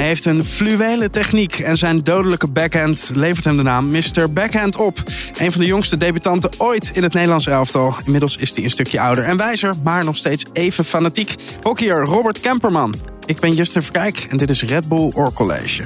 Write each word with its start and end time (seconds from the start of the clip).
Hij 0.00 0.08
heeft 0.08 0.24
een 0.24 0.44
fluwele 0.44 1.10
techniek 1.10 1.58
en 1.58 1.78
zijn 1.78 2.04
dodelijke 2.04 2.50
backhand 2.50 3.10
levert 3.14 3.44
hem 3.44 3.56
de 3.56 3.62
naam 3.62 3.86
Mr. 3.86 4.32
Backhand 4.32 4.76
op. 4.76 5.02
Een 5.38 5.52
van 5.52 5.60
de 5.60 5.66
jongste 5.66 5.96
debutanten 5.96 6.50
ooit 6.58 6.96
in 6.96 7.02
het 7.02 7.12
Nederlands 7.12 7.46
elftal. 7.46 7.94
Inmiddels 8.04 8.36
is 8.36 8.54
hij 8.54 8.64
een 8.64 8.70
stukje 8.70 9.00
ouder 9.00 9.24
en 9.24 9.36
wijzer, 9.36 9.74
maar 9.82 10.04
nog 10.04 10.16
steeds 10.16 10.44
even 10.52 10.84
fanatiek. 10.84 11.34
Hockeyer 11.62 12.04
Robert 12.04 12.40
Kemperman. 12.40 12.94
Ik 13.26 13.40
ben 13.40 13.54
Justin 13.54 13.82
Verkijk 13.82 14.26
en 14.30 14.36
dit 14.36 14.50
is 14.50 14.62
Red 14.62 14.88
Bull 14.88 15.10
Or 15.14 15.32
College. 15.32 15.84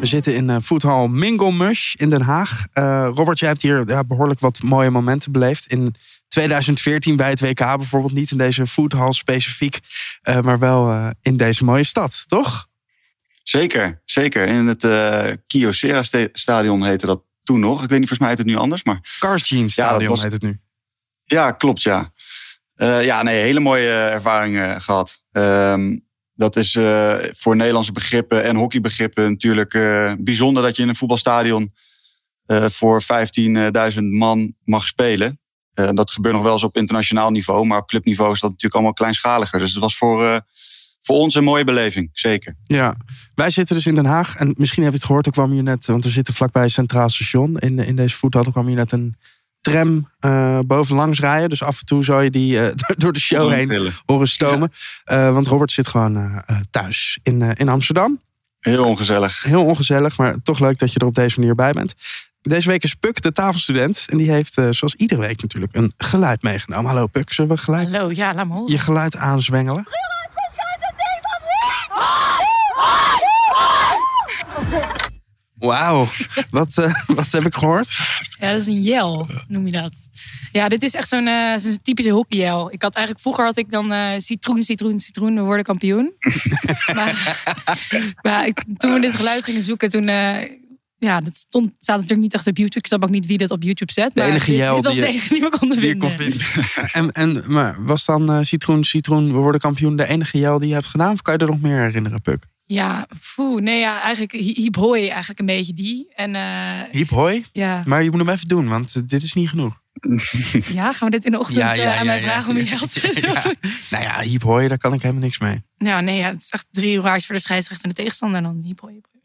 We 0.00 0.06
zitten 0.06 0.34
in 0.34 0.48
uh, 0.48 0.56
voethal 0.60 1.06
Mingelmush 1.06 1.94
in 1.94 2.10
Den 2.10 2.22
Haag. 2.22 2.66
Uh, 2.74 3.10
Robert, 3.14 3.38
jij 3.38 3.48
hebt 3.48 3.62
hier 3.62 3.82
ja, 3.86 4.04
behoorlijk 4.04 4.40
wat 4.40 4.62
mooie 4.62 4.90
momenten 4.90 5.32
beleefd. 5.32 5.66
In 5.66 5.94
2014 6.28 7.16
bij 7.16 7.30
het 7.30 7.40
WK 7.40 7.58
bijvoorbeeld. 7.58 8.12
Niet 8.12 8.30
in 8.30 8.38
deze 8.38 8.66
voethal 8.66 9.12
specifiek, 9.12 9.78
uh, 10.22 10.40
maar 10.40 10.58
wel 10.58 11.12
in 11.22 11.36
deze 11.36 11.64
mooie 11.64 11.84
stad, 11.84 12.24
toch? 12.26 12.68
Zeker, 13.42 14.02
zeker. 14.04 14.46
In 14.46 14.66
het 14.66 14.84
uh, 14.84 15.26
Kyocera 15.46 16.02
stadion 16.32 16.84
heette 16.84 17.06
dat 17.06 17.22
toen 17.42 17.60
nog. 17.60 17.82
Ik 17.82 17.88
weet 17.88 17.98
niet, 17.98 18.08
volgens 18.08 18.18
mij 18.18 18.28
heet 18.28 18.38
het 18.38 18.46
nu 18.46 18.56
anders. 18.56 18.84
Maar... 18.84 19.16
Cars 19.18 19.48
Jeans 19.48 19.72
stadion 19.72 20.02
ja, 20.02 20.08
was... 20.08 20.22
heet 20.22 20.32
het 20.32 20.42
nu. 20.42 20.60
Ja, 21.24 21.52
klopt, 21.52 21.82
ja. 21.82 22.12
ja, 22.76 23.22
nee, 23.22 23.40
hele 23.40 23.60
mooie 23.60 23.90
ervaring 23.90 24.82
gehad. 24.82 25.22
Ehm, 25.32 25.96
dat 26.38 26.56
is 26.56 26.74
uh, 26.74 27.14
voor 27.30 27.56
Nederlandse 27.56 27.92
begrippen 27.92 28.44
en 28.44 28.56
hockeybegrippen 28.56 29.30
natuurlijk 29.30 29.74
uh, 29.74 30.12
bijzonder 30.18 30.62
dat 30.62 30.76
je 30.76 30.82
in 30.82 30.88
een 30.88 30.96
voetbalstadion 30.96 31.74
voor 32.50 33.02
15.000 33.02 33.98
man 33.98 34.54
mag 34.64 34.86
spelen. 34.86 35.40
Dat 35.86 36.10
gebeurt 36.10 36.34
nog 36.34 36.42
wel 36.42 36.52
eens 36.52 36.64
op 36.64 36.76
internationaal 36.76 37.30
niveau, 37.30 37.66
maar 37.66 37.78
op 37.78 37.88
clubniveau 37.88 38.32
is 38.32 38.40
dat 38.40 38.50
natuurlijk 38.50 38.74
allemaal 38.74 38.92
kleinschaliger. 38.92 39.58
Dus 39.58 39.70
het 39.70 39.80
was 39.80 39.96
voor, 39.96 40.40
voor 41.00 41.16
ons 41.16 41.34
een 41.34 41.44
mooie 41.44 41.64
beleving, 41.64 42.10
zeker. 42.12 42.56
Ja, 42.64 42.96
wij 43.34 43.50
zitten 43.50 43.76
dus 43.76 43.86
in 43.86 43.94
Den 43.94 44.06
Haag 44.06 44.36
en 44.36 44.54
misschien 44.56 44.82
heb 44.82 44.92
je 44.92 44.98
het 44.98 45.06
gehoord, 45.06 45.26
er 45.26 45.32
kwam 45.32 45.54
je 45.54 45.62
net, 45.62 45.86
want 45.86 46.04
we 46.04 46.10
zitten 46.10 46.34
vlakbij 46.34 46.68
Centraal 46.68 47.10
Station 47.10 47.58
in, 47.58 47.78
in 47.78 47.96
deze 47.96 48.16
voethal, 48.16 48.44
er 48.44 48.52
kwam 48.52 48.68
je 48.68 48.74
net 48.74 48.92
een 48.92 49.14
tram 49.60 50.10
uh, 50.20 50.58
bovenlangs 50.66 51.20
rijden. 51.20 51.48
Dus 51.48 51.62
af 51.62 51.78
en 51.80 51.86
toe 51.86 52.04
zou 52.04 52.22
je 52.22 52.30
die 52.30 52.60
door 52.96 53.12
de 53.12 53.20
show 53.20 53.52
heen 53.52 53.92
horen 54.06 54.28
stomen. 54.28 54.72
Want 55.04 55.46
Robert 55.46 55.72
zit 55.72 55.86
gewoon 55.86 56.42
thuis 56.70 57.18
in, 57.22 57.42
in 57.42 57.68
Amsterdam. 57.68 58.20
Heel 58.58 58.84
ongezellig. 58.84 59.42
Heel 59.42 59.64
ongezellig, 59.64 60.16
maar 60.16 60.36
toch 60.42 60.60
leuk 60.60 60.78
dat 60.78 60.92
je 60.92 60.98
er 60.98 61.06
op 61.06 61.14
deze 61.14 61.40
manier 61.40 61.54
bij 61.54 61.72
bent. 61.72 61.94
Deze 62.42 62.68
week 62.68 62.82
is 62.82 62.94
Puk, 62.94 63.22
de 63.22 63.32
tafelstudent. 63.32 64.04
En 64.08 64.18
die 64.18 64.30
heeft, 64.30 64.52
zoals 64.52 64.94
iedere 64.94 65.20
week 65.20 65.42
natuurlijk, 65.42 65.76
een 65.76 65.92
geluid 65.96 66.42
meegenomen. 66.42 66.90
Hallo 66.90 67.06
Puk, 67.06 67.32
zullen 67.32 67.50
we 67.50 67.56
geluid... 67.56 67.92
Hallo, 67.92 68.10
ja, 68.12 68.32
laat 68.34 68.46
me 68.46 68.52
horen. 68.52 68.72
Je 68.72 68.78
geluid 68.78 69.16
aanzwengelen. 69.16 69.86
Wauw, 75.58 76.08
wat, 76.50 76.76
uh, 76.78 76.94
wat 77.06 77.32
heb 77.32 77.46
ik 77.46 77.54
gehoord? 77.54 77.96
Ja, 78.38 78.50
dat 78.50 78.60
is 78.60 78.66
een 78.66 78.82
jel, 78.82 79.28
noem 79.48 79.66
je 79.66 79.72
dat. 79.72 79.94
Ja, 80.52 80.68
dit 80.68 80.82
is 80.82 80.94
echt 80.94 81.08
zo'n 81.08 81.26
uh, 81.26 81.54
typische 81.82 82.10
hockeyjel. 82.10 82.72
Ik 82.72 82.82
had 82.82 82.94
eigenlijk, 82.94 83.24
vroeger 83.24 83.44
had 83.44 83.56
ik 83.56 83.70
dan 83.70 83.92
uh, 83.92 84.10
citroen, 84.18 84.62
citroen, 84.64 85.00
citroen, 85.00 85.34
we 85.34 85.40
worden 85.40 85.64
kampioen. 85.64 86.12
maar, 86.94 87.44
maar 88.22 88.46
ik, 88.46 88.64
toen 88.76 88.92
we 88.92 89.00
dit 89.00 89.14
geluid 89.14 89.44
gingen 89.44 89.62
zoeken, 89.62 89.90
toen... 89.90 90.08
ja, 90.98 91.20
dat 91.20 91.36
stond, 91.36 91.70
staat 91.80 91.96
natuurlijk 91.96 92.22
niet 92.22 92.34
echt 92.34 92.46
op 92.46 92.56
YouTube. 92.56 92.78
Ik 92.78 92.86
snap 92.86 93.02
ook 93.02 93.10
niet 93.10 93.26
wie 93.26 93.38
dit 93.38 93.50
op 93.50 93.62
YouTube 93.62 93.92
zet. 93.92 94.14
De 94.14 94.22
enige 94.22 94.56
jel 94.56 94.74
dit, 94.82 94.82
dit 94.82 94.92
die, 94.92 95.00
was 95.00 95.10
de 95.10 95.14
enige 95.14 95.34
die 95.34 95.42
we 95.42 95.58
konden 95.58 95.78
vinden. 95.78 96.10
en, 96.98 97.12
en, 97.12 97.52
maar 97.52 97.84
was 97.84 98.04
dan 98.04 98.44
citroen, 98.44 98.84
citroen, 98.84 99.26
we 99.26 99.38
worden 99.38 99.60
kampioen 99.60 99.96
de 99.96 100.08
enige 100.08 100.38
jel 100.38 100.58
die 100.58 100.68
je 100.68 100.74
hebt 100.74 100.86
gedaan? 100.86 101.12
Of 101.12 101.22
kan 101.22 101.34
je 101.34 101.40
er 101.40 101.46
nog 101.46 101.60
meer 101.60 101.80
herinneren, 101.80 102.22
Puk? 102.22 102.46
Ja, 102.66 103.06
poeh, 103.34 103.62
nee, 103.62 103.78
ja, 103.80 104.00
eigenlijk 104.00 104.32
hiep 104.32 104.76
hoi, 104.76 105.08
eigenlijk 105.08 105.40
een 105.40 105.46
beetje 105.46 105.74
die. 105.74 106.12
En, 106.14 106.34
uh, 106.34 106.90
hiep 106.90 107.10
hoi? 107.10 107.44
Ja. 107.52 107.82
Maar 107.86 108.02
je 108.02 108.10
moet 108.10 108.20
hem 108.20 108.28
even 108.28 108.48
doen, 108.48 108.68
want 108.68 109.08
dit 109.08 109.22
is 109.22 109.32
niet 109.32 109.48
genoeg. 109.48 109.80
Ja, 110.72 110.92
gaan 110.92 111.08
we 111.08 111.14
dit 111.14 111.24
in 111.24 111.32
de 111.32 111.38
ochtend 111.38 111.58
ja, 111.58 111.72
ja, 111.72 111.96
aan 111.96 112.06
mij 112.06 112.20
vragen 112.20 112.50
om 112.50 112.56
je 112.56 112.64
help 112.64 112.88
te 112.88 113.00
doen? 113.00 113.54
Nou 113.90 114.04
ja, 114.04 114.20
hiep 114.20 114.42
hoi, 114.42 114.68
daar 114.68 114.78
kan 114.78 114.92
ik 114.92 115.02
helemaal 115.02 115.22
niks 115.22 115.38
mee. 115.38 115.62
Nou 115.78 116.02
nee, 116.02 116.16
ja, 116.16 116.28
het 116.28 116.42
is 116.42 116.50
echt 116.50 116.66
drie 116.70 117.00
raars 117.00 117.26
voor 117.26 117.34
de 117.34 117.40
scheidsrechter 117.40 117.84
en 117.84 117.94
de 117.94 118.02
tegenstander 118.02 118.42
dan 118.42 118.60
hiep 118.62 118.80
hoi. 118.80 118.94
Oh, 118.94 119.17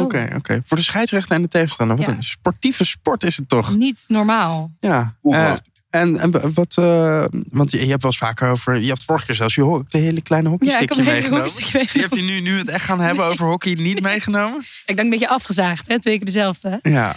oké, 0.00 0.32
oké. 0.36 0.60
Voor 0.64 0.76
de 0.76 0.82
scheidsrechter 0.82 1.36
en 1.36 1.42
de 1.42 1.48
tegenstander. 1.48 1.96
Wat 1.96 2.06
een 2.06 2.22
sportieve 2.22 2.84
sport 2.84 3.22
is 3.22 3.36
het 3.36 3.48
toch? 3.48 3.76
Niet 3.76 4.04
normaal. 4.06 4.72
Ja. 4.78 5.16
Uh, 5.22 5.52
en, 5.90 6.16
en 6.16 6.54
wat, 6.54 6.76
uh, 6.78 7.24
want 7.30 7.70
je, 7.70 7.78
je, 7.78 7.90
hebt 7.90 8.02
wel 8.02 8.10
eens 8.10 8.20
vaker 8.20 8.50
over. 8.50 8.80
Je 8.80 8.88
hebt 8.88 9.04
vorige 9.04 9.26
keer 9.26 9.34
zelfs 9.34 9.54
je 9.54 9.84
de 9.88 9.98
hele 9.98 10.22
kleine 10.22 10.48
hockeystickje 10.48 11.02
ja, 11.02 11.10
meegenomen. 11.10 11.50
Die 11.92 12.02
heb 12.02 12.12
je 12.12 12.22
nu, 12.22 12.40
nu 12.40 12.58
het 12.58 12.68
echt 12.68 12.84
gaan 12.84 13.00
hebben 13.00 13.24
over 13.24 13.46
hockey 13.46 13.74
niet 13.74 14.00
meegenomen? 14.00 14.60
Ik 14.60 14.82
denk 14.86 14.98
een 14.98 15.10
beetje 15.10 15.28
afgezaagd, 15.28 15.88
hè? 15.88 16.00
twee 16.00 16.16
keer 16.16 16.26
dezelfde. 16.26 16.78
Ja. 16.82 17.16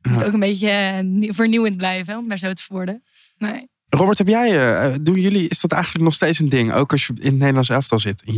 Moet 0.00 0.24
ook 0.24 0.32
een 0.32 0.40
beetje 0.40 1.02
uh, 1.04 1.32
vernieuwend 1.32 1.76
blijven, 1.76 2.16
om 2.16 2.26
maar 2.26 2.38
zo 2.38 2.52
te 2.52 2.62
worden. 2.68 3.02
Nee. 3.38 3.68
Robert, 3.88 4.18
heb 4.18 4.28
jij, 4.28 4.88
uh, 4.90 4.94
doen 5.00 5.20
jullie, 5.20 5.48
is 5.48 5.60
dat 5.60 5.72
eigenlijk 5.72 6.04
nog 6.04 6.14
steeds 6.14 6.38
een 6.38 6.48
ding? 6.48 6.72
Ook 6.72 6.92
als 6.92 7.06
je 7.06 7.12
in 7.16 7.30
het 7.30 7.38
Nederlands 7.38 7.68
elftal 7.68 7.98
zit, 7.98 8.22
een 8.26 8.34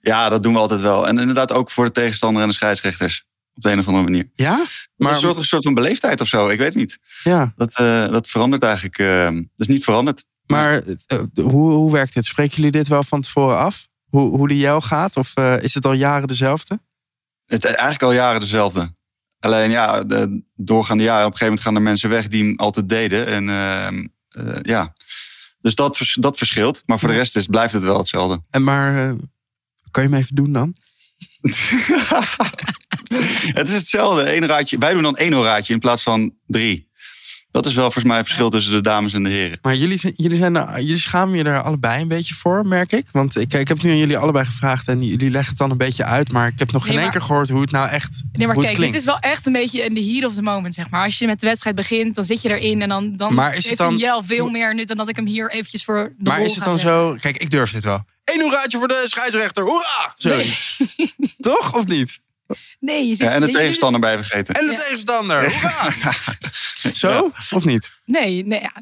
Ja, 0.00 0.28
dat 0.28 0.42
doen 0.42 0.52
we 0.52 0.58
altijd 0.58 0.80
wel. 0.80 1.08
En 1.08 1.18
inderdaad 1.18 1.52
ook 1.52 1.70
voor 1.70 1.84
de 1.84 1.92
tegenstander 1.92 2.42
en 2.42 2.48
de 2.48 2.54
scheidsrechters. 2.54 3.24
Op 3.54 3.62
de 3.62 3.70
een 3.70 3.78
of 3.78 3.86
andere 3.86 4.04
manier. 4.04 4.30
Ja? 4.34 4.64
Maar... 4.96 5.12
Een 5.12 5.18
soort, 5.18 5.36
een 5.36 5.44
soort 5.44 5.62
van 5.62 5.74
beleefdheid 5.74 6.20
of 6.20 6.28
zo. 6.28 6.48
Ik 6.48 6.58
weet 6.58 6.74
niet. 6.74 6.98
Ja. 7.22 7.52
Dat, 7.56 7.78
uh, 7.80 8.10
dat 8.10 8.28
verandert 8.28 8.62
eigenlijk. 8.62 8.98
Uh, 8.98 9.24
dat 9.24 9.44
is 9.54 9.66
niet 9.66 9.84
veranderd. 9.84 10.24
Maar 10.46 10.82
uh, 10.86 11.18
hoe, 11.34 11.72
hoe 11.72 11.92
werkt 11.92 12.14
dit? 12.14 12.24
Spreken 12.24 12.56
jullie 12.56 12.70
dit 12.70 12.88
wel 12.88 13.02
van 13.02 13.20
tevoren 13.20 13.58
af? 13.58 13.88
Hoe, 14.08 14.36
hoe 14.36 14.48
de 14.48 14.58
jou 14.58 14.82
gaat? 14.82 15.16
Of 15.16 15.34
is 15.36 15.74
het 15.74 15.86
al 15.86 15.92
jaren 15.92 16.28
dezelfde? 16.28 16.80
Het 17.46 17.64
is 17.64 17.70
eigenlijk 17.70 18.02
al 18.02 18.12
jaren 18.12 18.40
dezelfde. 18.40 18.94
Alleen 19.40 19.70
ja, 19.70 20.04
de 20.04 20.42
doorgaande 20.56 21.02
jaren, 21.02 21.26
op 21.26 21.32
een 21.32 21.38
gegeven 21.38 21.46
moment 21.46 21.66
gaan 21.66 21.74
er 21.74 21.82
mensen 21.82 22.10
weg 22.10 22.28
die 22.28 22.44
hem 22.44 22.58
altijd 22.58 22.88
deden. 22.88 23.26
En 23.26 23.48
ehm, 23.48 24.06
ja, 24.62 24.94
dus 25.60 25.74
dat, 25.74 26.14
dat 26.14 26.38
verschilt. 26.38 26.82
Maar 26.86 26.98
voor 26.98 27.08
de 27.08 27.14
rest 27.14 27.36
is, 27.36 27.46
blijft 27.46 27.72
het 27.72 27.82
wel 27.82 27.98
hetzelfde. 27.98 28.42
En 28.50 28.64
maar, 28.64 29.14
kan 29.90 30.02
je 30.02 30.08
hem 30.08 30.18
even 30.18 30.34
doen 30.34 30.52
dan? 30.52 30.74
het 33.58 33.68
is 33.68 33.74
hetzelfde. 33.74 34.36
Eén 34.36 34.46
raadje. 34.46 34.78
Wij 34.78 34.92
doen 34.92 35.02
dan 35.02 35.16
één 35.16 35.42
raadje 35.42 35.72
in 35.72 35.78
plaats 35.78 36.02
van 36.02 36.34
drie. 36.46 36.88
Dat 37.50 37.66
is 37.66 37.74
wel 37.74 37.84
volgens 37.84 38.04
mij 38.04 38.16
het 38.16 38.26
verschil 38.26 38.50
tussen 38.50 38.72
de 38.72 38.80
dames 38.80 39.12
en 39.12 39.22
de 39.22 39.28
heren. 39.30 39.58
Maar 39.62 39.74
jullie, 39.74 40.12
jullie, 40.16 40.36
zijn 40.36 40.54
jullie 40.76 40.98
schamen 40.98 41.36
je 41.36 41.44
er 41.44 41.62
allebei 41.62 42.02
een 42.02 42.08
beetje 42.08 42.34
voor, 42.34 42.66
merk 42.66 42.92
ik. 42.92 43.06
Want 43.12 43.36
ik, 43.36 43.52
ik 43.52 43.68
heb 43.68 43.82
nu 43.82 43.90
aan 43.90 43.96
jullie 43.96 44.18
allebei 44.18 44.44
gevraagd 44.44 44.88
en 44.88 45.02
jullie 45.02 45.30
leggen 45.30 45.48
het 45.48 45.58
dan 45.58 45.70
een 45.70 45.76
beetje 45.76 46.04
uit. 46.04 46.32
Maar 46.32 46.46
ik 46.46 46.58
heb 46.58 46.72
nog 46.72 46.84
geen 46.84 46.94
nee, 46.94 47.02
één 47.02 47.12
keer 47.12 47.20
gehoord 47.20 47.48
hoe 47.48 47.60
het 47.60 47.70
nou 47.70 47.88
echt 47.88 48.22
Nee, 48.32 48.46
maar 48.46 48.56
kijk, 48.56 48.76
dit 48.76 48.94
is 48.94 49.04
wel 49.04 49.18
echt 49.18 49.46
een 49.46 49.52
beetje 49.52 49.84
in 49.84 49.94
de 49.94 50.04
heat 50.04 50.24
of 50.24 50.34
the 50.34 50.42
moment, 50.42 50.74
zeg 50.74 50.90
maar. 50.90 51.04
Als 51.04 51.18
je 51.18 51.26
met 51.26 51.40
de 51.40 51.46
wedstrijd 51.46 51.76
begint, 51.76 52.14
dan 52.14 52.24
zit 52.24 52.42
je 52.42 52.58
erin 52.58 52.82
en 52.82 52.88
dan, 52.88 53.16
dan 53.16 53.34
maar 53.34 53.56
is 53.56 53.68
het 53.68 53.78
dan, 53.78 53.96
Jel 53.96 54.22
veel 54.22 54.48
meer 54.48 54.74
nut 54.74 54.88
dan 54.88 54.96
dat 54.96 55.08
ik 55.08 55.16
hem 55.16 55.26
hier 55.26 55.50
eventjes 55.50 55.84
voor 55.84 56.14
de 56.18 56.30
Maar 56.30 56.42
is 56.42 56.54
het 56.54 56.64
dan 56.64 56.78
zo... 56.78 57.16
Kijk, 57.20 57.36
ik 57.36 57.50
durf 57.50 57.70
dit 57.70 57.84
wel. 57.84 58.04
Eén 58.32 58.40
hoeraatje 58.40 58.78
voor 58.78 58.88
de 58.88 59.02
scheidsrechter, 59.04 59.62
hoera! 59.62 60.14
Zoiets. 60.16 60.80
Nee. 60.96 61.34
Toch, 61.38 61.74
of 61.74 61.86
niet? 61.86 62.18
Nee, 62.80 63.08
je 63.08 63.14
zit, 63.14 63.26
ja, 63.26 63.32
en 63.32 63.40
de 63.40 63.50
tegenstander 63.50 64.00
bij 64.00 64.16
vergeten. 64.16 64.54
En 64.54 64.66
de 64.66 64.74
tegenstander. 64.74 65.52
Zo? 66.92 67.32
Of 67.50 67.64
niet? 67.64 67.92
Nee, 68.04 68.44
nee 68.44 68.60
ja. 68.60 68.72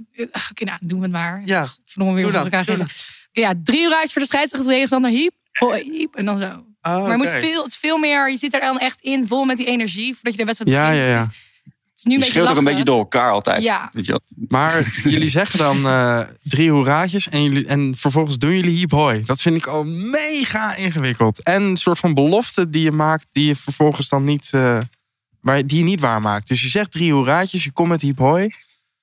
Oké, 0.50 0.64
nou, 0.64 0.78
doen 0.81 0.98
we 0.98 1.04
het 1.04 1.12
maar. 1.12 1.42
Ja. 1.44 1.69
Verdomme 1.87 2.14
weer 2.14 2.25
voor 2.25 2.34
elkaar 2.34 2.64
geven. 2.64 2.88
Ja, 3.32 3.54
drie 3.64 3.82
uur 3.82 3.91
voor 3.91 4.22
de 4.22 4.28
scheidsrechter, 4.28 4.69
de 4.69 4.75
tegenstander. 4.75 5.10
Hiep, 5.10 5.34
hoi, 5.53 5.82
hiep. 5.82 6.16
En 6.16 6.25
dan 6.25 6.38
zo. 6.38 6.66
Oh, 6.82 7.06
maar 7.06 7.16
moet 7.16 7.32
veel, 7.32 7.62
het 7.62 7.72
is 7.72 7.76
veel 7.76 7.98
meer, 7.98 8.31
je 8.31 8.37
zit 8.37 8.54
er 8.54 8.60
dan 8.60 8.78
echt 8.78 9.00
in, 9.00 9.28
vol 9.28 9.44
met 9.44 9.56
die 9.56 9.66
energie, 9.66 10.14
voordat 10.14 10.32
je 10.32 10.38
de 10.38 10.44
wedstrijd 10.44 10.70
ja, 10.70 10.88
begint. 10.88 11.06
Ja, 11.06 11.12
ja. 11.12 11.25
Dus 11.25 11.47
is 11.98 12.04
nu 12.04 12.19
je 12.19 12.25
scheelt 12.25 12.48
ook 12.48 12.56
een 12.56 12.64
beetje 12.64 12.84
door 12.84 12.98
elkaar 12.98 13.31
altijd. 13.31 13.62
Ja. 13.62 13.91
Weet 13.92 14.06
je 14.06 14.20
maar 14.48 14.82
jullie 15.14 15.28
zeggen 15.28 15.59
dan 15.59 15.76
uh, 15.76 16.20
drie 16.42 16.70
hoeraatjes 16.70 17.28
en, 17.28 17.42
jullie, 17.42 17.66
en 17.66 17.97
vervolgens 17.97 18.38
doen 18.38 18.54
jullie 18.54 18.76
hiep 18.76 18.91
hoi. 18.91 19.22
Dat 19.25 19.41
vind 19.41 19.56
ik 19.56 19.66
al 19.66 19.84
mega 19.84 20.76
ingewikkeld. 20.76 21.43
En 21.43 21.62
een 21.62 21.76
soort 21.76 21.99
van 21.99 22.14
belofte 22.14 22.70
die 22.70 22.82
je 22.82 22.93
maakt, 22.93 23.28
die 23.32 23.46
je 23.46 23.56
vervolgens 23.56 24.08
dan 24.08 24.25
niet, 24.25 24.50
uh, 24.55 24.78
waar, 25.40 25.67
die 25.67 25.78
je 25.78 25.84
niet 25.84 26.00
waarmaakt. 26.00 26.49
Dus 26.49 26.62
je 26.62 26.69
zegt 26.69 26.90
drie 26.90 27.12
hoeraatjes, 27.12 27.64
je 27.64 27.73
komt 27.73 27.88
met 27.88 28.00
hiep 28.00 28.19
hoi. 28.19 28.49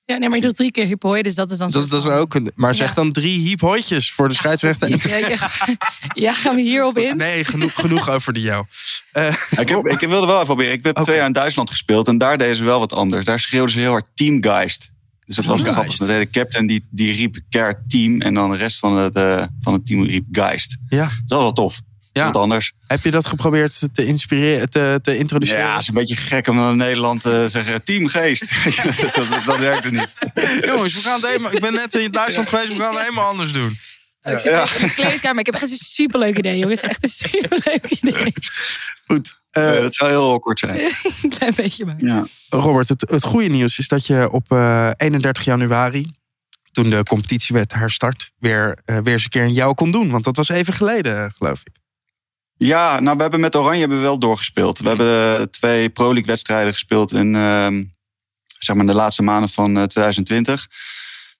Ja, 0.06 0.16
nee, 0.16 0.28
maar 0.28 0.38
je 0.38 0.44
doet 0.44 0.56
drie 0.56 0.70
keer 0.70 0.86
hiphoi, 0.86 1.22
dus 1.22 1.34
dat 1.34 1.50
is 1.50 1.58
dan. 1.58 1.70
Dat, 1.70 1.88
dat 1.88 2.04
is 2.04 2.10
ook 2.10 2.34
een, 2.34 2.50
maar 2.54 2.74
zeg 2.74 2.94
dan 2.94 3.12
drie 3.12 3.38
hiphooitjes 3.38 4.12
voor 4.12 4.28
de 4.28 4.34
scheidsrechter. 4.34 5.08
Ja, 5.08 5.16
ja, 5.16 5.48
ja, 6.26 6.32
gaan 6.32 6.54
we 6.54 6.62
hierop 6.62 6.98
in? 6.98 7.16
Nee, 7.16 7.44
genoeg, 7.44 7.74
genoeg 7.74 8.10
over 8.10 8.32
de 8.32 8.40
jou. 8.40 8.64
Uh, 9.12 9.28
ik, 9.50 9.68
heb, 9.68 9.86
ik 9.86 9.98
wilde 9.98 10.26
wel 10.26 10.34
even 10.34 10.46
proberen. 10.46 10.72
Ik 10.72 10.84
heb 10.84 10.90
okay. 10.92 11.04
twee 11.04 11.16
jaar 11.16 11.26
in 11.26 11.32
Duitsland 11.32 11.70
gespeeld 11.70 12.08
en 12.08 12.18
daar 12.18 12.38
deden 12.38 12.56
ze 12.56 12.64
wel 12.64 12.78
wat 12.78 12.92
anders. 12.92 13.24
Daar 13.24 13.40
schreeuwden 13.40 13.70
ze 13.70 13.78
heel 13.78 13.90
hard 13.90 14.08
teamgeist. 14.14 14.90
Dus 15.26 15.36
dat 15.36 15.44
was 15.44 15.60
grappig. 15.60 15.96
De 15.96 16.28
captain 16.30 16.66
die, 16.66 16.86
die 16.90 17.16
riep 17.16 17.38
keer 17.48 17.84
team 17.88 18.20
en 18.20 18.34
dan 18.34 18.50
de 18.50 18.56
rest 18.56 18.78
van 18.78 18.98
het, 18.98 19.16
uh, 19.16 19.42
van 19.60 19.72
het 19.72 19.86
team 19.86 20.04
riep 20.04 20.24
geist. 20.30 20.76
Ja. 20.88 21.04
Dat 21.04 21.12
was 21.26 21.38
wel 21.38 21.52
tof. 21.52 21.80
Ja. 22.16 22.24
Wat 22.24 22.36
anders. 22.36 22.72
Heb 22.86 23.04
je 23.04 23.10
dat 23.10 23.26
geprobeerd 23.26 23.80
te 23.92 24.04
inspireren, 24.04 24.70
te, 24.70 24.98
te 25.02 25.18
introduceren? 25.18 25.62
Ja, 25.62 25.72
het 25.72 25.82
is 25.82 25.88
een 25.88 25.94
beetje 25.94 26.16
gek 26.16 26.46
om 26.46 26.68
in 26.68 26.76
Nederland 26.76 27.20
te 27.22 27.46
zeggen 27.48 27.84
teamgeest. 27.84 28.54
dat, 29.14 29.14
dat, 29.14 29.44
dat 29.46 29.58
werkt 29.58 29.90
niet. 29.90 30.12
Jongens, 30.64 30.94
we 30.94 31.00
gaan 31.00 31.20
het 31.20 31.26
helemaal, 31.26 31.52
ik 31.52 31.60
ben 31.60 31.72
net 31.74 31.94
in 31.94 32.10
Duitsland 32.10 32.48
geweest, 32.48 32.68
we 32.72 32.78
gaan 32.78 32.94
het 32.94 33.02
helemaal 33.02 33.28
anders 33.28 33.52
doen. 33.52 33.78
Ik 34.22 34.38
zit 34.38 34.52
even 34.52 34.80
in 34.80 34.86
de 34.86 34.94
kleedkamer. 34.94 35.38
Ik 35.38 35.46
heb 35.46 35.54
echt 35.54 35.70
een 35.70 35.76
superleuk 35.76 36.38
idee, 36.38 36.58
jongens. 36.58 36.80
Echt 36.80 37.02
een 37.02 37.08
superleuk 37.08 37.86
idee. 37.86 38.32
Goed. 39.06 39.34
Eh, 39.50 39.76
Eh, 39.76 39.80
dat 39.82 39.94
zou 39.94 40.10
heel 40.10 40.38
kort 40.38 40.58
zijn. 40.58 40.78
Een 41.22 41.30
klein 41.30 41.52
beetje 41.56 41.84
maar. 41.84 41.94
Ja. 41.98 42.24
Robert, 42.48 42.88
het, 42.88 43.06
het 43.10 43.24
goede 43.24 43.48
nieuws 43.48 43.78
is 43.78 43.88
dat 43.88 44.06
je 44.06 44.30
op 44.30 44.52
eh, 44.52 44.90
31 44.96 45.44
januari, 45.44 46.12
toen 46.72 46.90
de 46.90 47.02
competitie 47.02 47.54
werd 47.54 47.72
herstart, 47.72 48.30
weer, 48.38 48.78
eh, 48.84 48.98
weer 49.02 49.12
eens 49.12 49.24
een 49.24 49.30
keer 49.30 49.42
een 49.42 49.52
jou 49.52 49.74
kon 49.74 49.90
doen. 49.90 50.10
Want 50.10 50.24
dat 50.24 50.36
was 50.36 50.48
even 50.48 50.74
geleden, 50.74 51.24
eh, 51.24 51.30
geloof 51.36 51.60
ik. 51.64 51.74
Ja, 52.56 53.00
nou, 53.00 53.16
we 53.16 53.22
hebben 53.22 53.40
met 53.40 53.56
Oranje 53.56 53.80
hebben 53.80 53.98
we 53.98 54.04
wel 54.04 54.18
doorgespeeld. 54.18 54.78
We 54.78 54.88
hebben 54.88 55.38
eh, 55.38 55.42
twee 55.42 55.90
Pro 55.90 56.04
League 56.06 56.24
wedstrijden 56.26 56.72
gespeeld 56.72 57.12
in 57.12 57.34
ehm, 57.34 57.84
zeg 58.58 58.76
maar 58.76 58.86
de 58.86 58.94
laatste 58.94 59.22
maanden 59.22 59.48
van 59.48 59.76
eh, 59.76 59.82
2020. 59.82 60.66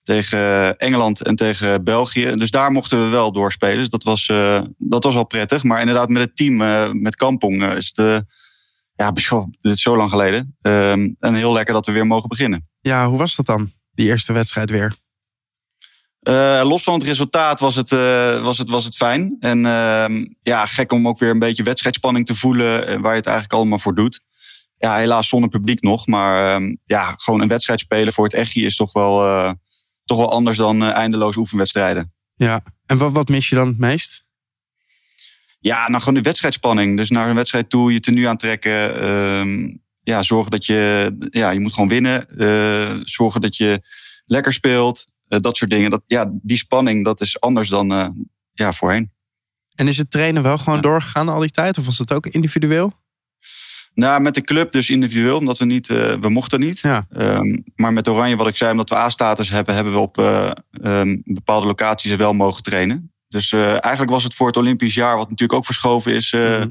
Tegen 0.03 0.77
Engeland 0.79 1.23
en 1.23 1.37
tegen 1.37 1.85
België. 1.85 2.35
Dus 2.37 2.51
daar 2.51 2.73
mochten 2.73 3.03
we 3.03 3.09
wel 3.09 3.33
doorspelen. 3.33 3.79
Dus 3.79 3.89
dat 3.89 4.03
was, 4.03 4.29
eh, 4.29 4.61
dat 4.79 5.05
was 5.05 5.15
wel 5.15 5.25
prettig. 5.27 5.63
Maar 5.63 5.81
inderdaad, 5.81 6.09
met 6.09 6.23
het 6.23 6.37
team, 6.37 6.61
eh, 6.63 6.91
met 6.93 7.17
Kampong, 7.17 7.63
eh, 7.63 7.77
is 7.77 7.93
het. 7.95 7.99
eh, 8.07 8.19
ja, 8.95 9.11
dit 9.61 9.73
is 9.73 9.83
zo 9.83 9.97
lang 9.97 10.11
geleden. 10.11 10.57
Ehm, 10.63 11.09
en 11.21 11.35
heel 11.35 11.53
lekker 11.53 11.75
dat 11.75 11.87
we 11.87 11.93
weer 11.93 12.07
mogen 12.07 12.29
beginnen. 12.29 12.69
Ja, 12.81 13.09
hoe 13.09 13.19
was 13.19 13.37
dat 13.37 13.47
dan, 13.47 13.71
die 13.93 14.07
eerste 14.07 14.33
wedstrijd 14.33 14.71
weer? 14.71 14.95
Eh, 16.27 16.61
los 16.65 16.83
van 16.83 16.95
het 16.95 17.03
resultaat 17.03 17.61
was 17.61 17.75
het, 17.75 17.93
eh, 17.93 18.43
was 18.43 18.59
het, 18.59 18.69
was 18.69 18.85
het 18.85 18.97
fijn. 18.97 19.37
En 19.41 19.67
ehm, 19.67 20.25
ja, 20.43 20.67
gek 20.67 20.93
om 20.93 21.09
ook 21.09 21.19
weer 21.19 21.31
een 21.31 21.39
beetje 21.39 21.63
wedstrijdspanning 21.63 22.27
te 22.27 22.35
voelen. 22.35 22.87
eh, 22.87 23.01
waar 23.01 23.11
je 23.11 23.17
het 23.17 23.27
eigenlijk 23.27 23.53
allemaal 23.53 23.79
voor 23.79 23.95
doet. 23.95 24.21
Ja, 24.79 24.97
helaas 24.97 25.29
zonder 25.29 25.49
publiek 25.49 25.83
nog. 25.83 26.07
Maar 26.07 26.55
ehm, 26.55 26.75
ja, 26.85 27.15
gewoon 27.17 27.41
een 27.41 27.49
wedstrijd 27.49 27.81
spelen 27.81 28.13
voor 28.13 28.25
het 28.25 28.35
echtje 28.35 28.61
is 28.61 28.77
toch 28.77 28.93
wel, 28.93 29.55
toch 30.05 30.19
wel 30.19 30.31
anders 30.31 30.57
dan 30.57 30.83
eindeloos 30.83 31.37
oefenwedstrijden. 31.37 32.13
Ja, 32.37 32.61
en 32.87 32.99
wat, 32.99 33.13
wat 33.13 33.29
mis 33.29 33.49
je 33.49 33.55
dan 33.55 33.69
het 33.69 33.79
meest? 33.79 34.25
Ja, 35.59 35.89
nou 35.89 35.99
gewoon 35.99 36.15
de 36.15 36.29
wedstrijdspanning. 36.29 36.97
Dus 36.97 37.11
naar 37.11 37.29
een 37.29 37.35
wedstrijd 37.35 37.71
toe, 37.71 37.93
je 37.93 38.01
tenue 38.01 38.29
aantrekken. 38.29 39.01
ehm 39.01 39.75
ja, 40.03 40.23
zorgen 40.23 40.51
dat 40.51 40.67
je... 40.67 41.13
Ja, 41.31 41.51
je 41.51 41.61
moet 41.61 41.73
gewoon 41.73 41.89
winnen. 41.89 42.27
zorgen 43.09 43.41
dat 43.41 43.57
je 43.57 43.81
lekker 44.25 44.53
speelt. 44.53 45.07
Eh, 45.29 45.39
dat 45.41 45.57
soort 45.57 45.71
dingen. 45.71 45.91
Dat, 45.91 46.03
ja, 46.07 46.31
die 46.43 46.57
spanning, 46.57 47.05
dat 47.05 47.21
is 47.21 47.41
anders 47.41 47.69
dan 47.69 47.93
eh, 47.93 48.09
ja, 48.53 48.73
voorheen. 48.73 49.11
En 49.75 49.89
is 49.89 49.97
het 49.97 50.11
trainen 50.11 50.43
wel 50.43 50.59
gewoon 50.59 50.75
Ja. 50.75 50.81
doorgegaan 50.81 51.29
al 51.29 51.41
die 51.41 51.51
tijd? 51.51 51.79
Of 51.79 51.85
was 51.87 51.99
het 51.99 52.13
ook 52.13 52.27
individueel? 52.27 52.93
Nou, 53.95 54.21
met 54.21 54.35
de 54.35 54.41
club 54.41 54.73
dus 54.73 54.91
individueel, 54.91 55.37
omdat 55.39 55.59
we 55.59 55.65
niet... 55.65 55.89
eh, 55.89 56.13
we 56.21 56.29
mochten 56.29 56.61
niet. 56.61 56.79
Ja. 56.81 57.07
Ehm, 57.11 57.57
maar 57.75 57.93
met 57.93 58.09
Oranje, 58.09 58.37
wat 58.37 58.47
ik 58.47 58.57
zei, 58.57 58.71
omdat 58.71 58.89
we 58.89 58.97
A-status 58.97 59.49
hebben... 59.51 59.75
hebben 59.75 59.93
we 59.93 59.99
op 59.99 60.19
eh, 60.19 60.51
ehm, 60.83 61.17
bepaalde 61.25 61.67
locaties 61.67 62.17
wel 62.17 62.33
mogen 62.33 62.63
trainen. 62.63 63.13
Dus 63.29 63.53
eigenlijk 63.53 64.11
was 64.11 64.23
het 64.25 64.35
voor 64.35 64.47
het 64.47 64.57
Olympisch 64.57 64.95
jaar... 64.95 65.17
wat 65.17 65.31
natuurlijk 65.31 65.59
ook 65.59 65.65
verschoven 65.65 66.15
is... 66.15 66.33
Mhm. 66.33 66.69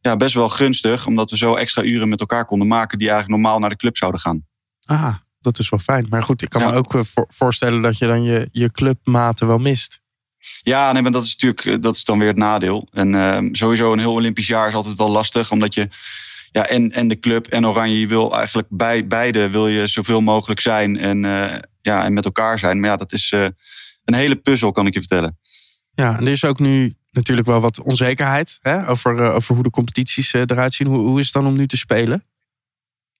ja, 0.00 0.16
best 0.16 0.34
wel 0.34 0.48
gunstig. 0.48 1.06
Omdat 1.06 1.30
we 1.30 1.36
zo 1.36 1.54
extra 1.54 1.82
uren 1.82 2.08
met 2.08 2.20
elkaar 2.20 2.44
konden 2.44 2.68
maken... 2.68 2.98
die 2.98 3.08
eigenlijk 3.10 3.40
normaal 3.40 3.58
naar 3.58 3.70
de 3.70 3.76
club 3.76 3.96
zouden 3.96 4.20
gaan. 4.20 4.46
Ah, 4.84 5.14
dat 5.44 5.58
is 5.58 5.68
wel 5.68 5.78
fijn. 5.80 6.06
Maar 6.08 6.22
goed, 6.22 6.42
ik 6.42 6.48
kan 6.48 6.62
Ja. 6.62 6.70
me 6.70 6.76
ook 6.76 6.94
eh, 6.94 7.00
voor- 7.02 7.28
voorstellen 7.28 7.82
dat 7.82 7.98
je 7.98 8.06
dan 8.06 8.22
je, 8.22 8.48
je 8.52 8.70
clubmaten 8.70 9.46
wel 9.46 9.58
mist. 9.58 10.00
Ja, 10.62 10.92
nee, 10.92 11.02
maar 11.02 11.12
dat 11.12 11.24
is 11.24 11.32
natuurlijk 11.32 11.64
eh, 11.64 11.82
dat 11.82 11.96
is 11.96 12.04
dan 12.04 12.18
weer 12.18 12.28
het 12.28 12.36
nadeel. 12.36 12.88
En 12.92 13.14
ehm, 13.14 13.54
sowieso 13.54 13.92
een 13.92 13.98
heel 13.98 14.12
Olympisch 14.12 14.46
jaar 14.46 14.68
is 14.68 14.74
altijd 14.74 14.96
wel 14.96 15.10
lastig. 15.10 15.50
Omdat 15.50 15.74
je... 15.74 15.88
Ja, 16.52 16.66
en, 16.66 16.92
en 16.92 17.08
de 17.08 17.18
club 17.18 17.46
en 17.46 17.66
Oranje, 17.66 18.00
je 18.00 18.06
wil 18.06 18.36
eigenlijk 18.36 18.68
bij 18.70 19.06
beide 19.06 19.50
wil 19.50 19.68
je 19.68 19.86
zoveel 19.86 20.20
mogelijk 20.20 20.60
zijn 20.60 20.98
en, 20.98 21.24
eh, 21.24 21.58
ja, 21.80 22.04
en 22.04 22.12
met 22.12 22.24
elkaar 22.24 22.58
zijn. 22.58 22.80
Maar 22.80 22.90
ja, 22.90 22.96
dat 22.96 23.12
is 23.12 23.32
een 24.04 24.14
hele 24.14 24.36
puzzel, 24.36 24.72
kan 24.72 24.86
ik 24.86 24.92
je 24.94 24.98
vertellen. 25.00 25.38
Ja, 25.94 26.16
en 26.18 26.26
er 26.26 26.32
is 26.32 26.44
ook 26.44 26.58
nu 26.58 26.94
natuurlijk 27.10 27.46
wel 27.46 27.60
wat 27.60 27.80
onzekerheid 27.82 28.58
hè, 28.62 28.88
over, 28.88 29.32
over 29.32 29.54
hoe 29.54 29.62
de 29.64 29.70
competities 29.70 30.32
eruit 30.32 30.74
zien. 30.74 30.86
Hoe, 30.86 30.98
hoe 30.98 31.18
is 31.18 31.24
het 31.24 31.34
dan 31.34 31.46
om 31.46 31.56
nu 31.56 31.66
te 31.66 31.76
spelen? 31.76 32.24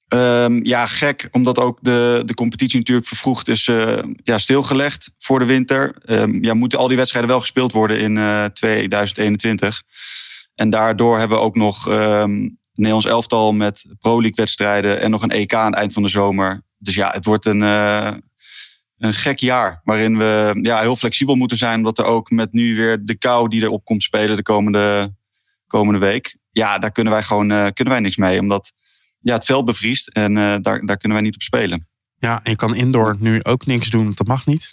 Ehm, 0.09 0.61
ja, 0.63 0.87
gek, 0.87 1.29
omdat 1.31 1.59
ook 1.59 1.79
de, 1.83 2.23
de 2.25 2.35
competitie 2.35 2.79
natuurlijk 2.79 3.07
vervroegd 3.07 3.49
is 3.49 3.69
eh, 3.69 3.99
ja, 4.23 4.39
stilgelegd 4.39 5.11
voor 5.19 5.39
de 5.39 5.45
winter. 5.45 5.95
Ehm, 6.05 6.45
ja, 6.45 6.55
moeten 6.55 6.79
al 6.79 6.89
die 6.89 6.97
wedstrijden 6.97 7.31
wel 7.31 7.41
gespeeld 7.41 7.73
worden 7.73 7.99
in 7.99 8.19
eh, 8.19 8.45
2021. 8.45 9.83
En 10.55 10.71
daardoor 10.71 11.19
hebben 11.19 11.39
we 11.39 11.45
ook 11.45 11.57
nog 11.57 11.85
het 12.75 12.83
Nederlands 12.83 13.07
elftal 13.07 13.53
met 13.53 13.87
Pro 14.01 14.13
League 14.13 14.35
wedstrijden 14.35 15.01
en 15.01 15.11
nog 15.11 15.23
een 15.23 15.31
EK 15.31 15.55
aan 15.55 15.67
het 15.67 15.75
eind 15.75 15.93
van 15.93 16.03
de 16.03 16.09
zomer. 16.09 16.63
Dus 16.79 16.95
ja, 16.95 17.11
het 17.11 17.25
wordt 17.25 17.47
een, 17.47 17.63
eh, 17.63 18.13
een 18.99 19.15
gek 19.15 19.39
jaar 19.39 19.81
waarin 19.85 20.19
we 20.19 20.59
ja, 20.63 20.81
heel 20.81 20.97
flexibel 20.97 21.35
moeten 21.35 21.57
zijn. 21.57 21.77
Omdat 21.77 21.99
er 21.99 22.05
ook 22.05 22.31
met 22.31 22.53
nu 22.53 22.77
weer 22.77 23.05
de 23.05 23.19
kou 23.19 23.49
die 23.49 23.63
erop 23.63 23.85
komt 23.85 24.03
spelen 24.03 24.37
de 24.37 24.43
komende, 24.43 25.15
komende 25.67 25.99
week. 25.99 26.37
Ja, 26.51 26.79
daar 26.79 26.93
kunnen 26.93 27.13
wij 27.13 27.23
gewoon 27.23 27.49
kunnen 27.49 27.93
wij 27.95 28.01
niks 28.01 28.17
mee. 28.17 28.41
Omdat 28.41 28.73
ja, 29.25 29.35
het 29.35 29.45
veld 29.45 29.65
bevriest 29.65 30.09
en 30.09 30.37
eh, 30.37 30.55
daar, 30.61 30.87
daar 30.87 30.97
kunnen 30.97 31.19
wij 31.19 31.21
niet 31.21 31.35
op 31.35 31.43
spelen. 31.43 31.89
Ja, 32.19 32.41
en 32.43 32.51
je 32.51 32.57
kan 32.57 32.75
indoor 32.75 33.17
nu 33.19 33.43
ook 33.43 33.67
niks 33.67 33.91
doen, 33.91 34.05
want 34.05 34.17
dat 34.17 34.27
mag 34.27 34.47
niet. 34.47 34.71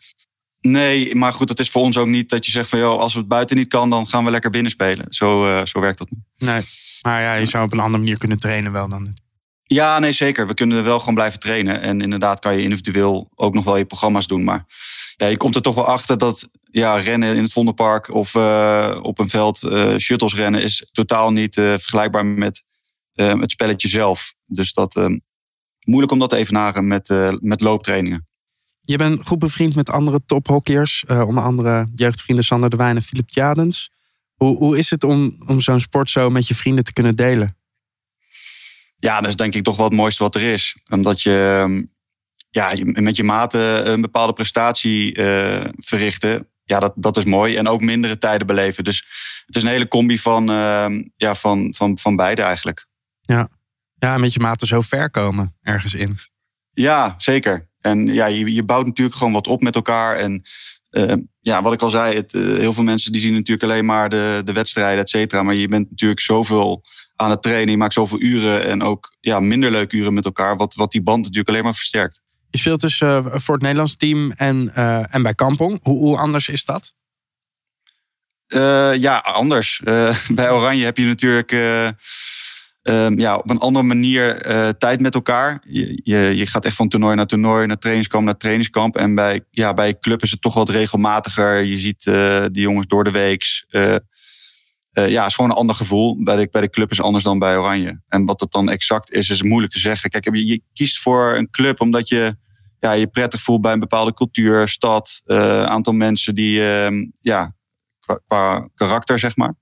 Nee, 0.62 1.16
maar 1.16 1.34
goed, 1.34 1.50
het 1.50 1.60
is 1.60 1.70
voor 1.70 1.82
ons 1.82 1.98
ook 1.98 2.08
niet 2.08 2.30
dat 2.30 2.46
je 2.46 2.52
zegt 2.52 2.70
van... 2.70 2.80
joh, 2.80 3.00
als 3.00 3.14
het 3.14 3.28
buiten 3.28 3.58
niet 3.58 3.68
kan, 3.68 3.90
dan 3.90 4.08
gaan 4.08 4.26
we 4.26 4.32
lekker 4.32 4.50
binnen 4.50 4.72
spelen. 4.72 5.06
Zo, 5.10 5.46
eh, 5.46 5.66
zo 5.66 5.80
werkt 5.80 5.98
dat 5.98 6.10
niet. 6.10 6.22
Nee. 6.38 6.62
Maar 7.02 7.22
ja, 7.22 7.34
je 7.34 7.46
zou 7.46 7.66
op 7.66 7.74
een 7.74 7.80
andere 7.80 8.04
manier 8.04 8.18
kunnen 8.18 8.40
trainen 8.40 8.72
wel 8.72 8.90
dan. 8.90 9.14
Ja, 9.64 10.00
nee, 10.00 10.12
zeker. 10.12 10.48
We 10.48 10.54
kunnen 10.54 10.84
wel 10.84 11.00
gewoon 11.00 11.14
blijven 11.14 11.40
trainen. 11.40 11.82
En 11.82 12.02
inderdaad 12.02 12.40
kan 12.40 12.56
je 12.56 12.64
individueel 12.64 13.32
ook 13.36 13.54
nog 13.54 13.64
wel 13.64 13.78
je 13.78 13.86
programma's 13.86 14.28
doen. 14.28 14.44
Maar 14.44 14.66
ja, 15.16 15.28
je 15.28 15.38
komt 15.38 15.56
er 15.56 15.62
toch 15.62 15.76
wel 15.76 15.86
achter 15.86 16.18
dat 16.18 16.50
ja, 16.64 16.98
rennen 16.98 17.36
in 17.36 17.44
het 17.44 17.54
Vondelpark... 17.54 18.14
of 18.14 18.36
eh, 18.36 19.00
op 19.02 19.20
een 19.20 19.30
veld 19.30 19.58
shuttles 19.98 20.36
rennen 20.36 20.62
is 20.62 20.90
totaal 20.92 21.32
niet 21.32 21.54
vergelijkbaar 21.54 22.26
met 22.26 22.64
het 23.14 23.52
spelletje 23.52 23.88
zelf. 23.88 24.34
Dus 24.46 24.74
dat 24.74 24.96
eh, 24.96 25.06
moeilijk 25.86 26.12
om 26.12 26.20
dat 26.20 26.30
te 26.30 26.36
evenaren 26.36 26.88
met, 26.88 27.10
eh, 27.10 27.34
met 27.40 27.62
looptrainingen. 27.62 28.28
Je 28.80 28.98
bent 28.98 29.28
goed 29.28 29.40
bevriend 29.40 29.76
met 29.76 29.90
andere 29.90 30.22
tophockeyers. 30.26 31.04
eh, 31.08 31.28
onder 31.28 31.44
andere 31.44 31.88
jeugdvrienden 31.96 32.46
Sander 32.46 32.70
de 32.70 32.76
Wijn 32.76 32.96
en 32.96 33.02
Philip 33.02 33.30
Jadens. 33.30 33.92
Hoe, 34.34 34.58
hoe 34.58 34.78
is 34.78 34.90
het 34.90 35.04
om, 35.04 35.36
om 35.46 35.62
zo'n 35.62 35.80
sport 35.80 36.10
zo 36.10 36.30
met 36.30 36.48
je 36.48 36.56
vrienden 36.56 36.84
te 36.84 36.94
kunnen 36.94 37.16
delen? 37.16 37.56
Ja, 38.98 39.20
dat 39.20 39.30
is 39.30 39.36
denk 39.36 39.56
ik 39.56 39.64
toch 39.64 39.76
wel 39.76 39.86
het 39.86 39.96
mooiste 39.96 40.24
wat 40.24 40.36
er 40.36 40.42
is. 40.42 40.78
Omdat 40.90 41.22
je 41.22 41.58
ehm, 41.62 41.84
ja, 42.50 42.74
met 42.84 43.16
je 43.16 43.24
maten 43.24 43.92
een 43.92 44.02
bepaalde 44.02 44.34
prestatie 44.34 45.14
eh, 45.14 45.70
verrichten. 45.78 46.48
Ja, 46.64 46.80
dat, 46.80 46.94
dat 46.96 47.18
is 47.18 47.26
mooi. 47.26 47.56
En 47.56 47.68
ook 47.68 47.82
mindere 47.82 48.18
tijden 48.18 48.48
beleven. 48.48 48.84
Dus 48.84 49.06
het 49.46 49.56
is 49.56 49.64
een 49.64 49.70
hele 49.70 49.88
combi 49.88 50.20
van, 50.20 50.50
ehm, 50.50 51.04
ja, 51.16 51.36
van, 51.36 51.74
van, 51.78 51.98
van 51.98 52.16
beide 52.16 52.42
eigenlijk. 52.42 52.88
Ja, 53.22 53.50
met 54.18 54.34
je 54.34 54.40
maten 54.40 54.68
zo 54.68 54.82
ver 54.82 55.10
komen 55.10 55.56
ergens 55.62 55.94
in. 55.94 56.18
Ja, 56.74 57.16
zeker. 57.18 57.70
En 57.82 58.08
ja, 58.08 58.26
je, 58.26 58.54
je 58.54 58.64
bouwt 58.64 58.86
natuurlijk 58.86 59.18
gewoon 59.18 59.34
wat 59.34 59.48
op 59.48 59.62
met 59.62 59.76
elkaar. 59.76 60.16
En 60.16 60.44
eh, 60.90 61.14
ja, 61.40 61.62
wat 61.62 61.74
ik 61.74 61.82
al 61.82 61.90
zei, 61.90 62.16
het, 62.16 62.34
eh, 62.34 62.42
heel 62.42 62.74
veel 62.74 62.84
mensen 62.84 63.12
die 63.12 63.22
zien 63.22 63.34
natuurlijk 63.34 63.64
alleen 63.64 63.86
maar 63.86 64.10
de, 64.10 64.42
de 64.46 64.54
wedstrijden, 64.54 65.00
et 65.00 65.10
cetera. 65.10 65.44
Maar 65.44 65.56
je 65.56 65.68
bent 65.68 65.90
natuurlijk 65.90 66.22
zoveel 66.22 66.84
aan 67.16 67.30
het 67.30 67.42
trainen. 67.42 67.72
Je 67.72 67.78
maakt 67.78 67.94
zoveel 67.94 68.22
uren 68.22 68.66
en 68.66 68.84
ook 68.84 69.16
ja, 69.20 69.40
minder 69.40 69.72
leuke 69.72 69.96
uren 69.96 70.14
met 70.14 70.26
elkaar. 70.26 70.58
Wat, 70.58 70.76
wat 70.76 70.92
die 70.92 71.02
band 71.02 71.22
natuurlijk 71.22 71.50
alleen 71.50 71.64
maar 71.64 71.76
versterkt. 71.76 72.22
Je 72.50 72.58
speelt 72.58 72.82
dus 72.82 73.02
eh, 73.02 73.26
voor 73.26 73.54
het 73.54 73.64
Nederlands 73.64 73.96
team 73.96 74.32
en, 74.32 74.76
en 75.10 75.22
bij 75.22 75.34
Kampong. 75.36 75.80
Hoe, 75.82 75.98
hoe 75.98 76.18
anders 76.18 76.48
is 76.48 76.66
dat? 76.66 76.94
Ja, 78.98 79.18
anders. 79.18 79.82
Bij 80.36 80.52
Oranje 80.52 80.84
heb 80.84 80.98
je 80.98 81.06
natuurlijk 81.06 81.52
eh, 82.82 83.06
ehm, 83.06 83.20
ja, 83.20 83.36
op 83.36 83.50
een 83.50 83.60
andere 83.60 83.86
manier 83.86 84.42
eh, 84.42 84.70
tijd 84.70 85.00
met 85.00 85.16
elkaar. 85.16 85.62
Je, 85.68 86.02
je, 86.04 86.18
je 86.18 86.46
gaat 86.46 86.66
echt 86.66 86.76
van 86.76 86.90
toernooi 86.90 87.16
naar 87.16 87.26
toernooi, 87.26 87.66
naar 87.66 87.78
trainingskamp 87.78 88.26
naar 88.26 88.38
trainingskamp. 88.38 88.96
En 88.96 89.16
bij, 89.16 89.46
ja, 89.50 89.74
bij 89.74 90.00
club 90.00 90.22
is 90.22 90.32
het 90.32 90.42
toch 90.42 90.54
wat 90.54 90.70
regelmatiger. 90.70 91.64
Je 91.64 91.78
ziet 91.78 92.08
eh 92.08 92.46
die 92.52 92.62
jongens 92.62 92.88
door 92.88 93.04
de 93.04 93.12
weeks. 93.12 93.66
Eh, 94.92 95.10
ja, 95.10 95.20
het 95.20 95.30
is 95.30 95.36
gewoon 95.36 95.50
een 95.50 95.58
ander 95.58 95.76
gevoel. 95.76 96.24
Bij 96.24 96.36
de, 96.36 96.48
bij 96.52 96.62
de 96.62 96.70
club 96.70 96.92
is 96.92 97.02
anders 97.02 97.24
dan 97.24 97.40
bij 97.40 97.58
Oranje. 97.58 98.02
En 98.08 98.26
wat 98.26 98.40
dat 98.40 98.52
dan 98.52 98.70
exact 98.70 99.12
is, 99.12 99.30
is 99.30 99.42
moeilijk 99.42 99.74
te 99.74 99.80
zeggen. 99.80 100.10
Kijk, 100.10 100.36
je, 100.36 100.46
je 100.46 100.62
kiest 100.74 101.00
voor 101.00 101.36
een 101.36 101.50
club 101.50 101.82
omdat 101.82 102.08
je 102.08 102.36
ja, 102.80 102.92
je 102.92 103.08
prettig 103.08 103.42
voelt 103.42 103.62
bij 103.62 103.74
een 103.74 103.80
bepaalde 103.80 104.14
cultuur, 104.14 104.68
stad, 104.68 105.22
eh, 105.26 105.64
aantal 105.64 105.94
mensen 105.94 106.36
die 106.36 106.70
ehm, 106.70 107.06
ja, 107.22 107.56
qua 108.26 108.70
karakter, 108.76 109.20
zeg 109.20 109.36
maar. 109.36 109.54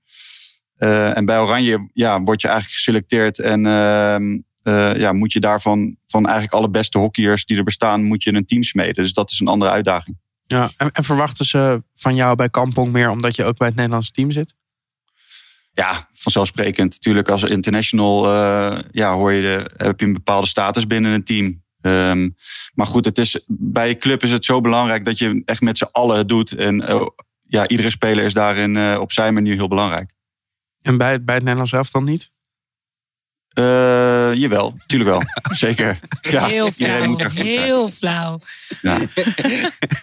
Eh, 0.80 1.16
en 1.16 1.24
bij 1.24 1.40
Oranje 1.40 1.90
ja, 1.92 2.20
word 2.20 2.40
je 2.40 2.48
eigenlijk 2.48 2.76
geselecteerd 2.76 3.40
en 3.40 3.66
ehm, 3.66 4.38
eh, 4.62 4.96
ja, 4.96 5.12
moet 5.12 5.32
je 5.32 5.40
daarvan 5.40 5.96
van 6.06 6.24
eigenlijk 6.24 6.54
alle 6.54 6.70
beste 6.70 6.98
hockeyers 6.98 7.44
die 7.44 7.56
er 7.56 7.64
bestaan, 7.64 8.02
moet 8.02 8.22
je 8.22 8.34
een 8.34 8.46
team 8.46 8.62
smeden. 8.62 8.94
Dus 8.94 9.12
dat 9.12 9.30
is 9.30 9.40
een 9.40 9.48
andere 9.48 9.70
uitdaging. 9.70 10.18
Ja, 10.46 10.70
en, 10.76 10.90
en 10.92 11.04
verwachten 11.04 11.46
ze 11.46 11.82
van 11.94 12.14
jou 12.14 12.36
bij 12.36 12.48
Kampong 12.48 12.92
meer 12.92 13.10
omdat 13.10 13.36
je 13.36 13.44
ook 13.44 13.56
bij 13.56 13.66
het 13.66 13.76
Nederlandse 13.76 14.10
team 14.10 14.30
zit? 14.30 14.54
Ja, 15.72 16.08
vanzelfsprekend. 16.12 16.92
Natuurlijk, 16.92 17.28
als 17.28 17.42
international 17.42 18.26
eh, 18.26 18.78
ja, 18.90 19.14
hoor 19.14 19.32
je 19.32 19.42
de, 19.42 19.84
heb 19.84 20.00
je 20.00 20.06
een 20.06 20.12
bepaalde 20.12 20.46
status 20.46 20.86
binnen 20.86 21.12
een 21.12 21.24
team. 21.24 21.62
Ehm, 21.80 22.28
maar 22.74 22.86
goed, 22.86 23.04
het 23.04 23.18
is, 23.18 23.44
bij 23.46 23.88
je 23.88 23.98
club 23.98 24.22
is 24.22 24.30
het 24.30 24.44
zo 24.44 24.60
belangrijk 24.60 25.04
dat 25.04 25.18
je 25.18 25.42
echt 25.44 25.60
met 25.60 25.78
z'n 25.78 25.88
allen 25.92 26.16
het 26.16 26.28
doet. 26.28 26.52
En 26.52 26.84
ja, 27.42 27.68
iedere 27.68 27.90
speler 27.90 28.24
is 28.24 28.34
daarin 28.34 28.74
uh, 28.74 28.98
op 29.00 29.12
zijn 29.12 29.34
manier 29.34 29.54
heel 29.54 29.68
belangrijk. 29.68 30.18
En 30.82 30.98
bij, 30.98 31.24
bij 31.24 31.34
het 31.34 31.44
Nederlands 31.44 31.72
elftal 31.72 32.02
niet? 32.02 32.30
Uh, 33.54 34.34
jawel, 34.34 34.74
natuurlijk 34.76 35.10
wel. 35.10 35.22
Zeker. 35.56 35.98
Ja, 36.20 36.46
heel 36.46 36.70
flauw. 36.72 37.16
Heel 37.34 37.88
flauw. 37.88 38.40
Ja. 38.82 38.98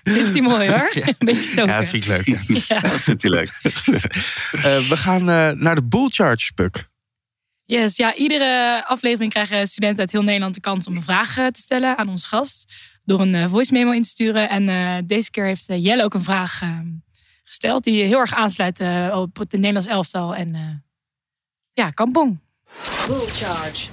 vindt 0.03 0.31
hij 0.31 0.41
mooi 0.41 0.69
hoor. 0.69 0.91
Een 0.93 1.15
beetje 1.17 1.41
stoken. 1.41 1.71
Ja, 1.71 1.79
dat 1.79 1.89
vind 1.89 2.03
ik 2.03 2.09
leuk. 2.09 2.25
Ja. 2.25 2.39
ja. 2.75 2.79
dat 2.79 2.91
vindt 2.91 3.21
hij 3.21 3.31
leuk. 3.31 3.59
uh, 3.63 4.89
we 4.89 4.97
gaan 4.97 5.29
uh, 5.29 5.49
naar 5.51 5.75
de 5.75 5.83
Bull 5.83 6.07
Charge, 6.09 6.53
Puk. 6.53 6.89
Yes, 7.65 7.97
ja, 7.97 8.15
iedere 8.15 8.83
aflevering 8.85 9.31
krijgen 9.31 9.67
studenten 9.67 9.99
uit 9.99 10.11
heel 10.11 10.21
Nederland 10.21 10.53
de 10.53 10.59
kans 10.59 10.87
om 10.87 10.95
een 10.95 11.03
vraag 11.03 11.33
te 11.33 11.49
stellen 11.59 11.97
aan 11.97 12.09
onze 12.09 12.27
gast. 12.27 12.73
Door 13.05 13.21
een 13.21 13.49
voice 13.49 13.73
memo 13.73 13.91
in 13.91 14.01
te 14.01 14.09
sturen. 14.09 14.49
En 14.49 15.05
deze 15.05 15.31
keer 15.31 15.45
heeft 15.45 15.65
Jelle 15.67 16.03
ook 16.03 16.13
een 16.13 16.23
vraag 16.23 16.61
gesteld 17.47 17.83
die 17.83 18.03
heel 18.03 18.19
erg 18.19 18.33
aansluit 18.33 18.81
op 19.11 19.37
het 19.37 19.51
Nederlands 19.51 19.87
elftal. 19.87 20.35
En 20.35 20.83
ja, 21.73 21.89
kampong. 21.89 22.39
Bull 23.07 23.27
Charge. 23.27 23.89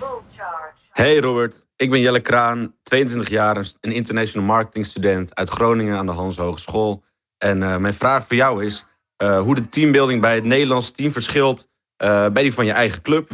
Hey 0.91 1.19
Robert, 1.19 1.67
ik 1.77 1.91
ben 1.91 2.01
Jelle 2.01 2.21
Kraan, 2.21 2.75
22 2.83 3.29
jaar, 3.29 3.67
een 3.81 3.93
international 3.93 4.47
marketing 4.47 4.87
student 4.87 5.35
uit 5.35 5.51
Groningen 5.51 5.97
aan 5.97 6.07
de 6.07 6.13
Hans 6.13 6.37
Hogeschool. 6.37 7.05
En 7.39 7.61
uh, 7.61 7.77
mijn 7.77 7.95
vraag 7.95 8.27
voor 8.27 8.37
jou 8.37 8.65
is 8.65 8.85
uh, 9.23 9.41
hoe 9.41 9.55
de 9.55 9.69
teambuilding 9.69 10.21
bij 10.21 10.35
het 10.35 10.45
Nederlands 10.45 10.91
team 10.91 11.13
verschilt 11.13 11.69
uh, 12.03 12.29
bij 12.29 12.43
die 12.43 12.53
van 12.53 12.67
je 12.67 12.73
eigen 12.73 13.03
club. 13.03 13.31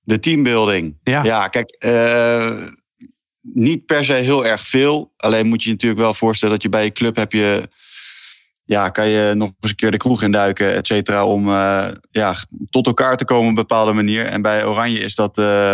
De 0.00 0.18
teambuilding. 0.18 0.98
Ja, 1.02 1.24
ja 1.24 1.48
kijk, 1.48 1.76
niet 3.52 3.86
per 3.86 4.04
se 4.04 4.12
heel 4.12 4.46
erg 4.46 4.60
veel. 4.60 5.12
Alleen 5.16 5.46
moet 5.46 5.62
je 5.62 5.68
je 5.68 5.74
natuurlijk 5.74 6.00
wel 6.00 6.14
voorstellen 6.14 6.54
dat 6.54 6.62
je 6.62 6.68
bij 6.68 6.84
je 6.84 6.92
club 6.92 7.16
heb 7.16 7.32
je 7.32 7.68
ja, 8.66 8.88
kan 8.88 9.08
je 9.08 9.34
nog 9.34 9.52
eens 9.60 9.70
een 9.70 9.76
keer 9.76 9.90
de 9.90 9.96
kroeg 9.96 10.22
induiken, 10.22 10.74
et 10.74 10.86
cetera, 10.86 11.26
om 11.26 11.48
uh, 11.48 11.88
ja, 12.10 12.36
tot 12.70 12.86
elkaar 12.86 13.16
te 13.16 13.24
komen 13.24 13.42
op 13.42 13.48
een 13.48 13.54
bepaalde 13.54 13.92
manier. 13.92 14.26
En 14.26 14.42
bij 14.42 14.66
Oranje 14.66 14.98
is 14.98 15.14
dat, 15.14 15.38
uh, 15.38 15.72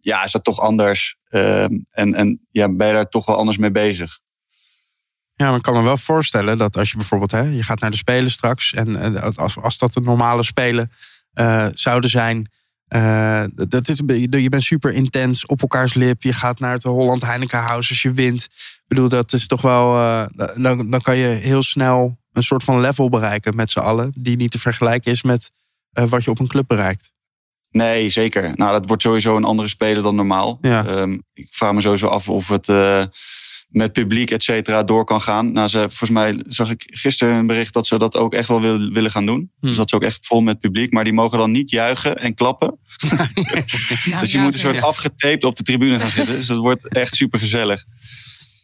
ja, 0.00 0.24
is 0.24 0.32
dat 0.32 0.44
toch 0.44 0.60
anders. 0.60 1.16
Uh, 1.30 1.62
en 1.62 2.14
en 2.14 2.46
ja, 2.50 2.74
ben 2.74 2.86
je 2.86 2.92
daar 2.92 3.08
toch 3.08 3.26
wel 3.26 3.36
anders 3.36 3.58
mee 3.58 3.70
bezig. 3.70 4.20
Ja, 5.34 5.46
maar 5.46 5.56
ik 5.56 5.62
kan 5.62 5.74
me 5.74 5.82
wel 5.82 5.96
voorstellen 5.96 6.58
dat 6.58 6.76
als 6.76 6.90
je 6.90 6.96
bijvoorbeeld, 6.96 7.30
hè, 7.30 7.40
je 7.40 7.62
gaat 7.62 7.80
naar 7.80 7.90
de 7.90 7.96
Spelen 7.96 8.30
straks. 8.30 8.72
En 8.72 9.36
als, 9.36 9.58
als 9.58 9.78
dat 9.78 9.92
de 9.92 10.00
normale 10.00 10.42
Spelen 10.42 10.90
zouden 11.74 12.10
zijn. 12.10 12.50
Dat 13.68 13.88
is, 13.88 14.02
je 14.30 14.48
bent 14.48 14.62
super 14.62 14.92
intens 14.92 15.46
op 15.46 15.60
elkaars 15.60 15.94
lip. 15.94 16.22
Je 16.22 16.32
gaat 16.32 16.58
naar 16.58 16.72
het 16.72 16.82
Holland 16.82 17.22
Heineken 17.22 17.58
House 17.58 17.90
als 17.90 18.02
je 18.02 18.12
wint. 18.12 18.44
Ik 18.44 18.84
bedoel, 18.86 19.08
dat 19.08 19.32
is 19.32 19.46
toch 19.46 19.62
wel. 19.62 19.92
dan, 20.54 20.90
dan 20.90 21.00
kan 21.00 21.16
je 21.16 21.26
heel 21.26 21.62
snel 21.62 22.18
een 22.32 22.42
soort 22.42 22.62
van 22.62 22.80
level 22.80 23.08
bereiken 23.08 23.56
met 23.56 23.70
z'n 23.70 23.78
allen. 23.78 24.12
Die 24.14 24.36
niet 24.36 24.50
te 24.50 24.58
vergelijken 24.58 25.12
is 25.12 25.22
met 25.22 25.50
uh, 25.98 26.04
wat 26.04 26.24
je 26.24 26.30
op 26.30 26.38
een 26.38 26.46
club 26.46 26.68
bereikt. 26.68 27.12
Nee, 27.70 28.10
zeker. 28.10 28.52
Nou, 28.54 28.72
dat 28.72 28.86
wordt 28.86 29.02
sowieso 29.02 29.36
een 29.36 29.44
andere 29.44 29.68
speler 29.68 30.02
dan 30.02 30.14
normaal. 30.14 30.58
Ja. 30.60 30.86
Um, 30.86 31.22
ik 31.32 31.46
vraag 31.50 31.72
me 31.72 31.80
sowieso 31.80 32.06
af 32.06 32.28
of 32.28 32.48
het 32.48 32.68
met 33.68 33.92
publiek, 33.92 34.30
et 34.30 34.42
cetera, 34.42 34.82
door 34.82 35.04
kan 35.04 35.20
gaan. 35.20 35.52
Nou, 35.52 35.68
ze, 35.68 35.78
volgens 35.78 36.10
mij 36.10 36.40
zag 36.46 36.70
ik 36.70 36.84
gisteren 36.86 37.34
een 37.34 37.46
bericht 37.46 37.72
dat 37.72 37.86
ze 37.86 37.98
dat 37.98 38.16
ook 38.16 38.34
echt 38.34 38.48
wel 38.48 38.60
wil, 38.60 38.90
willen 38.90 39.10
gaan 39.10 39.26
doen. 39.26 39.52
Hm. 39.60 39.66
Dus 39.66 39.76
dat 39.76 39.88
ze 39.88 39.94
ook 39.94 40.02
echt 40.02 40.26
vol 40.26 40.40
met 40.40 40.58
publiek. 40.58 40.92
Maar 40.92 41.04
die 41.04 41.12
mogen 41.12 41.38
dan 41.38 41.50
niet 41.50 41.70
juichen 41.70 42.16
en 42.16 42.34
klappen. 42.34 42.78
nou, 43.08 43.28
dus 44.20 44.32
je 44.32 44.38
ja, 44.38 44.42
moet 44.42 44.54
een 44.54 44.60
soort 44.60 44.74
ja. 44.74 44.82
afgetaped 44.82 45.44
op 45.44 45.56
de 45.56 45.62
tribune 45.62 45.98
gaan 45.98 46.10
zitten. 46.10 46.36
Dus 46.36 46.46
dat 46.46 46.56
wordt 46.56 46.88
echt 46.88 47.14
super 47.14 47.38
gezellig. 47.38 47.84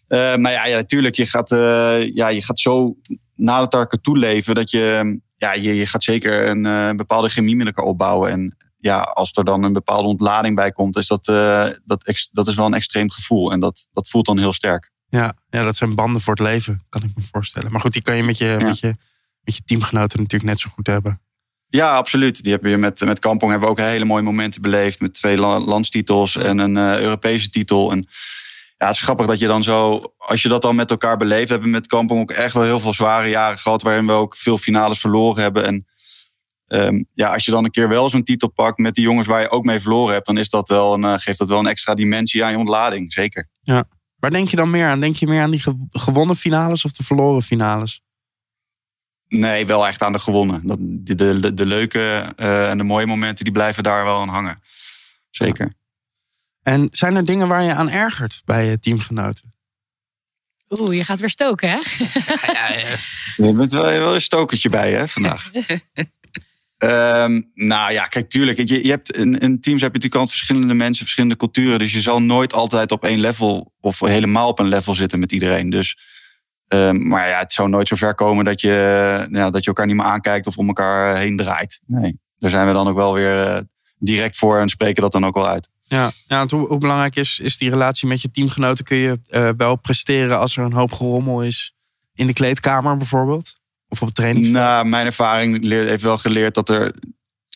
Uh, 0.08 0.36
maar 0.36 0.52
ja, 0.52 0.66
ja, 0.66 0.76
natuurlijk, 0.76 1.14
je 1.14 1.26
gaat, 1.26 1.52
uh, 1.52 2.14
ja, 2.14 2.28
je 2.28 2.42
gaat 2.42 2.60
zo 2.60 2.96
na 3.34 3.60
het 3.62 3.74
elkaar 3.74 4.00
toeleven 4.00 4.54
dat 4.54 4.70
je, 4.70 5.20
ja, 5.36 5.52
je, 5.52 5.74
je 5.74 5.86
gaat 5.86 6.02
zeker 6.02 6.48
een, 6.48 6.64
uh, 6.64 6.90
bepaalde 6.90 7.28
chemie 7.28 7.56
met 7.56 7.66
elkaar 7.66 7.84
opbouwen. 7.84 8.30
En 8.30 8.56
ja, 8.78 9.00
als 9.00 9.32
er 9.32 9.44
dan 9.44 9.62
een 9.62 9.72
bepaalde 9.72 10.08
ontlading 10.08 10.56
bij 10.56 10.72
komt, 10.72 10.96
is 10.96 11.06
dat, 11.06 11.24
dat, 11.84 12.28
dat 12.32 12.48
is 12.48 12.54
wel 12.54 12.66
een 12.66 12.74
extreem 12.74 13.10
gevoel. 13.10 13.52
En 13.52 13.60
dat, 13.60 13.86
dat 13.92 14.08
voelt 14.08 14.26
dan 14.26 14.38
heel 14.38 14.52
sterk. 14.52 14.92
Ja, 15.14 15.32
ja, 15.50 15.62
dat 15.62 15.76
zijn 15.76 15.94
banden 15.94 16.22
voor 16.22 16.34
het 16.34 16.42
leven, 16.42 16.82
kan 16.88 17.02
ik 17.02 17.10
me 17.14 17.22
voorstellen. 17.32 17.72
Maar 17.72 17.80
goed, 17.80 17.92
die 17.92 18.02
kan 18.02 18.16
je 18.16 18.22
met 18.22 18.38
je, 18.38 18.44
ja. 18.44 18.58
met 18.58 18.78
je, 18.78 18.94
met 19.40 19.56
je 19.56 19.62
teamgenoten 19.64 20.18
natuurlijk 20.18 20.50
net 20.50 20.60
zo 20.60 20.70
goed 20.70 20.86
hebben. 20.86 21.20
Ja, 21.66 21.96
absoluut. 21.96 22.42
Die 22.42 22.52
hebben 22.52 22.72
we 22.72 22.76
met, 22.76 23.00
met 23.00 23.18
Kampong 23.18 23.50
hebben 23.50 23.68
we 23.68 23.74
ook 23.74 23.86
hele 23.86 24.04
mooie 24.04 24.22
momenten 24.22 24.62
beleefd. 24.62 25.00
Met 25.00 25.14
twee 25.14 25.36
landstitels 25.36 26.36
en 26.36 26.58
een 26.58 26.76
uh, 26.76 27.00
Europese 27.00 27.50
titel. 27.50 27.90
En 27.90 28.06
ja, 28.76 28.86
het 28.86 28.96
is 28.96 29.02
grappig 29.02 29.26
dat 29.26 29.38
je 29.38 29.46
dan 29.46 29.62
zo, 29.62 30.02
als 30.16 30.42
je 30.42 30.48
dat 30.48 30.62
dan 30.62 30.76
met 30.76 30.90
elkaar 30.90 31.16
beleeft, 31.16 31.48
hebben 31.48 31.70
met 31.70 31.86
Kampong 31.86 32.20
ook 32.20 32.30
echt 32.30 32.54
wel 32.54 32.62
heel 32.62 32.80
veel 32.80 32.94
zware 32.94 33.28
jaren 33.28 33.58
gehad, 33.58 33.82
waarin 33.82 34.06
we 34.06 34.12
ook 34.12 34.36
veel 34.36 34.58
finales 34.58 35.00
verloren 35.00 35.42
hebben. 35.42 35.64
En 35.66 35.86
um, 36.66 37.06
ja, 37.12 37.32
als 37.32 37.44
je 37.44 37.50
dan 37.50 37.64
een 37.64 37.70
keer 37.70 37.88
wel 37.88 38.08
zo'n 38.08 38.24
titel 38.24 38.48
pakt 38.48 38.78
met 38.78 38.94
die 38.94 39.04
jongens 39.04 39.26
waar 39.26 39.40
je 39.40 39.50
ook 39.50 39.64
mee 39.64 39.80
verloren 39.80 40.12
hebt, 40.12 40.26
dan 40.26 40.38
is 40.38 40.48
dat 40.48 40.68
wel 40.68 40.94
een, 40.94 41.04
uh, 41.04 41.14
geeft 41.16 41.38
dat 41.38 41.48
wel 41.48 41.58
een 41.58 41.66
extra 41.66 41.94
dimensie 41.94 42.44
aan 42.44 42.50
je 42.50 42.58
ontlading, 42.58 43.12
zeker. 43.12 43.48
Ja. 43.60 43.84
Waar 44.24 44.32
denk 44.32 44.48
je 44.48 44.56
dan 44.56 44.70
meer 44.70 44.86
aan? 44.86 45.00
Denk 45.00 45.16
je 45.16 45.26
meer 45.26 45.42
aan 45.42 45.50
die 45.50 45.62
gewonnen 45.90 46.36
finales 46.36 46.84
of 46.84 46.92
de 46.92 47.04
verloren 47.04 47.42
finales? 47.42 48.00
Nee, 49.28 49.66
wel 49.66 49.86
echt 49.86 50.02
aan 50.02 50.12
de 50.12 50.18
gewonnen. 50.18 50.66
Dat, 50.66 50.78
de, 50.80 51.14
de, 51.14 51.54
de 51.54 51.66
leuke 51.66 52.32
uh, 52.36 52.70
en 52.70 52.78
de 52.78 52.84
mooie 52.84 53.06
momenten 53.06 53.44
die 53.44 53.52
blijven 53.52 53.82
daar 53.82 54.04
wel 54.04 54.20
aan 54.20 54.28
hangen. 54.28 54.62
Zeker. 55.30 55.66
Ja. 55.66 55.72
En 56.72 56.88
zijn 56.92 57.16
er 57.16 57.24
dingen 57.24 57.48
waar 57.48 57.62
je 57.62 57.74
aan 57.74 57.90
ergert 57.90 58.42
bij 58.44 58.66
je 58.66 58.78
teamgenoten? 58.78 59.54
Oeh, 60.68 60.96
je 60.96 61.04
gaat 61.04 61.20
weer 61.20 61.30
stoken, 61.30 61.68
hè? 61.68 61.76
Ja, 61.76 62.68
ja, 62.68 62.78
ja. 62.78 62.96
Je 63.36 63.52
bent 63.52 63.72
wel, 63.72 63.82
wel 63.82 64.14
een 64.14 64.22
stokertje 64.22 64.68
bij, 64.68 64.92
hè, 64.92 65.08
vandaag. 65.08 65.50
um, 66.78 67.50
nou 67.54 67.92
ja, 67.92 68.06
kijk, 68.06 68.30
tuurlijk. 68.30 68.68
Je, 68.68 68.84
je 68.84 68.90
hebt 68.90 69.16
in, 69.16 69.60
teams 69.60 69.80
heb 69.80 69.92
je 69.92 69.98
natuurlijk 69.98 70.14
al 70.14 70.26
verschillende 70.26 70.74
mensen, 70.74 71.02
verschillende 71.02 71.36
culturen. 71.36 71.78
Dus 71.78 71.92
je 71.92 72.00
zal 72.00 72.22
nooit 72.22 72.52
altijd 72.52 72.90
op 72.90 73.04
één 73.04 73.20
level 73.20 73.72
of 73.80 74.00
helemaal 74.00 74.48
op 74.48 74.58
een 74.58 74.68
level 74.68 74.94
zitten 74.94 75.18
met 75.18 75.32
iedereen. 75.32 75.70
Dus, 75.70 75.98
um, 76.68 77.08
maar 77.08 77.28
ja, 77.28 77.38
het 77.38 77.52
zou 77.52 77.68
nooit 77.68 77.88
zo 77.88 77.96
ver 77.96 78.14
komen 78.14 78.44
dat 78.44 78.60
je, 78.60 79.26
ja, 79.30 79.50
dat 79.50 79.62
je 79.62 79.68
elkaar 79.68 79.86
niet 79.86 79.96
meer 79.96 80.04
aankijkt 80.04 80.46
of 80.46 80.58
om 80.58 80.66
elkaar 80.66 81.16
heen 81.16 81.36
draait. 81.36 81.80
Nee, 81.86 82.18
daar 82.38 82.50
zijn 82.50 82.66
we 82.66 82.72
dan 82.72 82.88
ook 82.88 82.96
wel 82.96 83.14
weer 83.14 83.56
uh, 83.56 83.60
direct 83.98 84.36
voor 84.36 84.58
en 84.58 84.68
spreken 84.68 85.02
dat 85.02 85.12
dan 85.12 85.26
ook 85.26 85.34
wel 85.34 85.48
uit. 85.48 85.72
Ja, 85.84 86.10
ja 86.26 86.46
hoe, 86.46 86.78
belangrijk 86.78 87.16
is, 87.16 87.38
is 87.42 87.56
die 87.56 87.70
relatie 87.70 88.08
met 88.08 88.22
je 88.22 88.30
teamgenoten? 88.30 88.84
Kun 88.84 88.96
je 88.96 89.20
uh, 89.30 89.48
wel 89.56 89.76
presteren 89.76 90.38
als 90.38 90.56
er 90.56 90.64
een 90.64 90.72
hoop 90.72 90.92
gerommel 90.92 91.42
is 91.42 91.74
in 92.14 92.26
de 92.26 92.32
kleedkamer 92.32 92.96
bijvoorbeeld? 92.96 93.62
Of 93.94 94.02
op 94.02 94.14
training? 94.14 94.46
Nou, 94.46 94.86
mijn 94.86 95.06
ervaring 95.06 95.68
heeft 95.68 96.02
wel 96.02 96.18
geleerd 96.18 96.54
dat 96.54 96.68
er... 96.68 96.94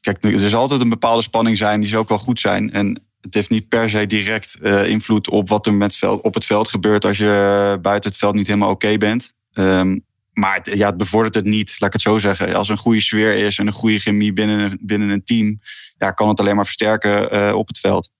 Kijk, 0.00 0.24
er 0.24 0.42
is 0.42 0.54
altijd 0.54 0.80
een 0.80 0.88
bepaalde 0.88 1.22
spanning 1.22 1.56
zijn, 1.56 1.80
die 1.80 1.88
zou 1.88 2.02
ook 2.02 2.08
wel 2.08 2.18
goed 2.18 2.40
zijn. 2.40 2.72
En 2.72 3.02
het 3.20 3.34
heeft 3.34 3.50
niet 3.50 3.68
per 3.68 3.90
se 3.90 4.06
direct 4.06 4.58
uh, 4.62 4.88
invloed 4.88 5.28
op 5.28 5.48
wat 5.48 5.66
er 5.66 5.72
met 5.74 5.96
veld, 5.96 6.22
op 6.22 6.34
het 6.34 6.44
veld 6.44 6.68
gebeurt 6.68 7.04
als 7.04 7.18
je 7.18 7.78
buiten 7.82 8.10
het 8.10 8.18
veld 8.18 8.34
niet 8.34 8.46
helemaal 8.46 8.70
oké 8.70 8.86
okay 8.86 8.98
bent. 8.98 9.32
Um, 9.52 10.04
maar 10.32 10.54
het, 10.54 10.74
ja, 10.74 10.86
het 10.86 10.96
bevordert 10.96 11.34
het 11.34 11.44
niet, 11.44 11.76
laat 11.78 11.88
ik 11.88 11.92
het 11.92 12.02
zo 12.02 12.18
zeggen. 12.18 12.54
Als 12.54 12.68
er 12.68 12.74
een 12.74 12.80
goede 12.80 13.00
sfeer 13.00 13.34
is 13.34 13.58
en 13.58 13.66
een 13.66 13.72
goede 13.72 13.98
chemie 13.98 14.32
binnen, 14.32 14.78
binnen 14.80 15.08
een 15.08 15.24
team, 15.24 15.60
ja, 15.96 16.10
kan 16.10 16.28
het 16.28 16.40
alleen 16.40 16.56
maar 16.56 16.64
versterken 16.64 17.34
uh, 17.34 17.54
op 17.54 17.68
het 17.68 17.78
veld. 17.78 18.10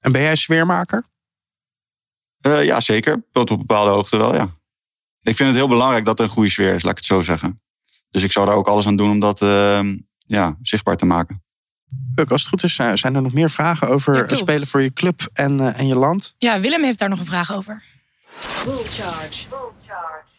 En 0.00 0.12
ben 0.12 0.22
jij 0.22 0.36
sfeermaker? 0.36 1.04
Uh, 2.46 2.64
ja, 2.64 2.80
zeker. 2.80 3.24
Tot 3.30 3.50
op 3.50 3.60
een 3.60 3.66
bepaalde 3.66 3.90
hoogte 3.90 4.16
wel, 4.16 4.34
ja. 4.34 4.60
Ik 5.22 5.36
vind 5.36 5.48
het 5.48 5.58
heel 5.58 5.68
belangrijk 5.68 6.04
dat 6.04 6.18
er 6.18 6.24
een 6.24 6.30
goede 6.30 6.50
sfeer 6.50 6.74
is, 6.74 6.82
laat 6.82 6.90
ik 6.90 6.98
het 6.98 7.06
zo 7.06 7.20
zeggen. 7.20 7.60
Dus 8.10 8.22
ik 8.22 8.32
zou 8.32 8.46
daar 8.46 8.54
ook 8.54 8.68
alles 8.68 8.86
aan 8.86 8.96
doen 8.96 9.10
om 9.10 9.20
dat 9.20 9.42
uh, 9.42 9.80
ja, 10.18 10.56
zichtbaar 10.62 10.96
te 10.96 11.04
maken. 11.04 11.42
Puk, 12.14 12.30
als 12.30 12.40
het 12.40 12.50
goed 12.50 12.62
is, 12.62 12.74
zijn 12.74 13.14
er 13.14 13.22
nog 13.22 13.32
meer 13.32 13.50
vragen 13.50 13.88
over 13.88 14.30
ja, 14.30 14.36
spelen 14.36 14.66
voor 14.66 14.82
je 14.82 14.92
club 14.92 15.28
en, 15.32 15.60
uh, 15.60 15.78
en 15.78 15.86
je 15.86 15.96
land? 15.96 16.34
Ja, 16.38 16.60
Willem 16.60 16.84
heeft 16.84 16.98
daar 16.98 17.08
nog 17.08 17.18
een 17.18 17.26
vraag 17.26 17.52
over. 17.52 17.82
Bull 18.64 18.76
Charge. 18.76 19.46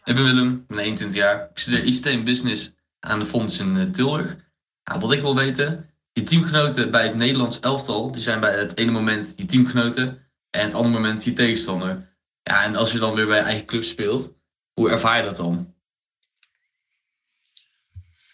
Ik 0.04 0.16
ben 0.16 0.24
Willem, 0.24 0.54
ik 0.54 0.68
ben 0.68 0.80
21 0.80 1.18
jaar. 1.18 1.36
Ik 1.36 1.60
studeer 1.60 1.84
ICT 1.84 2.06
en 2.06 2.24
Business 2.24 2.74
aan 3.00 3.20
de 3.20 3.26
Fonds 3.26 3.60
in 3.60 3.92
Tilburg. 3.92 4.38
Nou, 4.84 5.00
wat 5.00 5.12
ik 5.12 5.22
wil 5.22 5.36
weten, 5.36 5.90
je 6.12 6.24
teamgenoten 6.24 6.92
bij 6.92 7.04
het 7.04 7.16
Nederlands 7.16 7.60
elftal, 7.60 8.12
die 8.12 8.22
zijn 8.22 8.40
bij 8.40 8.58
het 8.58 8.78
ene 8.78 8.92
moment 8.92 9.34
je 9.38 9.46
teamgenoten 9.46 10.08
en 10.50 10.64
het 10.64 10.74
andere 10.74 10.94
moment 10.94 11.24
je 11.24 11.34
tegenstander. 11.34 12.16
Ja, 12.44 12.64
en 12.64 12.76
als 12.76 12.92
je 12.92 13.00
dan 13.00 13.16
weer 13.16 13.28
bij 13.28 13.38
je 13.38 13.44
eigen 13.44 13.66
club 13.66 13.84
speelt, 13.84 14.34
hoe 14.74 14.90
ervaar 14.90 15.18
je 15.18 15.24
dat 15.24 15.38
dan? 15.38 15.74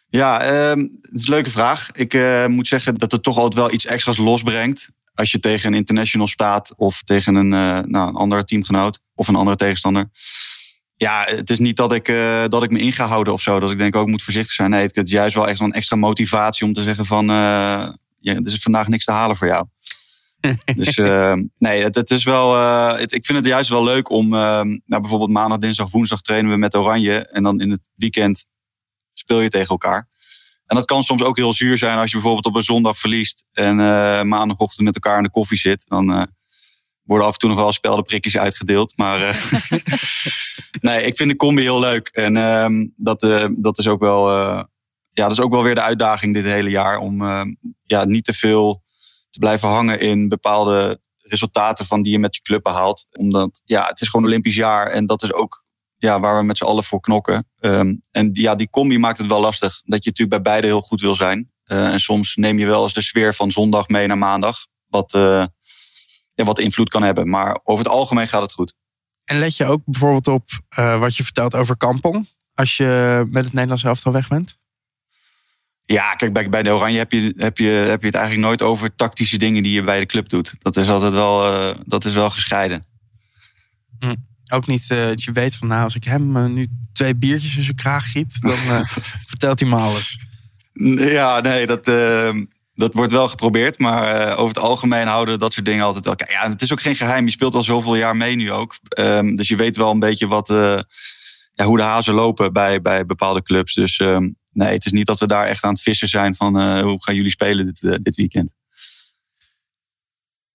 Ja, 0.10 0.52
uh, 0.52 0.84
het 1.02 1.14
is 1.14 1.24
een 1.24 1.30
leuke 1.30 1.50
vraag. 1.50 1.92
Ik 1.92 2.14
uh, 2.14 2.46
moet 2.46 2.68
zeggen 2.68 2.96
dat 2.96 3.12
het 3.12 3.24
toch 3.24 3.38
altijd 3.38 3.54
wel 3.54 3.72
iets 3.72 3.86
extra's 3.86 4.18
losbrengt. 4.18 4.90
Als 5.14 5.32
je 5.32 5.40
tegen 5.40 5.72
een 5.72 5.78
international 5.78 6.28
staat 6.28 6.74
of 6.76 7.04
tegen 7.04 7.36
een, 7.36 7.52
uh, 7.52 7.80
nou, 7.80 8.08
een 8.08 8.16
andere 8.16 8.44
teamgenoot 8.44 9.00
of 9.16 9.28
een 9.28 9.36
andere 9.36 9.58
tegenstander. 9.58 10.10
Ja, 10.96 11.24
het 11.28 11.50
is 11.50 11.60
niet 11.60 11.78
dat 11.78 11.94
ik, 11.94 12.08
uh, 12.08 12.44
dat 12.48 12.64
ik 12.64 12.72
me 12.72 12.80
inga 12.80 13.06
houden 13.06 13.34
of 13.34 13.42
zo. 13.42 13.60
Dat 13.60 13.72
ik 13.72 13.78
denk 13.78 13.96
ook 13.96 14.08
moet 14.08 14.24
voorzichtig 14.24 14.54
zijn. 14.54 14.70
Nee, 14.70 14.84
het 14.84 14.98
is 14.98 15.12
juist 15.12 15.36
wel 15.36 15.48
echt 15.48 15.60
een 15.60 15.74
extra 15.74 15.96
motivatie 15.96 16.66
om 16.66 16.74
te 16.74 16.84
zeggen 16.84 17.06
van... 17.06 17.26
Ja, 18.22 18.36
er 18.36 18.46
is 18.46 18.62
vandaag 18.62 18.88
niks 18.88 19.06
te 19.06 19.12
halen 19.12 19.36
voor 19.36 19.48
jou. 19.48 19.66
dus 20.76 20.98
nee, 21.58 21.84
het, 21.84 22.12
is 22.12 22.24
wel. 22.24 23.00
ik 23.00 23.26
vind 23.26 23.38
het 23.38 23.46
juist 23.46 23.70
wel 23.70 23.84
leuk 23.84 24.10
om. 24.10 24.30
nou, 24.30 24.80
bijvoorbeeld 24.86 25.32
maandag, 25.32 25.58
dinsdag, 25.58 25.92
woensdag 25.92 26.22
trainen 26.22 26.52
we 26.52 26.58
met 26.58 26.76
Oranje. 26.76 27.28
En 27.28 27.44
dan 27.44 27.60
in 27.60 27.72
het 27.72 27.90
weekend 27.96 28.46
speel 29.14 29.40
je 29.40 29.50
tegen 29.50 29.70
elkaar. 29.70 30.08
En 30.66 30.76
dat 30.76 30.86
kan 30.86 31.04
soms 31.04 31.24
ook 31.24 31.38
heel 31.38 31.54
zuur 31.54 31.78
zijn 31.78 31.98
als 31.98 32.10
je 32.10 32.16
bijvoorbeeld 32.16 32.46
op 32.46 32.56
een 32.56 32.62
zondag 32.62 32.98
verliest. 32.98 33.46
En 33.52 33.76
maandagochtend 34.28 34.86
met 34.86 34.96
elkaar 34.96 35.18
in 35.18 35.24
de 35.24 35.30
koffie 35.30 35.58
zit. 35.58 35.88
Dan 35.88 36.30
worden 37.04 37.28
af 37.28 37.34
en 37.34 37.40
toe 37.40 37.50
nog 37.50 37.58
wel 37.58 37.72
speldenprikjes 37.72 38.38
uitgedeeld. 38.38 38.98
Maar 38.98 39.20
nee, 40.82 41.04
ik 41.04 41.16
vind 41.16 41.30
de 41.30 41.36
combi 41.36 41.62
heel 41.62 41.80
leuk. 41.80 42.08
En 42.08 42.38
ehm, 42.38 42.88
dat, 42.96 43.50
dat 43.54 43.78
is 43.78 43.88
ook 43.88 44.00
wel 44.00 44.30
ja, 45.12 45.28
dat 45.28 45.32
is 45.32 45.40
ook 45.40 45.52
wel 45.52 45.64
weer 45.64 45.76
de 45.76 45.82
uitdaging 45.82 46.34
dit 46.34 46.46
hele 46.46 46.70
jaar. 46.70 46.98
Om 46.98 47.24
ja, 47.84 48.06
niet 48.06 48.26
te 48.26 48.34
veel 48.34 48.84
te 49.30 49.40
blijven 49.40 49.70
hangen 49.70 50.00
in 50.00 50.28
bepaalde 50.28 51.02
resultaten 51.18 51.86
van 51.86 52.02
die 52.02 52.12
je 52.12 52.20
met 52.20 52.36
je 52.36 52.42
club 52.42 52.64
behaalt. 52.64 53.08
Omdat 53.12 53.62
ja, 53.66 53.86
het 53.88 54.02
is 54.02 54.08
gewoon 54.08 54.26
Olympisch 54.26 54.56
jaar 54.56 54.88
en 54.88 55.06
dat 55.06 55.24
is 55.24 55.34
ook 55.34 55.68
ja, 55.98 56.20
waar 56.20 56.38
we 56.40 56.46
met 56.46 56.58
z'n 56.58 56.64
allen 56.64 56.84
voor 56.84 57.00
knokken. 57.00 57.48
Um, 57.60 58.02
en 58.12 58.30
ja, 58.34 58.56
die 58.56 58.70
combi 58.70 58.98
maakt 58.98 59.18
het 59.18 59.28
wel 59.28 59.40
lastig. 59.40 59.82
Dat 59.86 60.04
je 60.04 60.10
natuurlijk 60.10 60.30
bij 60.30 60.52
beide 60.52 60.68
heel 60.68 60.82
goed 60.82 61.02
wil 61.02 61.16
zijn. 61.16 61.52
Uh, 61.66 61.94
en 61.94 62.00
soms 62.00 62.36
neem 62.36 62.60
je 62.60 62.66
wel 62.66 62.84
eens 62.84 62.94
de 62.94 63.02
sfeer 63.02 63.34
van 63.34 63.52
zondag 63.52 63.88
mee 63.88 64.08
naar 64.08 64.18
maandag. 64.18 64.68
Wat, 64.88 65.14
uh, 65.14 65.46
ja, 66.34 66.44
wat 66.44 66.60
invloed 66.60 66.90
kan 66.90 67.04
hebben. 67.04 67.30
Maar 67.30 67.60
over 67.64 67.84
het 67.84 67.94
algemeen 67.94 68.28
gaat 68.28 68.42
het 68.42 68.52
goed. 68.52 68.76
En 69.26 69.40
let 69.40 69.58
je 69.58 69.66
ook 69.66 69.82
bijvoorbeeld 69.86 70.28
op 70.28 70.50
uh, 70.80 71.00
wat 71.00 71.16
je 71.16 71.24
vertelt 71.24 71.56
over 71.56 71.78
Kampong? 71.78 72.28
Als 72.54 72.78
je 72.78 73.26
met 73.30 73.44
het 73.44 73.54
Nederlands 73.54 73.84
elftal 73.84 74.12
weg 74.12 74.28
bent? 74.28 74.59
Ja, 75.94 76.16
kijk, 76.16 76.34
bij, 76.34 76.50
bij 76.50 76.64
de 76.64 76.70
Oranje 76.70 76.98
heb 76.98 77.12
je, 77.12 77.34
heb, 77.38 77.58
je, 77.58 77.68
heb 77.68 78.02
je 78.02 78.08
het 78.08 78.16
eigenlijk 78.16 78.48
nooit 78.48 78.62
over 78.62 78.96
tactische 78.96 79.38
dingen 79.38 79.64
die 79.64 79.74
je 79.74 79.84
bij 79.84 80.00
de 80.00 80.06
club 80.06 80.30
doet. 80.30 80.54
Dat 80.60 80.78
is 80.78 80.90
altijd 80.90 81.14
wel, 81.14 81.54
uh, 81.54 81.76
dat 81.86 82.06
is 82.06 82.14
wel 82.14 82.30
gescheiden. 82.30 82.86
Hm. 84.00 84.16
Ook 84.54 84.68
niet 84.68 84.90
uh, 84.92 85.06
dat 85.06 85.24
je 85.24 85.32
weet 85.32 85.56
van, 85.56 85.68
nou, 85.68 85.84
als 85.84 85.96
ik 85.96 86.04
hem 86.04 86.38
uh, 86.38 86.46
nu 86.46 86.68
twee 86.94 87.16
biertjes 87.16 87.58
in 87.58 87.64
zijn 87.64 87.76
kraag 87.76 88.12
giet, 88.12 88.42
dan 88.42 88.86
vertelt 89.28 89.60
hij 89.60 89.70
me 89.70 89.76
alles. 89.76 90.20
Ja, 90.96 91.40
nee, 91.40 91.66
dat, 91.66 91.86
dat 92.74 92.94
wordt 92.94 93.12
wel 93.12 93.28
geprobeerd. 93.28 93.80
Maar 93.80 94.38
over 94.38 94.56
het 94.56 94.64
algemeen 94.64 95.08
houden 95.08 95.40
dat 95.40 95.54
soort 95.54 95.66
dingen 95.66 95.86
altijd 95.86 96.06
wel. 96.06 96.16
Ja, 96.28 96.50
het 96.50 96.62
is 96.62 96.72
ook 96.72 96.82
geen 96.82 96.96
geheim. 96.96 97.26
Je 97.26 97.32
speelt 97.32 97.56
al 97.56 97.64
zoveel 97.64 97.96
jaar 97.96 98.18
mee 98.18 98.36
nu 98.36 98.52
ook. 98.52 98.76
Um, 99.00 99.36
dus 99.36 99.48
je 99.48 99.56
weet 99.56 99.78
wel 99.78 99.92
een 99.92 100.00
beetje 100.00 100.28
wat, 100.28 100.48
ja, 101.54 101.66
hoe 101.66 101.78
de 101.78 101.84
hazen 101.84 102.14
lopen 102.14 102.54
bij, 102.54 102.82
bij 102.82 103.06
bepaalde 103.06 103.42
clubs. 103.42 103.74
Dus 103.74 104.00
um, 104.00 104.38
nee, 104.52 104.74
het 104.74 104.86
is 104.86 104.92
niet 104.92 105.06
dat 105.06 105.20
we 105.20 105.28
daar 105.28 105.46
echt 105.46 105.64
aan 105.64 105.74
het 105.74 105.82
vissen 105.82 106.08
zijn 106.08 106.36
van 106.36 106.62
uh, 106.62 106.82
hoe 106.82 107.04
gaan 107.04 107.16
jullie 107.16 107.32
spelen 107.32 107.66
dit, 107.66 107.82
uh, 107.82 107.96
dit 108.02 108.16
weekend. 108.16 108.54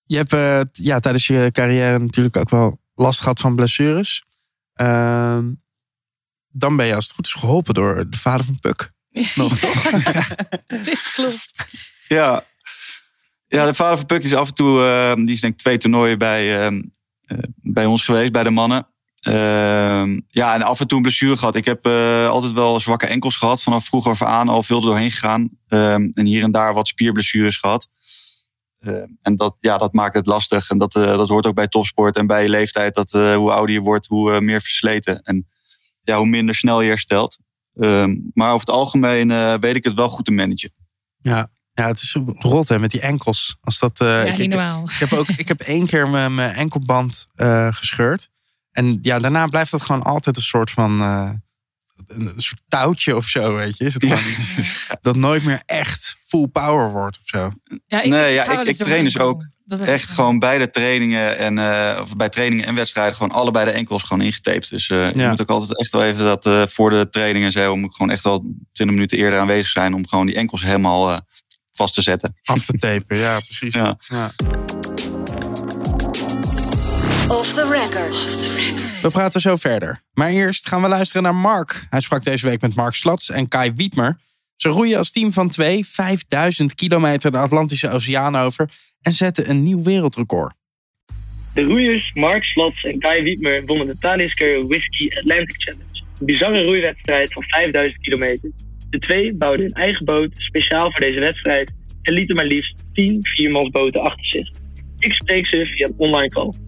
Je 0.04 0.16
hebt 0.16 0.32
uh, 0.32 0.60
ja, 0.72 1.00
tijdens 1.00 1.26
je 1.26 1.48
carrière 1.52 1.98
natuurlijk 1.98 2.36
ook 2.36 2.50
wel 2.50 2.80
last 2.94 3.20
gehad 3.20 3.40
van 3.40 3.54
blessures. 3.54 4.24
Ehm, 4.74 5.52
dan 6.48 6.76
ben 6.76 6.86
je 6.86 6.94
als 6.94 7.04
het 7.04 7.14
goed 7.14 7.26
is 7.26 7.32
geholpen 7.32 7.74
door 7.74 8.10
de 8.10 8.16
vader 8.16 8.46
van 8.46 8.58
Puk. 8.58 8.92
Nog 9.34 9.58
toch? 9.58 9.82
dit 10.84 11.10
klopt. 11.12 11.72
Ja. 12.08 12.44
ja, 13.46 13.66
de 13.66 13.74
vader 13.74 13.96
van 13.96 14.06
Puk 14.06 14.24
is 14.24 14.34
af 14.34 14.48
en 14.48 14.54
toe, 14.54 15.14
die 15.16 15.34
is 15.34 15.40
denk 15.40 15.52
ik 15.52 15.58
twee 15.58 15.78
toernooien 15.78 16.18
bij, 16.18 16.70
uh, 16.70 16.78
bij 17.54 17.86
ons 17.86 18.02
geweest, 18.02 18.32
bij 18.32 18.42
de 18.42 18.50
mannen. 18.50 18.93
Uh, 19.28 20.18
ja, 20.28 20.54
en 20.54 20.62
af 20.62 20.80
en 20.80 20.86
toe 20.86 20.96
een 20.96 21.02
blessure 21.02 21.36
gehad. 21.36 21.54
Ik 21.54 21.64
heb 21.64 21.86
uh, 21.86 22.28
altijd 22.28 22.52
wel 22.52 22.80
zwakke 22.80 23.06
enkels 23.06 23.36
gehad. 23.36 23.62
Vanaf 23.62 23.84
vroeger 23.84 24.10
af 24.10 24.22
aan 24.22 24.48
al 24.48 24.62
veel 24.62 24.76
er 24.76 24.86
doorheen 24.86 25.10
gegaan. 25.10 25.50
Uh, 25.68 25.92
en 25.92 26.24
hier 26.24 26.42
en 26.42 26.50
daar 26.50 26.74
wat 26.74 26.88
spierblessures 26.88 27.56
gehad. 27.56 27.88
Uh, 28.80 29.02
en 29.22 29.36
dat, 29.36 29.56
ja, 29.60 29.78
dat 29.78 29.92
maakt 29.92 30.14
het 30.14 30.26
lastig. 30.26 30.70
En 30.70 30.78
dat, 30.78 30.92
dat 30.92 31.28
hoort 31.28 31.46
ook 31.46 31.54
bij 31.54 31.68
topsport 31.68 32.16
en 32.16 32.26
bij 32.26 32.42
je 32.42 32.48
leeftijd. 32.48 32.94
Dat 32.94 33.10
hoe 33.12 33.52
ouder 33.52 33.74
je 33.74 33.80
wordt, 33.80 34.06
hoe 34.06 34.40
meer 34.40 34.60
versleten. 34.60 35.22
En 35.22 35.48
ja, 36.02 36.16
hoe 36.16 36.26
minder 36.26 36.54
snel 36.54 36.80
je 36.80 36.88
herstelt. 36.88 37.38
Ehm, 37.74 38.16
maar 38.34 38.48
over 38.48 38.66
het 38.66 38.74
algemeen 38.74 39.60
weet 39.60 39.76
ik 39.76 39.84
het 39.84 39.94
wel 39.94 40.08
goed 40.08 40.24
te 40.24 40.30
managen. 40.30 40.72
Ja, 41.22 41.50
ja, 41.72 41.86
het 41.86 42.00
is 42.00 42.16
rot 42.38 42.68
hè, 42.68 42.78
met 42.78 42.90
die 42.90 43.00
enkels. 43.00 43.56
Als 43.60 43.78
dat, 43.78 43.98
ja, 43.98 44.22
ik, 44.22 44.38
niet 44.38 44.50
normaal. 44.50 44.82
Ik, 44.82 44.90
ik, 44.90 44.98
heb 44.98 45.12
ook, 45.12 45.28
ik 45.28 45.48
heb 45.48 45.60
één 45.60 45.86
keer 45.86 46.08
mijn, 46.08 46.34
mijn 46.34 46.54
enkelband 46.54 47.28
gescheurd. 47.70 48.32
En 48.74 48.98
ja, 49.02 49.18
daarna 49.18 49.46
blijft 49.46 49.70
dat 49.70 49.82
gewoon 49.82 50.02
altijd 50.02 50.36
een 50.36 50.42
soort 50.42 50.70
van. 50.70 51.00
Uh, 51.00 51.30
een 52.06 52.32
soort 52.36 52.62
touwtje 52.68 53.16
of 53.16 53.26
zo, 53.26 53.54
weet 53.54 53.76
je. 53.76 53.84
Is 53.84 53.94
het 53.94 54.04
gewoon 54.04 54.18
iets 54.18 54.54
dat 55.00 55.16
nooit 55.16 55.44
meer 55.44 55.62
echt 55.66 56.16
full 56.24 56.46
power 56.46 56.90
wordt 56.90 57.18
of 57.18 57.26
zo? 57.26 57.50
Ja, 57.86 58.02
ik, 58.02 58.10
nee, 58.10 58.32
ja, 58.34 58.60
ik, 58.60 58.68
ik 58.68 58.76
train 58.76 59.04
dus 59.04 59.18
ook 59.18 59.46
echt 59.66 60.10
gewoon 60.10 60.38
bij 60.38 60.58
de 60.58 60.70
trainingen 60.70 61.38
en 61.38 61.56
uh, 61.56 61.98
of 62.02 62.16
bij 62.16 62.28
trainingen 62.28 62.66
en 62.66 62.74
wedstrijden 62.74 63.16
gewoon 63.16 63.32
allebei 63.32 63.64
de 63.64 63.70
enkels 63.70 64.02
gewoon 64.02 64.24
ingetaped. 64.24 64.68
Dus 64.68 64.88
uh, 64.88 64.98
ja. 64.98 65.22
je 65.22 65.28
moet 65.28 65.40
ook 65.40 65.48
altijd 65.48 65.78
echt 65.78 65.92
wel 65.92 66.04
even 66.04 66.24
dat 66.24 66.46
uh, 66.46 66.66
voor 66.66 66.90
de 66.90 67.08
trainingen 67.10 67.46
en 67.46 67.52
zo 67.52 67.76
moet 67.76 67.90
ik 67.90 67.96
gewoon 67.96 68.12
echt 68.12 68.24
wel 68.24 68.38
20 68.72 68.96
minuten 68.96 69.18
eerder 69.18 69.38
aanwezig 69.38 69.70
zijn 69.70 69.94
om 69.94 70.06
gewoon 70.06 70.26
die 70.26 70.34
enkels 70.34 70.62
helemaal 70.62 71.20
vast 71.72 71.94
te 71.94 72.02
zetten. 72.02 72.36
Af 72.42 72.64
te 72.64 72.78
tapen, 72.78 73.16
ja, 73.16 73.40
precies. 73.40 73.74
Ja. 73.74 73.98
ja. 74.08 74.30
Off 77.28 77.52
the 77.52 77.68
record. 77.68 78.16
We 79.02 79.10
praten 79.10 79.40
zo 79.40 79.56
verder. 79.56 80.00
Maar 80.14 80.30
eerst 80.30 80.68
gaan 80.68 80.82
we 80.82 80.88
luisteren 80.88 81.22
naar 81.22 81.34
Mark. 81.34 81.86
Hij 81.90 82.00
sprak 82.00 82.24
deze 82.24 82.48
week 82.48 82.60
met 82.60 82.74
Mark 82.74 82.94
Slats 82.94 83.30
en 83.30 83.48
Kai 83.48 83.72
Wietmer. 83.74 84.18
Ze 84.56 84.68
roeien 84.68 84.98
als 84.98 85.12
team 85.12 85.32
van 85.32 85.48
twee 85.48 85.86
5000 85.86 86.74
kilometer 86.74 87.30
de 87.30 87.38
Atlantische 87.38 87.90
Oceaan 87.90 88.36
over 88.36 88.68
en 89.00 89.12
zetten 89.12 89.50
een 89.50 89.62
nieuw 89.62 89.82
wereldrecord. 89.82 90.54
De 91.54 91.62
roeiers 91.62 92.10
Mark 92.14 92.44
Slats 92.44 92.82
en 92.82 92.98
Kai 92.98 93.22
Wietmer 93.22 93.64
wonnen 93.66 93.86
de 93.86 93.96
Talisker 94.00 94.66
Whisky 94.66 95.08
Atlantic 95.16 95.62
Challenge. 95.62 96.02
Een 96.20 96.26
bizarre 96.26 96.64
roeiwedstrijd 96.64 97.32
van 97.32 97.42
5000 97.46 98.02
kilometer. 98.02 98.50
De 98.90 98.98
twee 98.98 99.34
bouwden 99.34 99.66
een 99.66 99.72
eigen 99.72 100.04
boot 100.04 100.30
speciaal 100.32 100.90
voor 100.90 101.00
deze 101.00 101.20
wedstrijd 101.20 101.72
en 102.02 102.12
lieten 102.12 102.36
maar 102.36 102.46
liefst 102.46 102.82
10 102.92 103.18
viermansboten 103.20 104.00
achter 104.00 104.26
zich. 104.26 104.50
Ik 104.98 105.12
spreek 105.12 105.46
ze 105.46 105.64
via 105.64 105.86
een 105.86 105.94
online 105.96 106.28
call. 106.28 106.63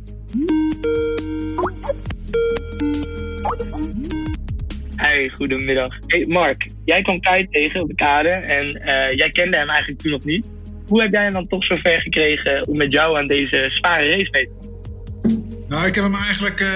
Hey, 4.96 5.30
goedemiddag. 5.34 5.94
Hey 6.06 6.24
Mark, 6.28 6.70
jij 6.84 7.02
kwam 7.02 7.20
Kai 7.20 7.46
tegen 7.50 7.80
op 7.80 7.88
de 7.88 7.94
kade 7.94 8.28
en 8.28 8.66
uh, 8.76 9.10
jij 9.10 9.30
kende 9.30 9.56
hem 9.56 9.68
eigenlijk 9.68 10.00
toen 10.00 10.10
nog 10.10 10.24
niet. 10.24 10.50
Hoe 10.86 11.02
heb 11.02 11.10
jij 11.10 11.22
hem 11.22 11.32
dan 11.32 11.48
toch 11.48 11.64
zo 11.64 11.74
ver 11.74 12.00
gekregen 12.00 12.68
om 12.68 12.76
met 12.76 12.92
jou 12.92 13.18
aan 13.18 13.26
deze 13.26 13.68
zware 13.70 14.08
race 14.08 14.28
mee 14.30 14.44
te 14.44 14.52
doen? 14.60 15.64
Nou, 15.68 15.86
ik 15.86 15.94
heb 15.94 16.04
hem 16.04 16.14
eigenlijk 16.14 16.60
uh, 16.60 16.68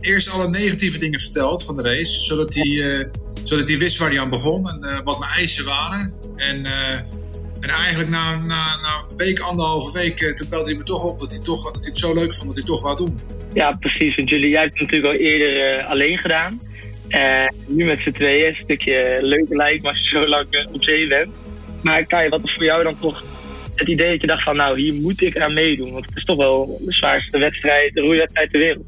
eerst 0.00 0.30
alle 0.30 0.48
negatieve 0.48 0.98
dingen 0.98 1.20
verteld 1.20 1.64
van 1.64 1.74
de 1.74 1.82
race, 1.82 2.24
zodat 2.24 2.54
hij, 2.54 2.66
uh, 2.66 3.04
zodat 3.42 3.68
hij 3.68 3.78
wist 3.78 3.98
waar 3.98 4.10
hij 4.10 4.20
aan 4.20 4.30
begon 4.30 4.66
en 4.66 5.04
wat 5.04 5.18
mijn 5.18 5.32
eisen 5.36 5.64
waren. 5.64 6.12
En 6.36 6.66
en 7.64 7.70
eigenlijk 7.70 8.10
na, 8.10 8.36
na, 8.36 8.62
na 8.82 9.04
een 9.08 9.16
week, 9.16 9.38
anderhalve 9.38 9.98
week, 9.98 10.20
eh, 10.20 10.34
toen 10.34 10.48
belde 10.48 10.70
hij 10.70 10.78
me 10.78 10.82
toch 10.82 11.04
op 11.04 11.18
dat 11.18 11.30
hij, 11.30 11.40
toch, 11.40 11.72
dat 11.72 11.84
hij 11.84 11.90
het 11.90 11.98
zo 11.98 12.14
leuk 12.14 12.34
vond 12.34 12.46
dat 12.46 12.54
hij 12.54 12.64
toch 12.64 12.82
wou 12.82 12.96
doen. 12.96 13.18
Ja, 13.52 13.72
precies. 13.72 14.14
Want 14.14 14.28
jullie, 14.28 14.50
jij 14.50 14.60
hebt 14.60 14.78
het 14.78 14.82
natuurlijk 14.82 15.12
al 15.12 15.26
eerder 15.26 15.78
uh, 15.78 15.90
alleen 15.90 16.18
gedaan. 16.18 16.60
Uh, 17.08 17.48
nu 17.66 17.84
met 17.84 18.00
z'n 18.00 18.10
tweeën, 18.10 18.46
een 18.46 18.64
stukje 18.64 19.18
leuker 19.20 19.56
lijkt, 19.56 19.82
maar 19.82 19.92
als 19.92 20.00
je 20.00 20.08
zo 20.08 20.28
lang 20.28 20.46
uh, 20.50 20.66
op 20.72 20.84
zee 20.84 21.08
bent. 21.08 21.28
Maar 21.82 22.04
Kai, 22.04 22.28
wat 22.28 22.40
is 22.44 22.54
voor 22.54 22.64
jou 22.64 22.82
dan 22.82 22.98
toch 23.00 23.24
het 23.74 23.88
idee 23.88 24.10
dat 24.10 24.20
je 24.20 24.26
dacht 24.26 24.42
van 24.42 24.56
nou, 24.56 24.80
hier 24.80 24.94
moet 24.94 25.22
ik 25.22 25.38
aan 25.38 25.54
meedoen? 25.54 25.92
Want 25.92 26.04
het 26.04 26.16
is 26.16 26.24
toch 26.24 26.36
wel 26.36 26.80
de 26.84 26.92
zwaarste 26.92 27.38
wedstrijd, 27.38 27.94
de 27.94 28.00
roeiwedstrijd 28.00 28.50
ter 28.50 28.60
wereld. 28.60 28.84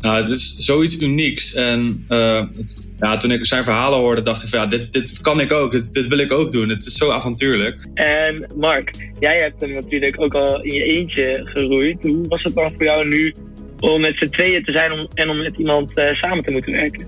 Nou, 0.00 0.22
het 0.22 0.30
is 0.30 0.56
zoiets 0.56 1.00
unieks. 1.00 1.54
En 1.54 2.04
het 2.08 2.74
ja, 3.02 3.16
toen 3.16 3.30
ik 3.30 3.46
zijn 3.46 3.64
verhalen 3.64 3.98
hoorde, 3.98 4.22
dacht 4.22 4.42
ik 4.42 4.48
van 4.48 4.58
ja, 4.60 4.66
dit, 4.66 4.92
dit 4.92 5.20
kan 5.20 5.40
ik 5.40 5.52
ook. 5.52 5.72
Dit, 5.72 5.92
dit 5.92 6.06
wil 6.06 6.18
ik 6.18 6.32
ook 6.32 6.52
doen. 6.52 6.68
Het 6.68 6.86
is 6.86 6.96
zo 6.96 7.10
avontuurlijk. 7.10 7.86
En 7.94 8.52
Mark, 8.56 8.90
jij 9.18 9.38
hebt 9.38 9.60
hem 9.60 9.72
natuurlijk 9.72 10.20
ook 10.20 10.34
al 10.34 10.62
in 10.62 10.74
je 10.74 10.84
eentje 10.84 11.40
geroeid. 11.44 12.02
Hoe 12.02 12.28
was 12.28 12.42
het 12.42 12.54
dan 12.54 12.70
voor 12.70 12.84
jou 12.84 13.08
nu 13.08 13.34
om 13.78 14.00
met 14.00 14.16
z'n 14.16 14.28
tweeën 14.28 14.64
te 14.64 14.72
zijn 14.72 14.92
om, 14.92 15.08
en 15.14 15.30
om 15.30 15.42
met 15.42 15.58
iemand 15.58 15.92
uh, 15.94 16.12
samen 16.12 16.42
te 16.42 16.50
moeten 16.50 16.72
werken? 16.72 17.06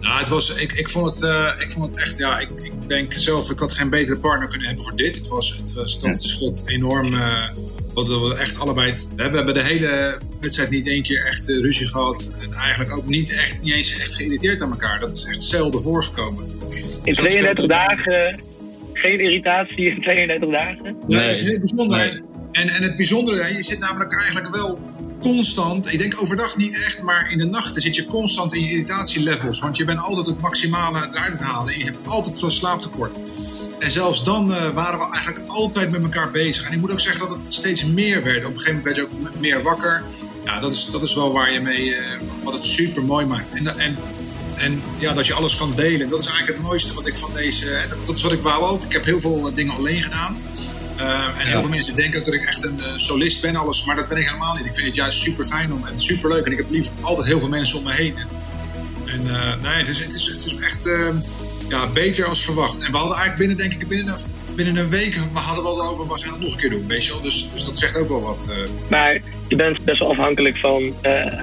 Nou, 0.00 0.18
het 0.18 0.28
was, 0.28 0.56
ik, 0.56 0.72
ik, 0.72 0.88
vond 0.88 1.06
het, 1.06 1.22
uh, 1.22 1.52
ik 1.58 1.70
vond 1.70 1.86
het 1.86 1.96
echt, 1.96 2.16
ja, 2.18 2.38
ik, 2.38 2.50
ik 2.50 2.88
denk 2.88 3.12
zelf, 3.12 3.50
ik 3.50 3.58
had 3.58 3.72
geen 3.72 3.90
betere 3.90 4.18
partner 4.18 4.48
kunnen 4.48 4.66
hebben 4.66 4.84
voor 4.84 4.96
dit. 4.96 5.16
Het 5.16 5.28
was, 5.28 5.56
het 5.56 5.72
was 5.72 5.98
dat 5.98 6.22
ja. 6.22 6.28
schot 6.28 6.62
enorm, 6.66 7.12
uh, 7.14 7.48
wat 7.94 8.08
we 8.08 8.36
echt 8.38 8.58
allebei, 8.58 8.96
we 9.16 9.22
hebben, 9.22 9.54
de 9.54 9.62
hele 9.62 10.18
wedstrijd 10.40 10.70
niet 10.70 10.86
één 10.86 11.02
keer 11.02 11.26
echt 11.26 11.48
uh, 11.48 11.62
ruzie 11.62 11.86
gehad. 11.86 12.30
En 12.42 12.52
eigenlijk 12.52 12.96
ook 12.96 13.06
niet, 13.06 13.32
echt, 13.32 13.62
niet 13.62 13.74
eens 13.74 13.98
echt 13.98 14.14
geïrriteerd 14.14 14.62
aan 14.62 14.70
elkaar. 14.70 15.00
Dat 15.00 15.14
is 15.14 15.24
echt 15.24 15.42
zelden 15.42 15.82
voorgekomen. 15.82 16.44
In 17.04 17.14
32 17.14 17.66
dagen, 17.66 18.40
geen 18.92 19.20
irritatie 19.20 19.90
in 19.90 20.02
32 20.02 20.50
dagen? 20.50 20.82
Nee, 20.82 20.94
nee. 21.06 21.22
dat 21.22 21.32
is 21.32 21.40
heel 21.40 21.58
bijzonder. 21.58 21.98
Nee. 21.98 22.22
En, 22.52 22.68
en 22.68 22.82
het 22.82 22.96
bijzondere, 22.96 23.56
je 23.56 23.62
zit 23.62 23.78
namelijk 23.78 24.14
eigenlijk 24.14 24.54
wel 24.54 24.78
constant, 25.20 25.92
ik 25.92 25.98
denk 25.98 26.22
overdag 26.22 26.56
niet 26.56 26.84
echt, 26.84 27.02
maar 27.02 27.32
in 27.32 27.38
de 27.38 27.46
nachten 27.46 27.82
zit 27.82 27.96
je 27.96 28.04
constant 28.04 28.54
in 28.54 28.60
je 28.60 28.70
irritatielevels. 28.70 29.60
Want 29.60 29.76
je 29.76 29.84
bent 29.84 29.98
altijd 29.98 30.26
het 30.26 30.40
maximale 30.40 30.98
eruit 30.98 31.16
aan 31.16 31.30
het 31.30 31.44
halen 31.44 31.72
en 31.72 31.78
je 31.78 31.84
hebt 31.84 31.98
altijd 32.06 32.38
zo'n 32.38 32.50
slaaptekort. 32.50 33.16
En 33.80 33.90
zelfs 33.90 34.24
dan 34.24 34.50
uh, 34.50 34.68
waren 34.68 34.98
we 34.98 35.04
eigenlijk 35.12 35.48
altijd 35.48 35.90
met 35.90 36.02
elkaar 36.02 36.30
bezig. 36.30 36.66
En 36.66 36.72
ik 36.72 36.80
moet 36.80 36.92
ook 36.92 37.00
zeggen 37.00 37.20
dat 37.20 37.30
het 37.30 37.52
steeds 37.52 37.84
meer 37.84 38.22
werd. 38.22 38.44
Op 38.44 38.52
een 38.52 38.58
gegeven 38.58 38.76
moment 38.76 38.96
werd 38.96 38.96
je 38.96 39.28
ook 39.28 39.40
meer 39.40 39.62
wakker. 39.62 40.04
Ja, 40.44 40.60
dat 40.60 40.72
is, 40.72 40.86
dat 40.90 41.02
is 41.02 41.14
wel 41.14 41.32
waar 41.32 41.52
je 41.52 41.60
mee, 41.60 41.84
uh, 41.86 41.98
wat 42.42 42.54
het 42.54 42.64
super 42.64 43.04
mooi 43.04 43.26
maakt. 43.26 43.54
En, 43.54 43.78
en, 43.78 43.96
en 44.56 44.82
ja, 44.98 45.14
dat 45.14 45.26
je 45.26 45.34
alles 45.34 45.56
kan 45.56 45.72
delen. 45.76 46.08
Dat 46.08 46.18
is 46.18 46.26
eigenlijk 46.26 46.58
het 46.58 46.66
mooiste 46.66 46.94
wat 46.94 47.06
ik 47.06 47.16
van 47.16 47.32
deze. 47.34 47.86
Dat 48.06 48.16
is 48.16 48.22
wat 48.22 48.32
ik 48.32 48.42
wou 48.42 48.64
ook. 48.64 48.84
Ik 48.84 48.92
heb 48.92 49.04
heel 49.04 49.20
veel 49.20 49.50
dingen 49.54 49.74
alleen 49.74 50.02
gedaan. 50.02 50.38
Uh, 50.98 51.40
en 51.40 51.46
heel 51.46 51.60
veel 51.60 51.70
mensen 51.70 51.94
denken 51.94 52.24
dat 52.24 52.34
ik 52.34 52.44
echt 52.44 52.64
een 52.64 52.80
solist 52.96 53.40
ben, 53.40 53.56
alles. 53.56 53.84
Maar 53.84 53.96
dat 53.96 54.08
ben 54.08 54.18
ik 54.18 54.26
helemaal 54.26 54.54
niet. 54.54 54.66
Ik 54.66 54.74
vind 54.74 54.86
het 54.86 54.94
juist 54.96 55.20
super 55.20 55.44
fijn 55.44 55.72
om 55.72 55.86
en 55.86 55.98
super 55.98 56.28
leuk. 56.28 56.44
En 56.44 56.52
ik 56.52 56.58
heb 56.58 56.70
lief 56.70 56.90
altijd 57.00 57.26
heel 57.26 57.40
veel 57.40 57.48
mensen 57.48 57.78
om 57.78 57.84
me 57.84 57.92
heen. 57.92 58.14
En 59.06 59.22
nee, 59.62 59.72
het 59.72 59.88
is, 59.88 59.98
het 59.98 60.14
is, 60.14 60.26
het 60.26 60.44
is 60.46 60.54
echt 60.54 60.86
ja, 61.70 61.88
beter 61.94 62.24
als 62.24 62.44
verwacht. 62.44 62.84
En 62.84 62.92
we 62.92 62.96
hadden 62.98 63.16
eigenlijk 63.16 63.36
binnen, 63.36 63.56
denk 63.56 63.82
ik, 63.82 63.88
binnen 63.88 64.14
een, 64.14 64.54
binnen 64.54 64.76
een 64.76 64.90
week 64.90 65.14
we 65.14 65.38
hadden 65.38 65.64
we 65.64 65.70
al 65.70 65.82
over, 65.82 66.08
we 66.08 66.20
gaan 66.20 66.32
het 66.32 66.42
nog 66.42 66.52
een 66.52 66.58
keer 66.58 66.70
doen, 66.70 66.88
weet 66.88 67.04
je 67.04 67.12
wel. 67.12 67.20
Dus, 67.20 67.50
dus 67.52 67.64
dat 67.64 67.78
zegt 67.78 67.98
ook 67.98 68.08
wel 68.08 68.22
wat. 68.22 68.48
Uh... 68.50 68.90
Maar 68.90 69.20
je 69.48 69.56
bent 69.56 69.84
best 69.84 69.98
wel 69.98 70.10
afhankelijk 70.10 70.58
van, 70.58 70.94
uh, 71.02 71.42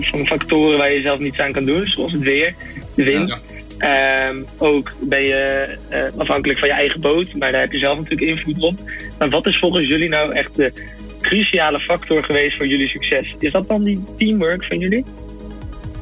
van 0.00 0.26
factoren 0.26 0.78
waar 0.78 0.92
je 0.92 1.00
zelf 1.00 1.18
niets 1.18 1.38
aan 1.38 1.52
kan 1.52 1.64
doen, 1.64 1.86
zoals 1.86 2.12
het 2.12 2.22
weer, 2.22 2.54
de 2.94 3.04
wind. 3.04 3.28
Ja. 3.28 4.28
Um, 4.28 4.46
ook 4.56 4.92
ben 5.00 5.22
je 5.22 5.76
uh, 5.92 6.20
afhankelijk 6.20 6.58
van 6.58 6.68
je 6.68 6.74
eigen 6.74 7.00
boot, 7.00 7.34
maar 7.34 7.52
daar 7.52 7.60
heb 7.60 7.72
je 7.72 7.78
zelf 7.78 7.98
natuurlijk 7.98 8.36
invloed 8.36 8.60
op. 8.60 8.80
Maar 9.18 9.30
wat 9.30 9.46
is 9.46 9.58
volgens 9.58 9.88
jullie 9.88 10.08
nou 10.08 10.32
echt 10.32 10.56
de 10.56 10.72
cruciale 11.20 11.80
factor 11.80 12.24
geweest 12.24 12.56
voor 12.56 12.66
jullie 12.66 12.88
succes? 12.88 13.34
Is 13.38 13.52
dat 13.52 13.68
dan 13.68 13.84
die 13.84 14.04
teamwork 14.16 14.64
van 14.64 14.78
jullie? 14.78 15.04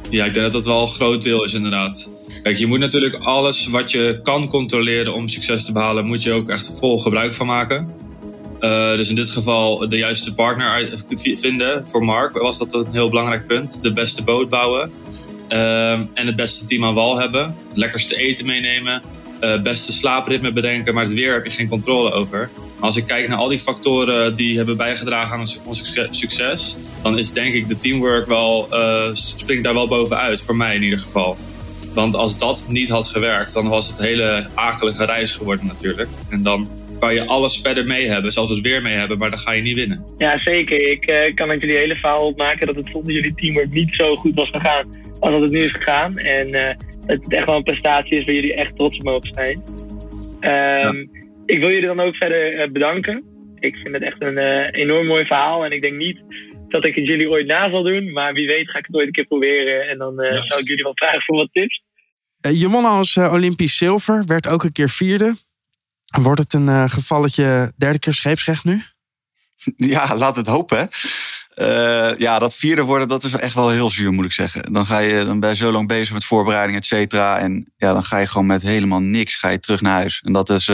Ja, 0.09 0.25
ik 0.25 0.33
denk 0.33 0.45
dat 0.45 0.53
dat 0.53 0.65
wel 0.65 0.81
een 0.81 0.87
groot 0.87 1.23
deel 1.23 1.43
is 1.43 1.53
inderdaad. 1.53 2.13
Kijk, 2.43 2.57
je 2.57 2.67
moet 2.67 2.79
natuurlijk 2.79 3.15
alles 3.15 3.67
wat 3.67 3.91
je 3.91 4.19
kan 4.23 4.47
controleren 4.47 5.13
om 5.13 5.27
succes 5.27 5.65
te 5.65 5.71
behalen, 5.71 6.05
moet 6.05 6.23
je 6.23 6.31
ook 6.33 6.49
echt 6.49 6.77
vol 6.79 6.99
gebruik 6.99 7.33
van 7.33 7.47
maken. 7.47 8.05
Uh, 8.59 8.91
dus 8.91 9.09
in 9.09 9.15
dit 9.15 9.29
geval 9.29 9.89
de 9.89 9.97
juiste 9.97 10.33
partner 10.33 11.03
vinden. 11.09 11.89
Voor 11.89 12.03
Mark 12.03 12.37
was 12.37 12.57
dat 12.57 12.73
een 12.73 12.87
heel 12.91 13.09
belangrijk 13.09 13.47
punt. 13.47 13.83
De 13.83 13.93
beste 13.93 14.23
boot 14.23 14.49
bouwen. 14.49 14.91
Uh, 15.49 15.91
en 15.91 16.09
het 16.13 16.35
beste 16.35 16.65
team 16.65 16.85
aan 16.85 16.93
wal 16.93 17.17
hebben. 17.17 17.55
Lekkerste 17.73 18.17
eten 18.17 18.45
meenemen. 18.45 19.01
Uh, 19.41 19.61
beste 19.61 19.93
slaapritme 19.93 20.51
bedenken. 20.51 20.93
Maar 20.93 21.03
het 21.03 21.13
weer 21.13 21.33
heb 21.33 21.45
je 21.45 21.51
geen 21.51 21.67
controle 21.67 22.11
over. 22.11 22.49
Als 22.79 22.95
ik 22.95 23.05
kijk 23.05 23.27
naar 23.27 23.37
al 23.37 23.47
die 23.47 23.59
factoren 23.59 24.35
die 24.35 24.57
hebben 24.57 24.77
bijgedragen 24.77 25.33
aan 25.33 25.45
ons 25.65 25.93
succes, 26.09 26.77
dan 27.03 27.17
is 27.17 27.33
denk 27.33 27.53
ik 27.53 27.67
de 27.67 27.77
teamwork 27.77 28.27
wel, 28.27 28.67
uh, 28.71 29.09
springt 29.13 29.63
daar 29.63 29.73
wel 29.73 29.87
bovenuit, 29.87 30.41
voor 30.41 30.55
mij 30.55 30.75
in 30.75 30.83
ieder 30.83 30.99
geval. 30.99 31.37
Want 31.97 32.15
als 32.15 32.39
dat 32.39 32.69
niet 32.71 32.89
had 32.89 33.07
gewerkt, 33.07 33.53
dan 33.53 33.67
was 33.67 33.87
het 33.87 33.99
hele 34.01 34.45
akelige 34.55 35.05
reis 35.05 35.35
geworden 35.35 35.65
natuurlijk. 35.65 36.09
En 36.29 36.41
dan 36.41 36.67
kan 36.99 37.13
je 37.13 37.25
alles 37.25 37.61
verder 37.61 37.83
mee 37.83 38.07
hebben, 38.07 38.31
zelfs 38.31 38.49
het 38.49 38.61
weer 38.61 38.81
mee 38.81 38.93
hebben, 38.93 39.17
maar 39.17 39.29
dan 39.29 39.39
ga 39.39 39.51
je 39.51 39.61
niet 39.61 39.75
winnen. 39.75 40.03
Ja, 40.17 40.39
zeker. 40.39 40.91
Ik 40.91 41.09
uh, 41.09 41.33
kan 41.33 41.47
met 41.47 41.61
jullie 41.61 41.77
hele 41.77 41.95
verhaal 41.95 42.25
opmaken 42.25 42.67
dat 42.67 42.75
het 42.75 42.89
zonder 42.91 43.13
jullie 43.13 43.35
teamwork 43.35 43.73
niet 43.73 43.95
zo 43.95 44.15
goed 44.15 44.35
was 44.35 44.49
gegaan 44.49 44.85
als 45.19 45.31
dat 45.31 45.41
het 45.41 45.51
nu 45.51 45.59
is 45.59 45.71
gegaan. 45.71 46.13
En 46.13 46.53
uh, 46.53 46.69
het 47.05 47.33
echt 47.33 47.47
wel 47.47 47.55
een 47.55 47.63
prestatie 47.63 48.17
is 48.19 48.25
waar 48.25 48.35
jullie 48.35 48.55
echt 48.55 48.77
trots 48.77 48.97
op 48.97 49.03
mogen 49.03 49.33
zijn. 49.33 49.63
Um, 50.41 51.09
ja. 51.11 51.19
Ik 51.45 51.59
wil 51.59 51.69
jullie 51.69 51.87
dan 51.87 51.99
ook 51.99 52.15
verder 52.15 52.53
uh, 52.53 52.71
bedanken. 52.71 53.23
Ik 53.59 53.75
vind 53.75 53.93
het 53.93 54.03
echt 54.03 54.21
een 54.21 54.37
enorm 54.71 55.07
mooi 55.07 55.25
verhaal 55.25 55.65
en 55.65 55.71
ik 55.71 55.81
denk 55.81 55.97
niet 55.97 56.19
dat 56.69 56.85
ik 56.85 56.95
het 56.95 57.05
jullie 57.05 57.29
ooit 57.29 57.47
na 57.47 57.69
zal 57.69 57.83
doen. 57.83 58.11
Maar 58.11 58.33
wie 58.33 58.47
weet 58.47 58.69
ga 58.69 58.77
ik 58.77 58.85
het 58.85 58.95
ooit 58.95 59.07
een 59.07 59.13
keer 59.13 59.25
proberen. 59.25 59.89
En 59.89 59.97
dan 59.97 60.21
uh, 60.21 60.33
ja. 60.33 60.45
zal 60.45 60.59
ik 60.59 60.67
jullie 60.67 60.83
wel 60.83 60.95
vragen 60.95 61.21
voor 61.21 61.35
wat 61.35 61.49
tips. 61.51 61.81
Uh, 62.41 62.59
je 62.59 62.69
won 62.69 62.85
als 62.85 63.15
uh, 63.15 63.33
Olympisch 63.33 63.77
zilver. 63.77 64.23
Werd 64.25 64.47
ook 64.47 64.63
een 64.63 64.71
keer 64.71 64.89
vierde. 64.89 65.35
Wordt 66.21 66.41
het 66.41 66.53
een 66.53 66.89
gevalletje 66.89 67.73
derde 67.77 67.99
keer 67.99 68.13
scheepsrecht 68.13 68.63
nu? 68.63 68.81
Ja, 69.75 70.15
laat 70.15 70.35
het 70.35 70.47
hopen. 70.47 70.89
ja, 72.17 72.39
dat 72.39 72.55
vierde 72.55 72.81
worden, 72.81 73.07
dat 73.07 73.23
is 73.23 73.33
echt 73.33 73.53
wel 73.53 73.69
heel 73.69 73.89
zuur, 73.89 74.13
moet 74.13 74.25
ik 74.25 74.31
zeggen. 74.31 74.73
Dan, 74.73 74.85
ga 74.85 74.99
je, 74.99 75.25
dan 75.25 75.39
ben 75.39 75.49
je 75.49 75.55
zo 75.55 75.71
lang 75.71 75.87
bezig 75.87 76.13
met 76.13 76.25
voorbereiding, 76.25 76.77
et 76.77 76.85
cetera. 76.85 77.39
En 77.39 77.73
ja, 77.77 77.93
dan 77.93 78.03
ga 78.03 78.17
je 78.17 78.27
gewoon 78.27 78.47
met 78.47 78.61
helemaal 78.61 78.99
niks 78.99 79.35
ga 79.35 79.49
je 79.49 79.59
terug 79.59 79.81
naar 79.81 79.93
huis. 79.93 80.21
En 80.21 80.33
dat, 80.33 80.49
is, 80.49 80.69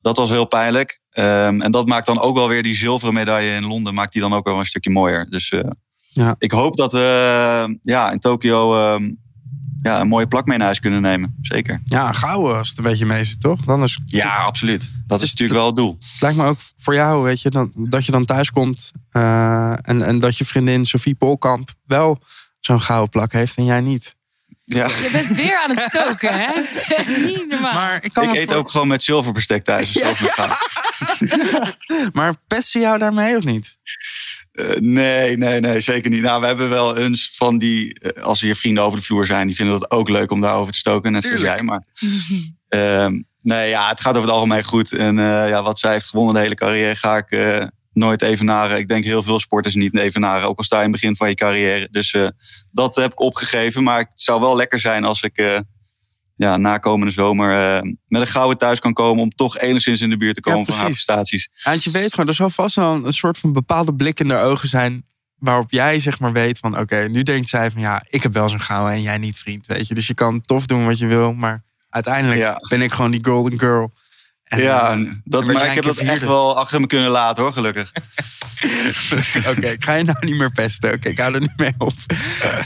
dat 0.00 0.16
was 0.16 0.28
heel 0.28 0.44
pijnlijk. 0.44 1.00
Um, 1.12 1.60
en 1.60 1.70
dat 1.70 1.86
maakt 1.86 2.06
dan 2.06 2.20
ook 2.20 2.36
wel 2.36 2.48
weer 2.48 2.62
die 2.62 2.76
zilveren 2.76 3.14
medaille 3.14 3.54
in 3.54 3.64
Londen, 3.66 3.94
maakt 3.94 4.12
die 4.12 4.22
dan 4.22 4.34
ook 4.34 4.44
wel 4.44 4.58
een 4.58 4.64
stukje 4.64 4.90
mooier. 4.90 5.30
Dus 5.30 5.50
uh, 5.50 5.60
ja. 5.98 6.34
ik 6.38 6.50
hoop 6.50 6.76
dat 6.76 6.92
we 6.92 7.78
ja, 7.82 8.10
in 8.10 8.18
Tokio 8.18 8.74
uh, 8.74 9.08
ja, 9.82 10.00
een 10.00 10.08
mooie 10.08 10.26
plak 10.26 10.46
mee 10.46 10.56
naar 10.56 10.66
huis 10.66 10.80
kunnen 10.80 11.02
nemen. 11.02 11.36
Zeker. 11.40 11.80
Ja, 11.84 12.12
gouden 12.12 12.56
als 12.56 12.68
het 12.68 12.78
een 12.78 12.84
beetje 12.84 13.06
mee 13.06 13.24
zit, 13.24 13.40
toch? 13.40 13.60
Dan 13.60 13.82
is... 13.82 13.98
Ja, 14.04 14.36
absoluut. 14.36 14.92
Dat 15.06 15.22
is, 15.22 15.28
natuurlijk 15.28 15.58
wel 15.58 15.66
het 15.66 15.76
doel. 15.76 15.96
Het 16.00 16.20
lijkt 16.20 16.36
me 16.36 16.46
ook 16.46 16.58
voor 16.76 16.94
jou, 16.94 17.22
weet 17.22 17.42
je, 17.42 17.50
dan, 17.50 17.72
dat 17.74 18.04
je 18.04 18.12
dan 18.12 18.24
thuis 18.24 18.50
komt 18.50 18.92
uh, 19.12 19.72
en, 19.88 20.02
en 20.02 20.18
dat 20.18 20.36
je 20.36 20.44
vriendin 20.44 20.86
Sophie 20.86 21.14
Polkamp 21.14 21.70
wel 21.86 22.18
zo'n 22.60 22.80
gouden 22.80 23.10
plak 23.10 23.32
heeft 23.32 23.56
en 23.56 23.64
jij 23.64 23.80
niet. 23.80 24.18
Ja. 24.74 24.86
Je 24.86 25.08
bent 25.12 25.26
weer 25.26 25.60
aan 25.64 25.76
het 25.76 25.80
stoken, 25.92 26.32
hè? 26.32 26.46
Het 26.94 27.08
is 27.08 27.16
niet 27.16 27.46
normaal. 27.48 27.74
Maar 27.74 28.04
ik, 28.04 28.12
kan 28.12 28.24
ik 28.24 28.34
eet 28.34 28.48
voor... 28.48 28.56
ook 28.56 28.70
gewoon 28.70 28.88
met 28.88 29.02
zilverbestek 29.02 29.64
thuis. 29.64 29.92
Ja. 29.92 30.12
maar 32.12 32.34
pest 32.46 32.68
ze 32.68 32.78
jou 32.78 32.98
daarmee 32.98 33.36
of 33.36 33.44
niet? 33.44 33.76
Uh, 34.52 34.70
nee, 34.76 35.36
nee, 35.36 35.60
nee, 35.60 35.80
zeker 35.80 36.10
niet. 36.10 36.22
Nou, 36.22 36.40
we 36.40 36.46
hebben 36.46 36.68
wel 36.68 36.96
eens 36.96 37.32
van 37.34 37.58
die, 37.58 38.00
uh, 38.00 38.22
als 38.22 38.40
er 38.40 38.46
je 38.46 38.54
vrienden 38.54 38.84
over 38.84 38.98
de 38.98 39.04
vloer 39.04 39.26
zijn, 39.26 39.46
die 39.46 39.56
vinden 39.56 39.74
het 39.74 39.90
ook 39.90 40.08
leuk 40.08 40.30
om 40.30 40.40
daarover 40.40 40.72
te 40.72 40.78
stoken, 40.78 41.12
net 41.12 41.24
zoals 41.24 41.40
jij. 41.40 41.62
Maar 41.62 41.82
uh, 42.68 43.06
nee, 43.52 43.68
ja, 43.68 43.88
het 43.88 44.00
gaat 44.00 44.14
over 44.14 44.28
het 44.28 44.36
algemeen 44.36 44.64
goed. 44.64 44.92
En 44.92 45.18
eh, 45.18 45.48
ja, 45.48 45.62
wat 45.62 45.78
zij 45.78 45.92
heeft 45.92 46.08
gewonnen 46.08 46.34
de 46.34 46.40
hele 46.40 46.54
carrière, 46.54 46.94
ga 46.94 47.16
ik 47.16 47.30
nooit 47.92 48.22
evenaren. 48.22 48.78
Ik 48.78 48.88
denk 48.88 49.04
heel 49.04 49.22
veel 49.22 49.40
sporters 49.40 49.74
niet 49.74 49.96
evenaren, 49.96 50.48
ook 50.48 50.58
al 50.58 50.64
sta 50.64 50.78
je 50.78 50.84
in 50.84 50.90
het 50.92 51.00
begin 51.00 51.16
van 51.16 51.28
je 51.28 51.34
carrière. 51.34 51.88
Dus 51.90 52.12
uh, 52.12 52.28
dat 52.70 52.96
heb 52.96 53.12
ik 53.12 53.20
opgegeven. 53.20 53.82
Maar 53.82 53.98
het 53.98 54.20
zou 54.20 54.40
wel 54.40 54.56
lekker 54.56 54.80
zijn 54.80 55.04
als 55.04 55.22
ik 55.22 55.38
uh, 55.38 55.58
ja, 56.36 56.56
na 56.56 56.78
komende 56.78 57.12
zomer 57.12 57.50
uh, 57.52 57.92
met 58.06 58.20
een 58.20 58.26
gouden 58.26 58.58
thuis 58.58 58.78
kan 58.78 58.92
komen... 58.92 59.22
om 59.22 59.30
toch 59.30 59.58
enigszins 59.58 60.00
in 60.00 60.10
de 60.10 60.16
buurt 60.16 60.34
te 60.34 60.40
komen 60.40 60.60
ja, 60.60 60.64
van 60.66 60.74
haar 60.74 60.84
prestaties. 60.84 61.48
Ja, 61.54 61.74
je 61.78 61.90
weet 61.90 62.10
gewoon, 62.10 62.28
er 62.28 62.34
zal 62.34 62.50
vast 62.50 62.76
wel 62.76 63.04
een 63.04 63.12
soort 63.12 63.38
van 63.38 63.52
bepaalde 63.52 63.94
blik 63.94 64.20
in 64.20 64.28
de 64.28 64.36
ogen 64.36 64.68
zijn... 64.68 65.06
waarop 65.36 65.70
jij 65.70 66.00
zeg 66.00 66.20
maar 66.20 66.32
weet 66.32 66.58
van... 66.58 66.78
oké, 66.78 67.08
nu 67.08 67.22
denkt 67.22 67.48
zij 67.48 67.70
van 67.70 67.80
ja, 67.80 68.02
ik 68.08 68.22
heb 68.22 68.32
wel 68.32 68.48
zo'n 68.48 68.60
gouden 68.60 68.92
en 68.92 69.02
jij 69.02 69.18
niet, 69.18 69.38
vriend. 69.38 69.66
Weet 69.66 69.88
je? 69.88 69.94
Dus 69.94 70.06
je 70.06 70.14
kan 70.14 70.40
tof 70.40 70.66
doen 70.66 70.86
wat 70.86 70.98
je 70.98 71.06
wil, 71.06 71.32
maar 71.32 71.64
uiteindelijk 71.88 72.40
ja. 72.40 72.56
ben 72.68 72.82
ik 72.82 72.92
gewoon 72.92 73.10
die 73.10 73.24
golden 73.24 73.58
girl... 73.58 73.92
En, 74.50 74.62
ja, 74.62 74.96
uh, 74.96 75.10
dat, 75.24 75.44
maar 75.44 75.66
ik 75.66 75.72
heb 75.74 75.84
dat 75.84 75.98
echt 75.98 76.24
wel 76.24 76.56
achter 76.56 76.80
me 76.80 76.86
kunnen 76.86 77.10
laten 77.10 77.42
hoor, 77.42 77.52
gelukkig. 77.52 77.92
Oké, 79.38 79.48
okay, 79.48 79.72
ik 79.72 79.84
ga 79.84 79.94
je 79.94 80.04
nou 80.04 80.26
niet 80.26 80.36
meer 80.36 80.52
pesten. 80.52 80.88
Oké, 80.88 80.98
okay, 80.98 81.12
ik 81.12 81.18
hou 81.18 81.34
er 81.34 81.40
niet 81.40 81.56
mee 81.56 81.74
op. 81.78 81.92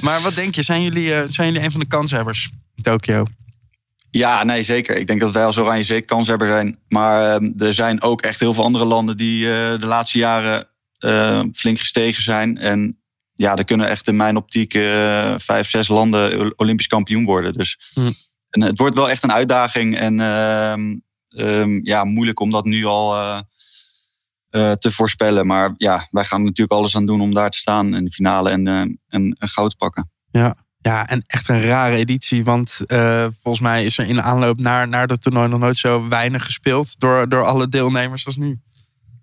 maar 0.01 0.20
wat 0.20 0.35
denk 0.35 0.55
je, 0.55 0.62
zijn 0.62 0.83
jullie, 0.83 1.09
uh, 1.09 1.23
zijn 1.29 1.53
jullie 1.53 1.62
een 1.62 1.70
van 1.70 1.81
de 1.81 1.87
kanshebbers 1.87 2.51
in 2.75 2.83
Tokio? 2.83 3.27
Ja, 4.11 4.44
nee, 4.44 4.62
zeker. 4.62 4.97
Ik 4.97 5.07
denk 5.07 5.20
dat 5.20 5.33
wij 5.33 5.44
als 5.44 5.57
Oranje 5.57 5.85
zeker 5.85 6.05
kanshebber 6.05 6.47
zijn. 6.47 6.79
Maar 6.88 7.42
uh, 7.42 7.66
er 7.66 7.75
zijn 7.75 8.03
ook 8.03 8.23
echt 8.23 8.40
heel 8.40 8.55
veel 8.55 8.64
andere 8.64 8.85
landen 8.85 9.16
die 9.16 9.44
de 9.44 9.87
laatste 9.87 10.18
jaren 10.18 10.68
flink 11.53 11.79
gestegen 11.79 12.23
zijn. 12.23 12.59
En 12.59 12.99
ja, 13.35 13.57
er 13.57 13.64
kunnen 13.64 13.88
echt 13.88 14.09
in 14.09 14.16
mijn 14.16 14.37
optiek 14.37 14.73
vijf, 15.37 15.68
zes 15.68 15.88
landen 15.88 16.53
Olympisch 16.59 16.87
kampioen 16.87 17.25
worden. 17.25 17.53
Dus 17.53 17.92
hm. 17.94 18.11
en 18.51 18.61
het 18.61 18.79
wordt 18.79 18.94
wel 18.94 19.11
echt 19.11 19.23
een 19.23 19.33
uitdaging. 19.33 19.99
En 19.99 20.20
ehm, 20.20 20.94
um, 21.37 21.81
ja, 21.83 22.05
moeilijk 22.05 22.40
om 22.40 22.51
dat 22.51 22.64
nu 22.64 22.85
al 22.85 23.14
uh, 23.14 23.38
uh, 24.51 24.73
te 24.73 24.92
voorspellen. 24.92 25.47
Maar 25.47 25.75
ja, 25.77 26.09
wij 26.11 26.25
gaan 26.25 26.42
natuurlijk 26.42 26.73
alles 26.73 26.97
aan 26.97 27.07
doen 27.07 27.20
om 27.20 27.35
daar 27.35 27.51
te 27.51 27.59
staan 27.59 27.97
in 27.97 28.05
de 28.05 28.11
finale 28.11 28.51
en, 28.51 28.66
uh, 28.66 28.81
en, 28.81 28.97
en 29.38 29.49
goud 29.49 29.70
te 29.70 29.77
pakken. 29.77 30.11
Ja. 30.31 30.57
Ja, 30.79 31.09
en 31.09 31.23
echt 31.27 31.49
een 31.49 31.62
rare 31.62 31.97
editie. 31.97 32.44
Want 32.44 32.81
volgens 33.42 33.61
mij 33.61 33.85
is 33.85 33.99
er 33.99 34.09
in 34.09 34.14
de 34.14 34.23
aanloop 34.23 34.61
naar, 34.61 34.88
naar 34.88 35.07
het 35.07 35.23
toernooi 35.23 35.49
nog 35.49 35.61
nooit 35.61 35.77
zo 35.77 36.09
weinig 36.09 36.44
gespeeld 36.44 37.01
door, 37.01 37.29
door 37.29 37.44
alle 37.44 37.68
deelnemers 37.68 38.27
als 38.27 38.37
nu. 38.37 38.61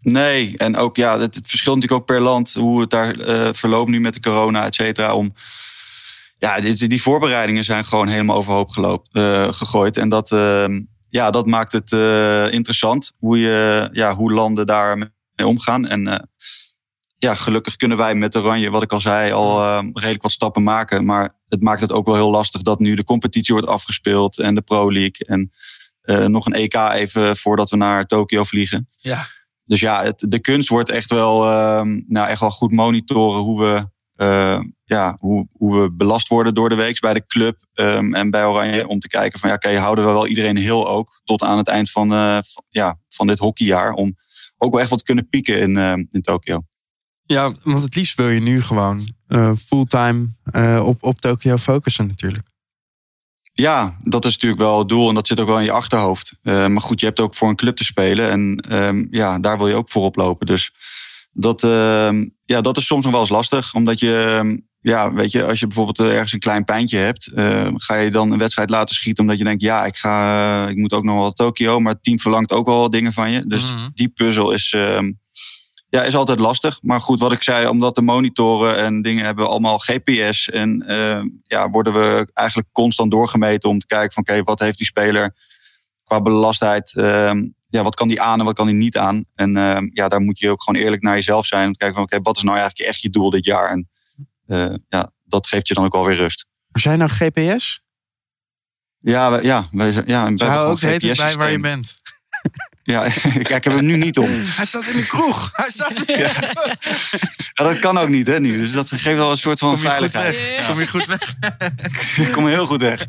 Nee, 0.02 0.58
en 0.58 0.78
ook 0.78 0.96
ja, 0.96 1.20
het, 1.20 1.36
het 1.36 1.48
verschilt 1.48 1.76
natuurlijk 1.76 2.02
ook 2.02 2.08
per 2.08 2.20
land 2.20 2.54
hoe 2.54 2.82
het 2.82 2.90
daar 2.90 3.16
verloopt 3.56 3.90
nu 3.90 4.00
met 4.00 4.14
de 4.14 4.20
corona, 4.20 4.66
et 4.66 4.76
cetera. 4.76 5.14
Om, 5.14 5.34
ja, 6.38 6.60
die, 6.60 6.88
die 6.88 7.02
voorbereidingen 7.02 7.64
zijn 7.64 7.86
gewoon 7.86 8.08
helemaal 8.08 8.38
overhoop 8.38 8.70
gelopen, 8.70 9.54
gegooid. 9.54 9.98
En 9.98 10.10
dat, 10.10 10.32
ehm, 10.32 10.82
ja, 11.12 11.32
dat 11.32 11.46
maakt 11.46 11.72
het 11.72 11.92
uh, 11.92 12.52
interessant 12.52 13.12
hoe, 13.20 13.40
je, 13.40 13.90
ja, 13.92 14.16
hoe 14.16 14.32
landen 14.32 14.66
daarmee 14.66 15.10
omgaan. 15.36 15.88
En 15.88 16.08
uh, 16.08 16.16
ja, 17.18 17.36
gelukkig 17.36 17.76
kunnen 17.76 17.98
wij 17.98 18.16
met 18.16 18.36
Oranje, 18.36 18.70
wat 18.70 18.84
ik 18.84 18.92
al 18.92 19.02
zei, 19.02 19.32
al 19.32 19.62
uh, 19.62 19.90
redelijk 19.94 20.22
wat 20.22 20.32
stappen 20.32 20.64
maken. 20.64 21.06
Maar 21.06 21.36
het 21.48 21.62
maakt 21.62 21.82
het 21.82 21.92
ook 21.92 22.06
wel 22.06 22.16
heel 22.16 22.30
lastig 22.30 22.62
dat 22.62 22.80
nu 22.80 22.96
de 22.96 23.04
competitie 23.04 23.54
wordt 23.54 23.70
afgespeeld 23.70 24.40
en 24.40 24.56
de 24.56 24.62
Pro 24.62 24.92
League. 24.92 25.28
En 25.28 25.52
nog 26.32 26.46
een 26.46 26.54
EK 26.54 26.76
even 26.76 27.38
voordat 27.38 27.70
we 27.70 27.78
naar 27.78 28.06
Tokio 28.06 28.44
vliegen. 28.44 28.90
Ja. 28.98 29.28
Dus 29.66 29.80
ja, 29.80 30.04
het, 30.04 30.26
de 30.28 30.40
kunst 30.40 30.70
wordt 30.70 30.90
echt 30.90 31.10
wel, 31.10 31.40
nou, 32.08 32.28
echt 32.28 32.40
wel 32.40 32.52
goed 32.52 32.72
monitoren 32.72 33.42
hoe 33.42 33.62
we 33.62 33.90
ja, 34.92 35.18
hoe, 35.20 35.48
hoe 35.52 35.82
we 35.82 35.92
belast 35.92 36.28
worden 36.28 36.54
door 36.54 36.70
de 36.70 36.76
week 36.76 37.00
bij 37.00 37.14
de 37.14 37.26
club 37.28 37.60
ehm, 37.74 38.14
en 38.14 38.30
bij 38.30 38.46
Oranje. 38.46 38.88
Om 38.88 39.00
te 39.00 39.08
kijken 39.08 39.40
van 39.40 39.50
ja, 39.50 39.56
oké, 39.56 39.78
houden 39.78 40.06
we 40.06 40.12
wel 40.12 40.28
iedereen 40.28 40.58
heel 40.58 40.90
ook 40.90 41.22
tot 41.24 41.44
aan 41.44 41.58
het 41.58 41.68
eind 41.68 41.92
van, 41.92 42.10
van, 42.10 42.64
ja, 42.70 43.00
van 43.10 43.28
dit 43.28 43.40
hockeyjaar. 43.40 43.94
Om 43.94 44.18
ook 44.58 44.72
wel 44.72 44.80
echt 44.80 44.90
wat 44.90 45.00
te 45.00 45.06
kunnen 45.06 45.30
pieken 45.30 45.60
in, 45.60 46.08
in 46.12 46.22
Tokio. 46.22 46.62
Ja, 47.24 47.52
want 47.64 47.84
het 47.84 47.96
liefst 47.96 48.18
wil 48.18 48.30
je 48.30 48.42
nu 48.42 48.62
gewoon 48.62 49.14
fulltime 49.66 50.30
op, 50.84 51.04
op 51.04 51.22
Tokio 51.22 51.58
focussen 51.58 52.08
natuurlijk. 52.08 52.44
Ja, 53.54 53.98
dat 54.04 54.26
is 54.26 54.34
natuurlijk 54.34 54.62
wel 54.62 54.80
het 54.80 54.90
doel 54.90 55.10
en 55.10 55.16
dat 55.16 55.28
zit 55.28 55.40
ook 55.40 55.48
wel 55.48 55.60
in 55.60 55.64
je 55.64 55.72
achterhoofd. 55.72 56.36
Maar 56.42 56.82
goed, 56.82 57.00
je 57.00 57.06
hebt 57.06 57.20
ook 57.20 57.36
voor 57.36 57.50
een 57.50 57.56
club 57.56 57.76
te 57.76 57.84
spelen 57.84 58.30
en 58.30 58.74
um, 58.76 59.08
ja, 59.12 59.40
daar 59.40 59.58
wil 59.58 59.68
je 59.68 59.76
ook 59.76 59.90
voor 59.90 60.04
oplopen. 60.04 60.46
Dus 60.46 60.74
dat, 61.32 61.62
ja, 62.46 62.62
dat 62.62 62.78
is 62.78 62.86
soms 62.86 63.04
nog 63.04 63.12
wel 63.12 63.22
eens 63.22 63.30
lastig, 63.30 63.74
omdat 63.74 64.00
je, 64.00 64.38
ehm, 64.40 64.58
ja, 64.82 65.14
weet 65.14 65.32
je, 65.32 65.46
als 65.46 65.60
je 65.60 65.68
bijvoorbeeld 65.68 66.00
eh, 66.00 66.14
ergens 66.14 66.34
een 66.34 66.40
klein 66.40 66.64
pijntje 66.64 66.98
hebt, 66.98 67.32
uh, 67.36 67.68
ga 67.74 67.96
je 67.96 68.12
dan 68.12 68.32
een 68.32 68.38
wedstrijd 68.38 68.70
laten 68.70 68.96
schieten 68.96 69.24
omdat 69.24 69.38
je 69.38 69.44
denkt, 69.44 69.62
ja, 69.62 69.86
ik, 69.86 69.98
ga, 69.98 70.68
ik 70.68 70.76
moet 70.76 70.94
ook 70.94 71.04
nog 71.04 71.16
wel 71.16 71.32
Tokio, 71.32 71.80
maar 71.80 71.94
het 71.94 72.04
team 72.04 72.20
verlangt 72.20 72.52
ook 72.52 72.66
wel 72.66 72.90
dingen 72.90 73.14
van 73.14 73.32
je. 73.32 73.48
Dus 73.48 73.72
mm-hmm. 73.72 73.92
die 73.94 74.10
puzzel 74.10 74.52
is, 74.52 74.76
ja, 75.90 76.04
is 76.04 76.16
altijd 76.16 76.40
lastig. 76.40 76.80
Maar 76.82 77.02
goed, 77.02 77.20
wat 77.20 77.32
ik 77.32 77.44
zei, 77.44 77.68
omdat 77.68 77.96
de 77.96 78.02
monitoren 78.02 78.78
en 78.78 79.02
dingen 79.02 79.26
hebben 79.26 79.50
allemaal 79.50 79.78
GPS. 79.78 80.50
En 80.50 80.84
uh, 80.88 81.22
ja, 81.48 81.70
worden 81.70 81.94
we 81.94 82.30
eigenlijk 82.34 82.68
constant 82.72 83.12
doorgemeten 83.12 83.70
om 83.70 83.80
te 83.80 83.86
kijken 83.86 84.14
van 84.14 84.24
oké, 84.24 84.44
wat 84.44 84.60
heeft 84.60 84.78
die 84.78 84.88
speler 84.88 85.36
qua 86.04 86.22
belastheid. 86.22 86.94
Uh, 86.96 87.32
ja, 87.70 87.84
wat 87.84 87.96
kan 87.96 88.08
die 88.08 88.22
aan 88.22 88.40
en 88.40 88.46
wat 88.46 88.56
kan 88.56 88.68
die 88.68 88.76
niet 88.76 88.98
aan? 88.98 89.26
En 89.36 89.52
ja, 89.94 90.08
daar 90.08 90.22
moet 90.22 90.40
je 90.40 90.50
ook 90.50 90.64
gewoon 90.64 90.82
eerlijk 90.82 91.02
naar 91.02 91.16
jezelf 91.16 91.46
zijn. 91.46 91.66
Om 91.68 91.72
te 91.72 91.78
kijken 91.78 91.96
van 91.96 92.06
oké, 92.06 92.22
wat 92.22 92.38
is 92.38 92.44
nou 92.44 92.58
eigenlijk 92.58 92.90
echt 92.90 93.02
je 93.02 93.10
doel 93.10 93.30
dit 93.30 93.46
jaar? 93.46 93.70
En 93.70 93.78
eh, 93.80 93.91
ja, 94.88 95.12
dat 95.24 95.48
geeft 95.48 95.68
je 95.68 95.74
dan 95.74 95.86
ook 95.86 95.94
alweer 95.96 96.16
rust. 96.16 96.46
Maar 96.68 96.82
zijn 96.82 96.98
nou 96.98 97.10
GPS? 97.10 97.82
Ja, 99.00 99.32
we, 99.32 99.44
ja, 99.44 99.68
wij, 99.72 100.04
ja, 100.06 100.38
Ze 100.38 100.46
houden 100.46 100.72
ook 100.72 100.80
GPS 100.80 101.18
bij 101.18 101.36
waar 101.36 101.52
je 101.52 101.60
bent. 101.60 101.96
Ja, 102.84 103.02
kijk, 103.34 103.50
ik 103.50 103.64
heb 103.64 103.74
hem 103.74 103.86
nu 103.86 103.98
niet 103.98 104.18
om. 104.18 104.30
Hij 104.30 104.66
staat 104.66 104.86
in 104.86 105.00
de 105.00 105.06
kroeg. 105.06 105.50
Hij 105.54 105.72
staat 105.72 105.92
in 105.92 106.18
ja. 106.18 106.32
ja. 107.54 107.64
dat 107.64 107.80
kan 107.80 107.98
ook 107.98 108.10
niet, 108.10 108.28
hè, 108.28 108.40
nu. 108.40 108.60
Dus 108.60 108.72
dat 108.72 108.90
geeft 108.90 109.18
wel 109.18 109.32
een 109.32 109.38
soort 109.38 109.60
van 109.60 109.70
Kom 109.70 109.82
je 109.82 109.88
veiligheid. 109.88 110.36
Goed 110.36 110.46
weg? 110.46 110.68
Kom 110.68 110.80
je 110.80 110.88
goed 110.88 111.06
weg? 111.06 111.36
ik 112.28 112.32
kom 112.32 112.48
heel 112.48 112.66
goed 112.66 112.82
weg. 112.82 113.06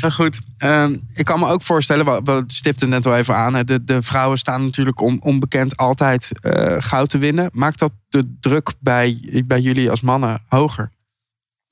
Nou 0.00 0.12
goed, 0.12 0.40
um, 0.58 1.00
ik 1.14 1.24
kan 1.24 1.38
me 1.38 1.46
ook 1.46 1.62
voorstellen, 1.62 2.24
we 2.24 2.44
stipten 2.46 2.88
net 2.88 3.06
al 3.06 3.16
even 3.16 3.36
aan. 3.36 3.66
De, 3.66 3.84
de 3.84 4.02
vrouwen 4.02 4.38
staan 4.38 4.64
natuurlijk 4.64 5.00
om, 5.00 5.18
onbekend 5.22 5.76
altijd 5.76 6.30
uh, 6.42 6.76
goud 6.78 7.10
te 7.10 7.18
winnen. 7.18 7.50
Maakt 7.52 7.78
dat 7.78 7.92
de 8.08 8.36
druk 8.40 8.72
bij, 8.80 9.42
bij 9.46 9.60
jullie 9.60 9.90
als 9.90 10.00
mannen 10.00 10.42
hoger? 10.48 10.92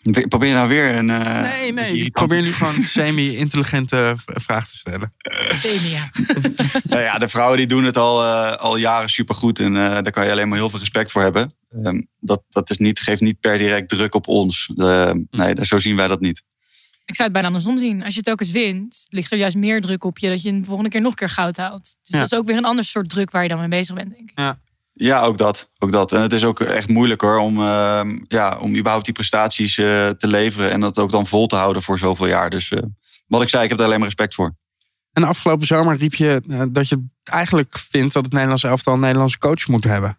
Ik 0.03 0.29
probeer 0.29 0.53
nou 0.53 0.69
weer 0.69 0.97
een. 0.97 1.09
Uh, 1.09 1.41
nee, 1.41 1.73
nee. 1.73 1.97
Ik 1.97 2.13
probeer 2.13 2.43
nu 2.43 2.53
gewoon 2.53 2.85
semi-intelligente 2.99 4.15
vragen 4.17 4.71
te 4.71 4.77
stellen. 4.77 5.15
Semi, 5.53 5.89
ja. 5.89 6.11
nou 6.83 7.03
ja, 7.03 7.19
de 7.19 7.29
vrouwen 7.29 7.59
die 7.59 7.67
doen 7.67 7.85
het 7.85 7.97
al, 7.97 8.23
uh, 8.23 8.53
al 8.53 8.77
jaren 8.77 9.09
supergoed. 9.09 9.59
En 9.59 9.75
uh, 9.75 9.75
daar 9.75 10.11
kan 10.11 10.25
je 10.25 10.31
alleen 10.31 10.49
maar 10.49 10.59
heel 10.59 10.71
veel 10.71 10.79
respect 10.79 11.13
voor 11.13 11.23
hebben. 11.23 11.55
Um, 11.85 12.09
dat 12.21 12.43
dat 12.51 12.71
is 12.71 12.77
niet, 12.77 13.01
geeft 13.01 13.21
niet 13.21 13.41
per 13.41 13.59
direct 13.59 13.89
druk 13.89 14.15
op 14.15 14.29
ons. 14.29 14.71
nee, 15.31 15.55
zo 15.63 15.79
zien 15.79 15.97
wij 15.97 16.09
dat 16.09 16.21
niet. 16.21 16.43
Ik 17.05 17.15
zou 17.15 17.23
het 17.23 17.33
bijna 17.33 17.47
andersom 17.47 17.79
zien. 17.79 18.05
Als 18.05 18.15
je 18.15 18.21
telkens 18.21 18.51
wint, 18.51 19.07
ligt 19.09 19.33
er 19.33 19.39
juist 19.39 19.57
meer 19.57 19.81
druk 19.81 20.05
op 20.05 20.19
je 20.19 20.29
dat 20.29 20.43
je 20.43 20.61
de 20.61 20.65
volgende 20.65 20.91
keer 20.91 21.01
nog 21.01 21.11
een 21.11 21.17
keer 21.17 21.29
goud 21.29 21.57
haalt. 21.57 21.83
Dus 21.83 21.99
ja. 22.03 22.19
dat 22.19 22.33
is 22.33 22.39
ook 22.39 22.47
weer 22.47 22.57
een 22.57 22.65
ander 22.65 22.85
soort 22.85 23.09
druk 23.09 23.31
waar 23.31 23.43
je 23.43 23.49
dan 23.49 23.59
mee 23.59 23.69
bezig 23.69 23.95
bent, 23.95 24.11
denk 24.11 24.31
ik. 24.31 24.39
Ja. 24.39 24.59
Ja, 24.95 25.23
ook 25.23 25.39
dat, 25.39 25.71
ook 25.79 25.93
dat. 25.93 26.13
En 26.13 26.21
het 26.21 26.33
is 26.33 26.45
ook 26.45 26.61
echt 26.61 26.89
moeilijk 26.89 27.21
hoor 27.21 27.39
om, 27.39 27.59
uh, 27.59 28.01
ja, 28.29 28.59
om 28.59 28.77
überhaupt 28.77 29.05
die 29.05 29.15
prestaties 29.15 29.77
uh, 29.77 30.09
te 30.09 30.27
leveren 30.27 30.71
en 30.71 30.81
dat 30.81 30.99
ook 30.99 31.11
dan 31.11 31.27
vol 31.27 31.47
te 31.47 31.57
houden 31.57 31.83
voor 31.83 31.99
zoveel 31.99 32.27
jaar. 32.27 32.51
Dus 32.51 32.71
uh, 32.71 32.83
wat 33.27 33.43
ik 33.43 33.49
zei, 33.49 33.63
ik 33.63 33.69
heb 33.69 33.79
daar 33.79 33.87
alleen 33.87 33.99
maar 33.99 34.09
respect 34.09 34.35
voor. 34.35 34.55
En 35.13 35.25
afgelopen 35.25 35.67
zomer 35.67 35.97
riep 35.97 36.15
je 36.15 36.69
dat 36.71 36.89
je 36.89 37.05
eigenlijk 37.25 37.79
vindt 37.79 38.15
dat 38.15 38.25
het 38.25 38.33
Nederlandse 38.33 38.69
elftal 38.69 38.95
een 38.95 39.01
Nederlandse 39.01 39.39
coach 39.39 39.69
moet 39.69 39.85
hebben. 39.85 40.19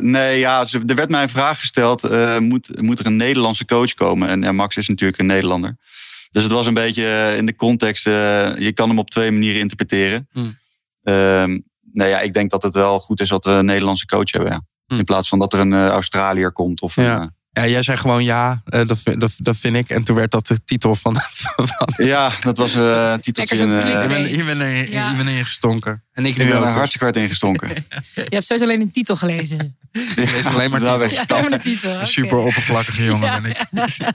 nee, 0.00 0.38
ja, 0.38 0.66
er 0.86 0.94
werd 0.94 1.10
mij 1.10 1.22
een 1.22 1.28
vraag 1.28 1.60
gesteld: 1.60 2.10
moet, 2.40 2.82
moet 2.82 2.98
er 2.98 3.06
een 3.06 3.16
Nederlandse 3.16 3.64
coach 3.64 3.94
komen? 3.94 4.44
En 4.44 4.54
Max 4.54 4.76
is 4.76 4.88
natuurlijk 4.88 5.18
een 5.18 5.26
Nederlander. 5.26 5.76
Dus 6.30 6.42
het 6.42 6.52
was 6.52 6.66
een 6.66 6.74
beetje 6.74 7.34
in 7.36 7.46
de 7.46 7.56
context, 7.56 8.04
je 8.04 8.70
kan 8.74 8.88
hem 8.88 8.98
op 8.98 9.10
twee 9.10 9.30
manieren 9.30 9.60
interpreteren. 9.60 10.28
Hmm. 10.32 10.56
Ehm, 11.02 11.58
nee, 11.94 12.08
ja, 12.08 12.20
ik 12.20 12.34
denk 12.34 12.50
dat 12.50 12.62
het 12.62 12.74
wel 12.74 13.00
goed 13.00 13.20
is 13.20 13.28
dat 13.28 13.44
we 13.44 13.50
een 13.50 13.64
Nederlandse 13.64 14.06
coach 14.06 14.30
hebben. 14.30 14.52
Ja. 14.52 14.60
Hm. 14.86 14.94
In 14.94 15.04
plaats 15.04 15.28
van 15.28 15.38
dat 15.38 15.52
er 15.52 15.60
een 15.60 15.72
uh, 15.72 15.88
Australiër 15.88 16.52
komt. 16.52 16.80
Of 16.80 16.96
ja. 16.96 17.30
Uh... 17.54 17.64
ja, 17.64 17.70
jij 17.70 17.82
zei 17.82 17.96
gewoon 17.96 18.24
ja, 18.24 18.62
uh, 18.66 18.86
dat, 18.86 19.00
dat, 19.02 19.32
dat 19.36 19.56
vind 19.56 19.76
ik. 19.76 19.88
En 19.88 20.04
toen 20.04 20.16
werd 20.16 20.30
dat 20.30 20.46
de 20.46 20.58
titel 20.64 20.94
van. 20.94 21.16
van 21.44 21.66
ja, 21.96 22.32
dat 22.40 22.58
was 22.58 22.74
een 22.74 23.20
titeltje. 23.20 23.56
In, 23.56 23.70
je 23.70 24.04
bent, 24.08 24.30
je 24.30 24.44
bent, 24.44 24.60
in, 24.60 24.90
ja. 24.90 25.12
ingestonken. 25.26 26.02
En 26.12 26.26
ik, 26.26 26.36
ik 26.36 26.48
ben 26.48 26.56
er 26.56 26.66
hartstikke 26.66 27.04
hard 27.04 27.16
ingestonken. 27.16 27.68
je 28.14 28.26
hebt 28.28 28.46
sowieso 28.46 28.68
alleen 28.68 28.80
een 28.80 28.90
titel 28.90 29.16
gelezen. 29.16 29.76
Ik 29.92 30.30
lees 30.30 30.46
alleen 30.46 30.70
maar 30.70 30.80
titel. 30.80 31.08
Ja, 31.08 31.24
alleen 31.28 31.50
maar 31.50 31.60
titel. 31.60 31.92
Okay. 31.92 32.04
Super 32.04 32.38
oppervlakkige 32.38 33.04
jongen 33.10 33.26
ja. 33.26 33.40
ben 33.40 33.50
ik. 33.50 34.12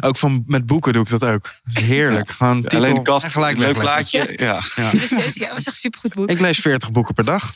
ook 0.06 0.16
van, 0.16 0.44
met 0.46 0.66
boeken 0.66 0.92
doe 0.92 1.02
ik 1.02 1.08
dat 1.08 1.24
ook. 1.24 1.42
Dat 1.64 1.76
is 1.76 1.82
heerlijk. 1.82 2.30
Gewoon 2.30 2.62
titel 2.62 2.78
alleen 2.78 3.02
de 3.02 3.20
en 3.22 3.32
gelijk 3.32 3.56
leuk 3.56 3.78
plaatje. 3.78 4.32
Ja. 4.36 4.62
Ja. 4.76 4.90
Ja, 5.34 5.52
was 5.52 5.66
echt 5.66 5.76
supergoed 5.76 6.14
boek. 6.14 6.30
Ik 6.30 6.40
lees 6.40 6.58
40 6.58 6.90
boeken 6.92 7.14
per 7.14 7.24
dag. 7.24 7.54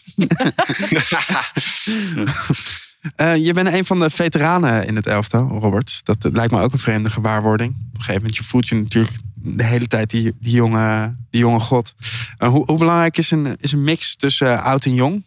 Uh, 3.17 3.37
je 3.37 3.53
bent 3.53 3.73
een 3.73 3.85
van 3.85 3.99
de 3.99 4.11
veteranen 4.11 4.87
in 4.87 4.97
het 4.97 5.07
elftal, 5.07 5.49
Robert. 5.49 6.01
Dat 6.05 6.29
lijkt 6.33 6.53
me 6.53 6.61
ook 6.61 6.73
een 6.73 6.79
vreemde 6.79 7.11
gewaarwording. 7.11 7.71
Op 7.71 7.95
een 7.95 8.01
gegeven 8.01 8.15
moment 8.15 8.37
je 8.37 8.45
voelt 8.45 8.69
je 8.69 8.75
natuurlijk 8.75 9.17
de 9.35 9.65
hele 9.65 9.87
tijd 9.87 10.11
die, 10.11 10.33
die, 10.41 10.53
jonge, 10.53 11.17
die 11.31 11.41
jonge 11.41 11.61
god. 11.61 11.95
Uh, 12.39 12.49
hoe, 12.49 12.65
hoe, 12.67 12.79
belangrijk 12.79 13.17
is 13.17 13.31
een, 13.31 13.57
is 13.61 13.73
een 13.73 13.85
mix 13.85 14.17
tussen 14.17 14.63
oud 14.63 14.85
en 14.85 14.95
jong 14.95 15.25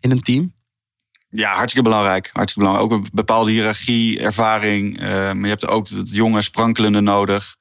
in 0.00 0.10
een 0.10 0.22
team? 0.22 0.54
Ja, 1.28 1.54
hartstikke 1.54 1.88
belangrijk. 1.88 2.30
Hartstikke 2.32 2.68
belangrijk. 2.68 2.92
Ook 2.92 3.04
een 3.04 3.10
bepaalde 3.12 3.50
hiërarchie, 3.50 4.20
ervaring. 4.20 4.98
maar 5.00 5.40
je 5.40 5.46
hebt 5.46 5.68
ook 5.68 5.88
het 5.88 6.10
jonge 6.10 6.42
sprankelende 6.42 7.00
nodig. 7.00 7.56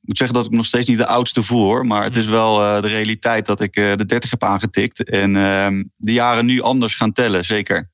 Ik 0.00 0.08
moet 0.08 0.16
zeggen 0.16 0.36
dat 0.36 0.46
ik 0.46 0.52
nog 0.52 0.66
steeds 0.66 0.88
niet 0.88 0.98
de 0.98 1.06
oudste 1.06 1.42
voel 1.42 1.62
hoor. 1.62 1.86
Maar 1.86 2.02
het 2.02 2.16
is 2.16 2.26
wel 2.26 2.80
de 2.80 2.88
realiteit 2.88 3.46
dat 3.46 3.60
ik 3.60 3.74
de 3.74 4.06
30 4.06 4.30
heb 4.30 4.42
aangetikt. 4.42 5.04
En 5.04 5.36
ehm, 5.36 5.84
de 5.96 6.12
jaren 6.12 6.46
nu 6.46 6.60
anders 6.60 6.94
gaan 6.94 7.12
tellen, 7.12 7.44
zeker. 7.44 7.90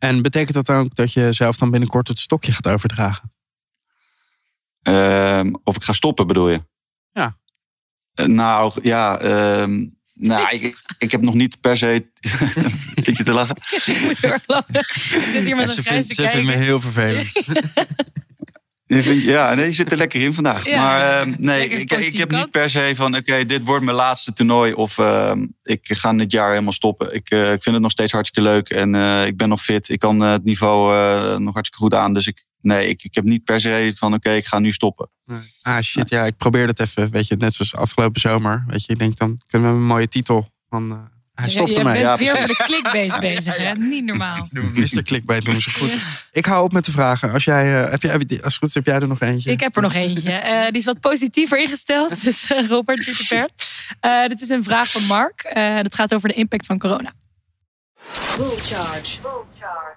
En 0.00 0.22
betekent 0.22 0.54
dat 0.54 0.70
ook 0.70 0.94
dat 0.94 1.12
je 1.12 1.32
zelf 1.32 1.56
dan 1.56 1.70
binnenkort 1.70 2.08
het 2.08 2.18
stokje 2.18 2.52
gaat 2.52 2.68
overdragen? 2.68 3.32
Uh, 4.82 5.42
of 5.64 5.76
ik 5.76 5.82
ga 5.82 5.92
stoppen, 5.92 6.26
bedoel 6.26 6.48
je? 6.48 6.62
Ja. 7.12 7.38
Uh, 8.14 8.26
nou, 8.26 8.72
ja. 8.82 9.22
Uh, 9.22 9.88
nou, 10.14 10.48
ik, 10.50 10.82
ik 10.98 11.10
heb 11.10 11.20
nog 11.20 11.34
niet 11.34 11.60
per 11.60 11.76
se. 11.76 12.06
Zit 13.04 13.16
je 13.16 13.24
te 13.24 13.32
lachen? 13.32 13.56
ik 13.84 14.00
moet 14.02 14.18
heel 14.18 14.30
erg 14.30 14.42
lachen. 14.46 14.74
zit 15.20 15.44
hier 15.44 15.56
met 15.56 15.68
een 15.68 15.74
ze 15.74 15.82
vindt, 15.82 16.06
ze 16.06 16.28
vindt 16.28 16.46
me 16.46 16.56
heel 16.56 16.80
vervelend. 16.80 17.32
Ja, 18.96 19.54
nee, 19.54 19.66
je 19.66 19.72
zit 19.72 19.92
er 19.92 19.98
lekker 19.98 20.20
in 20.20 20.34
vandaag. 20.34 20.66
Ja, 20.66 20.82
maar 20.82 21.28
uh, 21.28 21.34
nee, 21.38 21.68
ik, 21.68 21.92
ik, 21.92 22.16
heb 22.16 22.30
niet 22.30 22.50
per 22.50 22.70
se 22.70 22.92
van... 22.94 23.16
oké, 23.16 23.46
dit 23.46 23.64
wordt 23.64 23.84
mijn 23.84 23.96
laatste 23.96 24.32
toernooi... 24.32 24.72
of 24.72 24.98
uh, 24.98 25.32
ik 25.62 25.80
ga 25.82 26.12
dit 26.12 26.32
jaar 26.32 26.48
helemaal 26.50 26.72
stoppen. 26.72 27.14
Ik, 27.14 27.30
uh, 27.30 27.52
ik 27.52 27.62
vind 27.62 27.74
het 27.74 27.80
nog 27.80 27.90
steeds 27.90 28.12
hartstikke 28.12 28.50
leuk 28.50 28.68
en 28.68 28.94
ik 29.26 29.36
ben 29.36 29.48
nog 29.48 29.62
fit. 29.62 29.88
Ik 29.88 29.98
kan 29.98 30.20
het 30.20 30.44
niveau 30.44 30.88
nog 31.38 31.54
hartstikke 31.54 31.84
goed 31.84 31.94
aan. 31.94 32.14
Dus 32.14 32.26
ik, 32.26 32.46
nee, 32.60 32.88
ik, 32.88 33.02
ik 33.02 33.14
heb 33.14 33.24
niet 33.24 33.44
per 33.44 33.60
se 33.60 33.92
van... 33.96 34.14
oké, 34.14 34.30
ik 34.30 34.46
ga 34.46 34.58
nu 34.58 34.72
stoppen. 34.72 35.10
Nee. 35.24 35.38
Ah 35.62 35.80
shit, 35.80 36.08
ja, 36.08 36.24
ik 36.24 36.36
probeer 36.36 36.66
het 36.66 36.80
even. 36.80 37.10
Weet 37.10 37.26
je, 37.26 37.36
net 37.36 37.54
zoals 37.54 37.74
afgelopen 37.74 38.20
zomer. 38.20 38.64
Weet 38.66 38.84
je, 38.84 38.92
ik 38.92 38.98
denk 38.98 39.16
dan 39.16 39.40
kunnen 39.46 39.70
we 39.70 39.76
een 39.76 39.86
mooie 39.86 40.08
titel 40.08 40.48
van 40.68 41.10
hij 41.40 41.48
stopt 41.48 41.76
ermee. 41.76 41.98
Je 41.98 42.04
bent 42.04 42.18
weer 42.18 42.36
voor 42.36 42.46
de 42.46 42.62
clickbase 42.64 43.20
bezig, 43.28 43.56
hè? 43.56 43.74
Niet 43.74 44.04
normaal. 44.04 44.48
Mr. 44.52 45.02
Clickbait 45.02 45.44
doen 45.44 45.60
ze 45.60 45.70
goed. 45.70 45.92
Ik 46.32 46.44
hou 46.44 46.64
op 46.64 46.72
met 46.72 46.84
de 46.84 46.92
vragen. 46.92 47.32
Als 47.32 47.44
jij, 47.44 47.82
uh, 47.82 47.90
heb 47.90 48.02
jij, 48.02 48.12
als 48.12 48.28
het 48.28 48.56
goed 48.56 48.68
is, 48.68 48.74
heb 48.74 48.86
jij 48.86 48.94
er 48.94 49.08
nog 49.08 49.20
eentje? 49.20 49.50
Ik 49.50 49.60
heb 49.60 49.76
er 49.76 49.82
nog 49.82 49.94
eentje. 49.94 50.42
Uh, 50.44 50.64
die 50.72 50.78
is 50.78 50.84
wat 50.84 51.00
positiever 51.00 51.58
ingesteld. 51.58 52.24
Dus 52.24 52.50
uh, 52.50 52.68
Robert, 52.68 53.06
doet 53.06 53.16
ver. 53.16 53.48
dit 54.28 54.40
is 54.40 54.48
een 54.48 54.64
vraag 54.64 54.90
van 54.90 55.02
Mark. 55.02 55.50
dat 55.82 55.94
gaat 55.94 56.14
over 56.14 56.28
de 56.28 56.34
impact 56.34 56.66
van 56.66 56.78
corona. 56.78 57.12
Bull 58.36 58.48
Charge. 58.48 59.18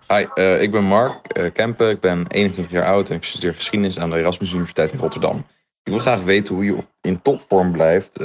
Hi, 0.07 0.41
ik 0.61 0.71
ben 0.71 0.83
Mark 0.83 1.51
Kempen. 1.53 1.89
Ik 1.89 1.99
ben 1.99 2.25
21 2.27 2.73
jaar 2.73 2.85
oud 2.85 3.09
en 3.09 3.15
ik 3.15 3.23
studeer 3.23 3.55
geschiedenis 3.55 3.99
aan 3.99 4.09
de 4.09 4.17
Erasmus 4.17 4.51
Universiteit 4.51 4.91
in 4.91 4.99
Rotterdam. 4.99 5.45
Ik 5.83 5.91
wil 5.91 6.01
graag 6.01 6.21
weten 6.21 6.55
hoe 6.55 6.65
je 6.65 6.83
in 7.01 7.21
topvorm 7.21 7.71
blijft 7.71 8.17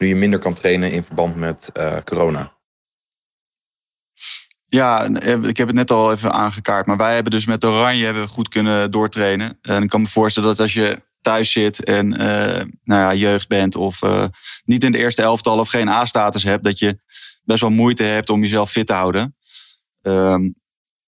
nu 0.00 0.08
je 0.08 0.16
minder 0.16 0.38
kan 0.38 0.54
trainen 0.54 0.92
in 0.92 1.04
verband 1.04 1.36
met 1.36 1.70
uh, 1.76 1.96
corona? 2.04 2.52
Ja, 4.66 5.04
ik 5.42 5.56
heb 5.56 5.66
het 5.66 5.76
net 5.76 5.90
al 5.90 6.12
even 6.12 6.32
aangekaart. 6.32 6.86
Maar 6.86 6.96
wij 6.96 7.14
hebben 7.14 7.32
dus 7.32 7.46
met 7.46 7.64
Oranje 7.64 8.04
hebben 8.04 8.22
we 8.22 8.28
goed 8.28 8.48
kunnen 8.48 8.90
doortrainen. 8.90 9.58
En 9.62 9.82
ik 9.82 9.88
kan 9.88 10.00
me 10.00 10.06
voorstellen 10.06 10.48
dat 10.48 10.60
als 10.60 10.72
je 10.72 11.02
thuis 11.20 11.52
zit 11.52 11.84
en 11.84 12.12
uh, 12.12 12.62
nou 12.84 13.00
ja, 13.00 13.14
jeugd 13.14 13.48
bent 13.48 13.76
of 13.76 14.00
niet 14.64 14.84
in 14.84 14.92
de 14.92 14.98
eerste 14.98 15.22
elftal 15.22 15.58
of 15.58 15.68
geen 15.68 15.88
A-status 15.88 16.42
hebt, 16.42 16.64
dat 16.64 16.78
je 16.78 17.00
best 17.44 17.60
wel 17.60 17.70
moeite 17.70 18.02
hebt 18.02 18.30
om 18.30 18.40
jezelf 18.40 18.70
fit 18.70 18.86
te 18.86 18.92
houden. 18.92 19.36
Um, 20.02 20.59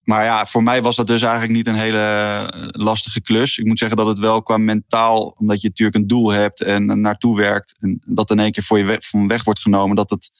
maar 0.03 0.25
ja, 0.25 0.47
voor 0.47 0.63
mij 0.63 0.83
was 0.83 0.97
dat 0.97 1.07
dus 1.07 1.23
eigenlijk 1.23 1.53
niet 1.53 1.67
een 1.67 1.75
hele 1.75 2.53
lastige 2.71 3.21
klus. 3.21 3.59
Ik 3.59 3.67
moet 3.67 3.79
zeggen 3.79 3.97
dat 3.97 4.07
het 4.07 4.19
wel 4.19 4.43
qua 4.43 4.57
mentaal, 4.57 5.35
omdat 5.39 5.61
je 5.61 5.69
natuurlijk 5.69 5.97
een 5.97 6.07
doel 6.07 6.31
hebt 6.31 6.63
en 6.63 7.01
naartoe 7.01 7.37
werkt. 7.37 7.77
En 7.81 8.03
dat 8.07 8.31
in 8.31 8.39
één 8.39 8.53
keer 8.53 8.63
voor 8.63 8.79
je 8.79 8.85
weg, 8.85 9.07
van 9.07 9.29
weg 9.29 9.45
wordt 9.45 9.61
genomen. 9.61 9.97
Dat 9.97 10.11
het 10.11 10.31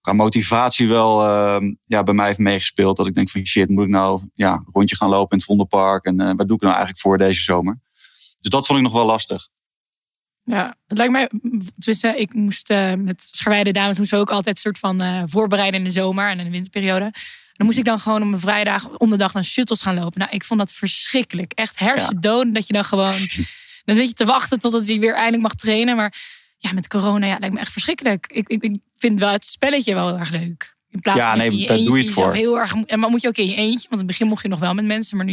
qua 0.00 0.12
motivatie 0.12 0.88
wel 0.88 1.24
uh, 1.24 1.70
ja, 1.86 2.02
bij 2.02 2.14
mij 2.14 2.26
heeft 2.26 2.38
meegespeeld. 2.38 2.96
Dat 2.96 3.06
ik 3.06 3.14
denk 3.14 3.30
van 3.30 3.46
shit, 3.46 3.68
moet 3.68 3.84
ik 3.84 3.90
nou 3.90 4.20
ja, 4.34 4.52
een 4.52 4.66
rondje 4.72 4.96
gaan 4.96 5.08
lopen 5.08 5.30
in 5.30 5.36
het 5.36 5.46
Vondelpark? 5.46 6.04
En 6.04 6.20
uh, 6.20 6.32
wat 6.36 6.48
doe 6.48 6.56
ik 6.56 6.62
nou 6.62 6.74
eigenlijk 6.74 6.98
voor 6.98 7.18
deze 7.18 7.42
zomer? 7.42 7.78
Dus 8.40 8.50
dat 8.50 8.66
vond 8.66 8.78
ik 8.78 8.84
nog 8.84 8.94
wel 8.94 9.06
lastig. 9.06 9.48
Ja, 10.44 10.76
het 10.86 10.98
lijkt 10.98 11.12
mij, 11.12 11.30
tussen, 11.78 12.18
ik 12.18 12.34
moest 12.34 12.70
uh, 12.70 12.94
met 12.94 13.22
Scharweide 13.22 13.72
dames 13.72 13.98
moesten 13.98 14.18
we 14.18 14.24
ook 14.24 14.30
altijd 14.30 14.56
een 14.56 14.62
soort 14.62 14.78
van 14.78 15.02
uh, 15.02 15.22
voorbereiden 15.26 15.80
in 15.80 15.86
de 15.86 15.92
zomer 15.92 16.30
en 16.30 16.38
in 16.38 16.44
de 16.44 16.50
winterperiode. 16.50 17.12
Dan 17.62 17.70
moest 17.70 17.80
ik 17.82 17.90
dan 17.90 17.98
gewoon 18.00 18.22
op 18.22 18.28
mijn 18.28 18.40
vrijdag 18.40 18.88
om 18.88 19.10
de 19.10 19.16
dag 19.16 19.32
naar 19.34 19.44
shuttles 19.44 19.82
gaan 19.82 19.94
lopen. 19.94 20.18
Nou, 20.18 20.30
ik 20.32 20.44
vond 20.44 20.60
dat 20.60 20.72
verschrikkelijk. 20.72 21.52
Echt 21.52 21.78
hersendood 21.78 22.54
dat 22.54 22.66
je 22.66 22.72
dan 22.72 22.84
gewoon, 22.84 23.12
dan 23.84 23.96
weet 23.96 24.08
je 24.08 24.14
te 24.14 24.24
wachten 24.24 24.58
totdat 24.58 24.86
hij 24.86 24.98
weer 24.98 25.14
eindelijk 25.14 25.42
mag 25.42 25.54
trainen. 25.54 25.96
Maar 25.96 26.14
ja, 26.58 26.72
met 26.72 26.88
corona, 26.88 27.26
ja, 27.26 27.36
lijkt 27.38 27.54
me 27.54 27.60
echt 27.60 27.72
verschrikkelijk. 27.72 28.26
Ik, 28.26 28.48
ik, 28.48 28.62
ik 28.62 28.78
vind 28.94 29.18
wel 29.18 29.30
het 29.32 29.46
spelletje 29.46 29.94
wel 29.94 30.06
heel 30.08 30.18
erg 30.18 30.30
leuk. 30.30 30.76
In 30.90 31.00
plaats 31.00 31.18
ja, 31.18 31.28
van 31.28 31.38
nee, 31.38 31.58
je 31.58 31.66
daar 31.66 31.76
in 31.76 31.82
je 31.82 31.88
doe 31.88 31.98
eentje 31.98 32.14
je 32.14 32.20
het 32.20 32.30
voor. 32.32 32.40
Heel 32.40 32.58
erg, 32.58 32.74
en 32.86 32.98
maar 32.98 33.10
moet 33.10 33.22
je 33.22 33.28
ook 33.28 33.36
in 33.36 33.46
je 33.48 33.54
eentje, 33.54 33.88
want 33.88 33.92
in 33.92 33.98
het 33.98 34.06
begin 34.06 34.26
mocht 34.26 34.42
je 34.42 34.48
nog 34.48 34.58
wel 34.58 34.74
met 34.74 34.84
mensen, 34.84 35.16
maar 35.16 35.26
nu 35.26 35.32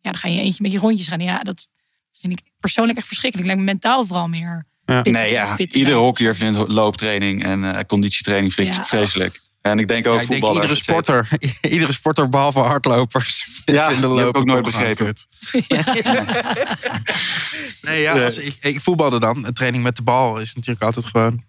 ja, 0.00 0.10
dan 0.10 0.16
ga 0.18 0.28
je 0.28 0.40
eentje 0.40 0.62
met 0.62 0.72
je 0.72 0.78
rondjes 0.78 1.08
gaan. 1.08 1.20
Ja, 1.20 1.38
dat, 1.38 1.68
dat 2.10 2.18
vind 2.20 2.32
ik 2.32 2.40
persoonlijk 2.60 2.98
echt 2.98 3.06
verschrikkelijk. 3.06 3.48
Lijkt 3.48 3.64
me 3.64 3.70
mentaal 3.72 4.06
vooral 4.06 4.28
meer. 4.28 4.66
Ja. 4.84 5.02
Nee, 5.02 5.32
ja, 5.32 5.56
zijn. 5.56 5.92
hockeyer 5.92 6.36
vindt 6.36 6.68
looptraining 6.68 7.44
en 7.44 7.62
uh, 7.62 7.78
conditietraining 7.86 8.52
vre- 8.52 8.64
Ja. 8.64 8.82
En 9.70 9.78
ik 9.78 9.88
denk 9.88 10.06
ook 10.06 10.14
Ja, 10.14 10.20
ik 10.20 10.28
denk 10.28 10.40
voetballer. 10.40 10.62
iedere 10.62 10.82
sporter, 10.82 11.28
iedere 11.70 11.92
sporter 11.92 12.28
behalve 12.28 12.58
hardlopers. 12.58 13.46
Ja, 13.64 13.88
die 13.88 13.96
heb 13.96 14.28
ik 14.28 14.36
ook 14.36 14.44
nooit 14.44 14.64
begrepen. 14.64 15.14
Nee, 17.80 18.00
ja, 18.00 18.24
als 18.24 18.38
ik, 18.38 18.56
ik 18.60 18.80
voetbalde 18.80 19.20
dan. 19.20 19.46
Een 19.46 19.52
training 19.52 19.82
met 19.82 19.96
de 19.96 20.02
bal 20.02 20.38
is 20.38 20.54
natuurlijk 20.54 20.84
altijd 20.84 21.04
gewoon. 21.04 21.44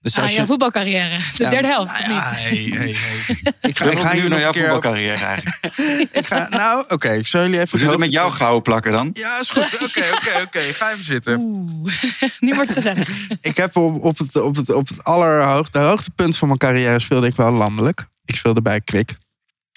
Dus 0.00 0.16
Ah, 0.16 0.22
als 0.22 0.32
jouw 0.32 0.40
je, 0.40 0.46
voetbalcarrière. 0.46 1.18
De 1.18 1.42
Ja, 1.44 1.50
derde 1.50 1.68
helft, 1.68 1.92
nou 1.92 2.02
of 2.02 2.08
niet? 2.08 2.16
ja, 2.16 2.30
hey, 2.32 2.56
hey, 2.56 2.94
hey. 2.96 3.36
Ik 3.70 3.78
ga, 3.78 3.84
ik 3.90 3.98
ga 3.98 4.14
nog 4.14 4.28
naar 4.28 4.40
jouw 4.40 4.52
voetbalcarrière 4.52 5.24
eigenlijk. 5.24 5.56
Ik 6.18 6.26
ga, 6.26 6.48
nou, 6.48 6.84
oké, 6.88 7.12
ik 7.12 7.26
zal 7.26 7.42
jullie 7.42 7.60
even. 7.60 7.78
Zit 7.78 7.88
het 7.90 7.98
met 7.98 8.12
jou 8.12 8.32
gouden 8.32 8.62
plakken 8.62 8.92
dan? 8.92 9.10
Ja, 9.12 9.40
is 9.40 9.50
goed. 9.50 9.82
Oké, 9.82 10.04
oké, 10.14 10.40
oké. 10.42 10.60
Ga 10.60 10.90
even 10.90 11.04
zitten. 11.04 11.38
Oeh, 11.38 12.02
nu 12.40 12.54
wordt 12.54 12.68
het 12.68 12.72
gezellig. 12.72 13.10
Ik 13.40 13.56
heb 13.56 13.76
op, 13.76 14.04
op 14.04 14.18
het, 14.18 14.36
op 14.36 14.56
het, 14.56 14.70
op 14.70 14.88
het 14.88 15.04
allerhoogste 15.04 15.78
hoogtepunt 15.78 16.36
van 16.36 16.48
mijn 16.48 16.60
carrière 16.60 16.98
speelde 16.98 17.26
ik 17.26 17.36
wel 17.36 17.52
landelijk. 17.52 18.06
Ik 18.24 18.36
speelde 18.36 18.62
bij 18.62 18.80
Kwik. 18.80 19.14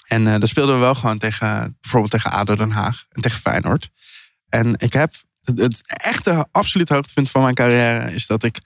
En 0.07 0.27
eh 0.27 0.39
daar 0.39 0.47
speelden 0.47 0.75
we 0.75 0.81
wel 0.81 0.95
gewoon 0.95 1.17
tegen, 1.17 1.77
bijvoorbeeld 1.81 2.11
tegen 2.11 2.31
ADO 2.31 2.55
Den 2.55 2.71
Haag 2.71 3.05
en 3.09 3.21
tegen 3.21 3.39
Feyenoord. 3.39 3.89
En 4.49 4.73
ik 4.77 4.93
heb 4.93 5.13
het, 5.41 5.59
het 5.59 5.81
echte 5.85 6.47
absoluut 6.51 6.89
hoogtepunt 6.89 7.29
van 7.29 7.41
mijn 7.41 7.55
carrière 7.55 8.13
is 8.13 8.27
dat 8.27 8.43
ik 8.43 8.59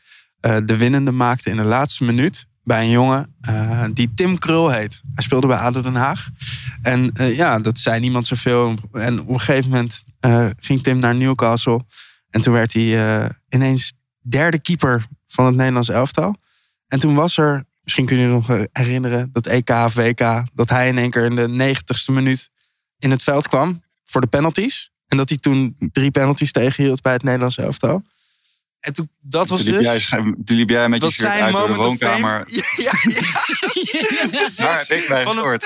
eh, 0.45 0.57
de 0.65 0.77
winnende 0.77 1.11
maakte 1.11 1.49
in 1.49 1.55
de 1.55 1.63
laatste 1.63 2.03
minuut 2.03 2.45
bij 2.65 2.83
een 2.83 2.89
jongen 2.89 3.35
eh, 3.41 3.85
die 3.93 4.13
Tim 4.13 4.37
Krul 4.37 4.69
heet. 4.69 5.01
Hij 5.13 5.23
speelde 5.23 5.47
bij 5.47 5.57
ADO 5.57 5.81
Den 5.81 5.95
Haag. 5.95 6.29
En 6.81 7.11
eh, 7.13 7.35
ja, 7.35 7.59
dat 7.59 7.79
zei 7.79 7.99
niemand 7.99 8.27
zoveel. 8.27 8.73
En 8.91 9.19
op 9.19 9.29
een 9.29 9.39
gegeven 9.39 9.69
moment 9.69 10.03
eh, 10.19 10.47
ging 10.59 10.83
Tim 10.83 10.97
naar 10.97 11.15
Newcastle. 11.15 11.85
En 12.29 12.41
toen 12.41 12.53
werd 12.53 12.73
hij 12.73 13.29
ineens 13.49 13.93
derde 14.19 14.59
keeper 14.59 15.05
van 15.27 15.45
het 15.45 15.55
Nederlands 15.55 15.89
elftal. 15.89 16.35
En 16.87 16.99
toen 16.99 17.15
was 17.15 17.37
er, 17.37 17.63
misschien 17.83 18.05
kun 18.05 18.17
je 18.17 18.23
je 18.23 18.29
nog 18.29 18.47
herinneren, 18.71 19.29
dat 19.31 19.45
EK 19.45 19.69
of 19.69 19.93
WK, 19.93 20.43
dat 20.53 20.69
hij 20.69 20.87
in 20.87 20.97
één 20.97 21.09
keer 21.09 21.23
in 21.25 21.35
de 21.35 21.47
negentigste 21.47 22.11
minuut 22.11 22.49
in 22.99 23.11
het 23.11 23.23
veld 23.23 23.47
kwam 23.47 23.83
voor 24.03 24.21
de 24.21 24.27
penalties. 24.27 24.91
En 25.07 25.17
dat 25.17 25.29
hij 25.29 25.37
toen 25.37 25.75
drie 25.91 26.11
penalties 26.11 26.51
tegenhield 26.51 27.01
bij 27.01 27.13
het 27.13 27.23
Nederlands 27.23 27.57
elftal. 27.57 28.03
En 28.85 28.93
toen, 28.93 29.09
dat 29.21 29.49
was 29.49 29.63
Toen 29.63 29.73
liep, 29.73 29.83
dus... 29.83 30.07
jij, 30.07 30.21
toen 30.45 30.57
liep 30.57 30.69
jij 30.69 30.89
met 30.89 30.99
je 30.99 31.05
dat 31.05 31.13
shirt 31.13 31.31
zijn 31.31 31.43
uit 31.43 31.53
door 31.53 31.67
de 31.67 31.73
woonkamer. 31.73 32.43
Ja, 32.51 32.63
ja, 32.75 32.91
precies. 34.29 34.55
Daar 34.55 34.77
heb 34.77 34.97
ik 34.97 35.07
bij 35.07 35.23
Vanaf- 35.23 35.39
gehoord. 35.39 35.65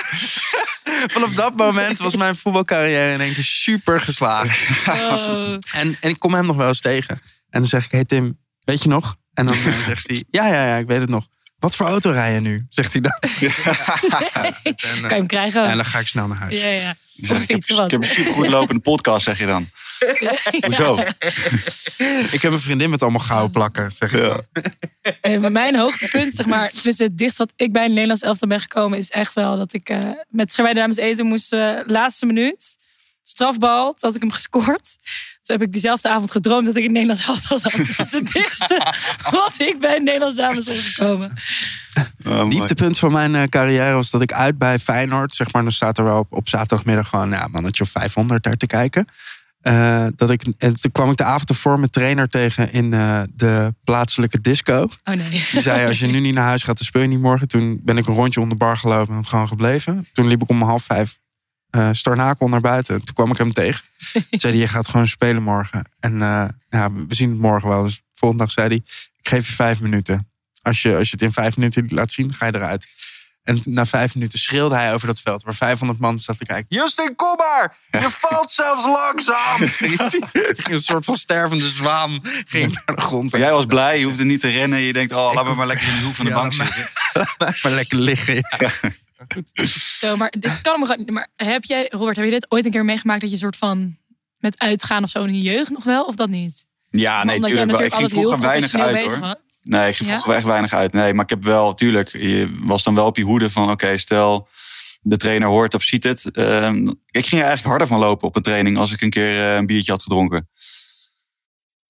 Vanaf 1.14 1.32
dat 1.32 1.56
moment 1.56 1.98
was 1.98 2.16
mijn 2.16 2.36
voetbalcarrière 2.36 3.12
in 3.12 3.20
één 3.20 3.34
keer 3.34 3.44
super 3.44 4.00
geslaagd. 4.00 4.88
Oh. 4.88 5.56
En, 5.72 5.96
en 6.00 6.10
ik 6.10 6.18
kom 6.18 6.34
hem 6.34 6.46
nog 6.46 6.56
wel 6.56 6.68
eens 6.68 6.80
tegen. 6.80 7.20
En 7.50 7.60
dan 7.60 7.68
zeg 7.68 7.84
ik, 7.84 7.90
hey 7.90 8.04
Tim, 8.04 8.38
weet 8.64 8.82
je 8.82 8.88
nog? 8.88 9.16
En 9.32 9.46
dan 9.46 9.54
eh, 9.54 9.84
zegt 9.84 10.08
hij, 10.08 10.24
ja, 10.30 10.46
ja, 10.46 10.66
ja, 10.66 10.76
ik 10.76 10.86
weet 10.86 11.00
het 11.00 11.10
nog. 11.10 11.26
Wat 11.60 11.76
voor 11.76 11.86
auto 11.86 12.10
rij 12.10 12.34
je 12.34 12.40
nu? 12.40 12.66
Zegt 12.70 12.92
hij 12.92 13.00
dan. 13.00 13.18
En, 13.20 14.54
eh, 14.72 15.00
Kan 15.00 15.08
je 15.08 15.14
hem 15.14 15.26
krijgen? 15.26 15.64
en 15.64 15.76
dan 15.76 15.86
ga 15.86 15.98
ik 15.98 16.06
snel 16.06 16.26
naar 16.26 16.38
huis. 16.38 16.62
Ja, 16.62 16.70
ja. 16.70 16.94
Ik, 17.16 17.28
heb, 17.28 17.66
wat. 17.66 17.84
ik 17.84 17.90
heb 17.90 18.02
een 18.02 18.08
supergoed 18.08 18.48
lopende 18.48 18.80
podcast, 18.80 19.24
zeg 19.24 19.38
je 19.38 19.46
dan. 19.46 19.68
Hoezo? 20.66 20.98
Ik 22.36 22.42
heb 22.42 22.52
een 22.52 22.60
vriendin 22.60 22.90
met 22.90 23.02
allemaal 23.02 23.20
gouden 23.20 23.50
plakken. 23.50 23.90
Zeg 23.96 24.12
ik 24.12 24.20
dan. 24.20 24.44
Eh, 25.20 25.40
mijn 25.40 25.76
hoogtepunt, 25.76 26.34
zeg 26.34 26.46
maar, 26.46 26.70
tenminste 26.70 27.04
het 27.04 27.18
dichtst 27.18 27.38
wat 27.38 27.52
ik 27.56 27.72
bij 27.72 27.84
een 27.84 27.92
Nederlands 27.92 28.22
elftal 28.22 28.48
ben 28.48 28.60
gekomen, 28.60 28.98
is 28.98 29.10
echt 29.10 29.34
wel 29.34 29.56
dat 29.56 29.72
ik 29.72 29.88
eh, 29.88 29.98
met 30.28 30.52
Scherwijde 30.52 30.80
Dames 30.80 30.96
eten 30.96 31.26
moest, 31.26 31.52
eh, 31.52 31.80
laatste 31.86 32.26
minuut, 32.26 32.78
strafbal, 33.30 33.92
toen 33.92 34.08
had 34.08 34.14
ik 34.14 34.22
hem 34.22 34.32
gescoord. 34.32 34.96
Toen 35.42 35.58
heb 35.58 35.62
ik 35.62 35.72
diezelfde 35.72 36.08
avond 36.08 36.30
gedroomd 36.30 36.66
dat 36.66 36.76
ik 36.76 36.84
in 36.84 36.92
Nederlands 36.92 37.28
elftal 37.28 37.58
zat. 37.68 37.72
Dat 37.72 38.06
is 38.06 38.12
het 38.12 38.32
dichtste 38.32 38.94
wat 39.30 39.54
ik 39.56 39.80
bij 39.80 39.96
een 39.96 40.04
Nederlands 40.04 40.36
dames 40.36 40.66
ben 40.66 40.76
gekomen. 40.76 41.38
Oh, 42.24 42.50
dieptepunt 42.50 42.98
van 42.98 43.12
mijn 43.12 43.34
eh, 43.34 43.42
carrière 43.42 43.94
was 43.94 44.10
dat 44.10 44.22
ik 44.22 44.32
uit 44.32 44.58
bij 44.58 44.78
Feyenoord, 44.78 45.34
zeg 45.34 45.52
maar, 45.52 45.62
dan 45.62 45.72
staat 45.72 45.98
er 45.98 46.04
wel 46.04 46.18
op, 46.18 46.32
op 46.32 46.48
zaterdagmiddag 46.48 47.08
gewoon 47.08 47.30
ja, 47.30 47.48
mannetje 47.50 47.82
of 47.82 47.90
500 47.90 48.42
daar 48.42 48.56
te 48.56 48.66
kijken. 48.66 49.06
Eh, 49.60 50.06
dat 50.16 50.30
ik, 50.30 50.42
en 50.58 50.80
toen 50.80 50.92
kwam 50.92 51.10
ik 51.10 51.16
de 51.16 51.24
avond 51.24 51.48
ervoor 51.48 51.78
mijn 51.78 51.90
trainer 51.90 52.28
tegen 52.28 52.72
in 52.72 52.92
eh, 52.92 53.22
de 53.34 53.74
plaatselijke 53.84 54.40
disco. 54.40 54.88
Oh 55.04 55.14
nee. 55.14 55.28
Die 55.28 55.60
zei, 55.60 55.86
als 55.86 55.98
je 55.98 56.06
nu 56.06 56.20
niet 56.20 56.34
naar 56.34 56.46
huis 56.46 56.62
gaat, 56.62 56.76
dan 56.76 56.86
speel 56.86 57.02
je 57.02 57.08
niet 57.08 57.20
morgen. 57.20 57.48
Toen 57.48 57.80
ben 57.82 57.96
ik 57.96 58.06
een 58.06 58.14
rondje 58.14 58.40
om 58.40 58.48
de 58.48 58.54
bar 58.54 58.76
gelopen 58.76 59.12
en 59.12 59.18
het 59.18 59.28
gewoon 59.28 59.48
gebleven. 59.48 60.06
Toen 60.12 60.26
liep 60.26 60.42
ik 60.42 60.48
om 60.48 60.62
half 60.62 60.84
vijf 60.84 61.18
eh 61.70 61.88
Starnakel 61.92 62.48
naar 62.48 62.60
buiten. 62.60 63.04
Toen 63.04 63.14
kwam 63.14 63.30
ik 63.30 63.36
hem 63.36 63.52
tegen. 63.52 63.84
Toen 64.12 64.24
zei 64.40 64.52
hij, 64.52 64.62
je 64.62 64.68
gaat 64.68 64.88
gewoon 64.88 65.08
spelen 65.08 65.42
morgen. 65.42 65.84
En 66.00 66.22
eh, 66.22 66.48
ja, 66.68 66.92
we 66.92 67.14
zien 67.14 67.30
het 67.30 67.38
morgen 67.38 67.68
wel. 67.68 67.82
Dus 67.82 68.02
volgende 68.12 68.44
dag 68.44 68.52
zei 68.52 68.66
hij, 68.66 68.76
ik 69.16 69.28
geef 69.28 69.46
je 69.46 69.52
vijf 69.52 69.80
minuten. 69.80 70.30
Als 70.62 70.82
je, 70.82 70.96
als 70.96 71.06
je 71.06 71.12
het 71.12 71.22
in 71.22 71.32
vijf 71.32 71.56
minuten 71.56 71.86
laat 71.88 72.12
zien, 72.12 72.32
ga 72.34 72.46
je 72.46 72.54
eruit. 72.54 72.88
En 73.42 73.60
na 73.64 73.86
vijf 73.86 74.14
minuten 74.14 74.38
schreeuwde 74.38 74.74
hij 74.74 74.94
over 74.94 75.06
dat 75.06 75.20
veld 75.20 75.42
waar 75.42 75.54
500 75.54 75.98
man 75.98 76.18
staat 76.18 76.38
te 76.38 76.44
kijken. 76.44 76.66
Justin, 76.68 77.16
kom 77.16 77.36
maar! 77.36 77.76
Je 77.90 78.10
valt 78.10 78.52
zelfs 78.52 78.84
langzaam! 78.84 79.62
een 80.74 80.80
soort 80.82 81.04
van 81.04 81.16
stervende 81.16 81.68
zwaan 81.68 82.20
ging 82.46 82.72
naar 82.72 82.96
de 82.96 83.02
grond. 83.02 83.30
Jij 83.30 83.52
was 83.52 83.66
blij, 83.66 83.98
je 83.98 84.04
hoefde 84.04 84.24
niet 84.24 84.40
te 84.40 84.48
rennen. 84.48 84.80
Je 84.80 84.92
denkt, 84.92 85.12
oh, 85.12 85.34
laat 85.34 85.44
me 85.44 85.54
maar 85.54 85.66
lekker 85.66 85.88
in 85.88 85.98
de 85.98 86.04
hoek 86.04 86.14
van 86.14 86.24
de 86.24 86.30
Ja, 86.30 86.36
bank 86.36 86.56
laat 86.56 86.72
zitten. 86.72 86.92
maar 87.62 87.72
lekker 87.72 87.98
liggen. 87.98 88.34
Ja. 88.58 88.70
Zo, 89.98 90.16
maar 90.16 90.34
dit 90.38 90.60
kan 90.60 90.88
hem. 90.88 91.04
Maar 91.06 91.28
heb 91.36 91.64
jij, 91.64 91.86
Robert, 91.90 92.16
heb 92.16 92.24
je 92.24 92.30
dit 92.30 92.50
ooit 92.50 92.64
een 92.64 92.70
keer 92.70 92.84
meegemaakt 92.84 93.20
dat 93.20 93.30
je 93.30 93.36
soort 93.36 93.56
van 93.56 93.96
met 94.38 94.60
uitgaan 94.60 95.02
of 95.02 95.10
zo 95.10 95.24
in 95.24 95.34
je 95.34 95.42
jeugd 95.52 95.70
nog 95.70 95.84
wel, 95.84 96.04
of 96.04 96.14
dat 96.16 96.28
niet? 96.28 96.66
Ja, 96.90 97.24
nee, 97.24 97.36
Omdat 97.36 97.50
tuurlijk. 97.50 97.78
Ik 97.78 97.94
ging 97.94 98.10
vroeger 98.10 98.38
weinig 98.40 98.74
uit, 98.74 99.02
hoor. 99.02 99.18
was. 99.18 99.34
Nee, 99.62 99.88
ik 99.88 99.96
ging 99.96 100.08
Ja? 100.08 100.14
vroeger 100.14 100.34
echt 100.34 100.46
weinig 100.46 100.72
uit. 100.72 100.92
Nee, 100.92 101.14
maar 101.14 101.24
ik 101.24 101.30
heb 101.30 101.42
wel, 101.44 101.74
tuurlijk, 101.74 102.12
je 102.12 102.56
was 102.60 102.82
dan 102.82 102.94
wel 102.94 103.06
op 103.06 103.16
je 103.16 103.22
hoede 103.22 103.50
van, 103.50 103.70
oké, 103.70 103.96
stel 103.96 104.48
de 105.00 105.16
trainer 105.16 105.48
hoort 105.48 105.74
of 105.74 105.82
ziet 105.82 106.04
het. 106.04 106.30
Ehm, 106.30 106.86
ik 107.10 107.26
ging 107.26 107.40
er 107.40 107.46
eigenlijk 107.48 107.64
harder 107.64 107.86
van 107.86 107.98
lopen 107.98 108.28
op 108.28 108.36
een 108.36 108.42
training 108.42 108.76
als 108.78 108.92
ik 108.92 109.00
een 109.00 109.10
keer 109.10 109.38
eh, 109.50 109.54
een 109.56 109.66
biertje 109.66 109.92
had 109.92 110.02
gedronken. 110.02 110.48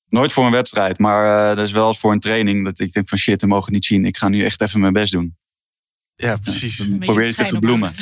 Nooit 0.08 0.32
voor 0.32 0.44
een 0.44 0.50
wedstrijd, 0.52 0.98
maar 0.98 1.50
eh 1.50 1.56
dat 1.56 1.66
is 1.66 1.72
wel 1.72 1.88
eens 1.88 1.98
voor 1.98 2.12
een 2.12 2.20
training 2.20 2.64
dat 2.64 2.78
ik 2.80 2.92
denk 2.92 3.08
van 3.08 3.18
shit, 3.18 3.40
we 3.40 3.46
mogen 3.46 3.64
het 3.64 3.74
niet 3.74 3.84
zien. 3.84 4.04
Ik 4.04 4.16
ga 4.16 4.28
nu 4.28 4.44
echt 4.44 4.60
even 4.60 4.80
mijn 4.80 4.92
best 4.92 5.12
doen. 5.12 5.36
Ja, 6.20 6.37
precies. 6.37 6.76
Dan 6.76 6.98
probeer 6.98 7.26
je 7.26 7.35
te 7.35 7.44
verbloemen. 7.46 7.92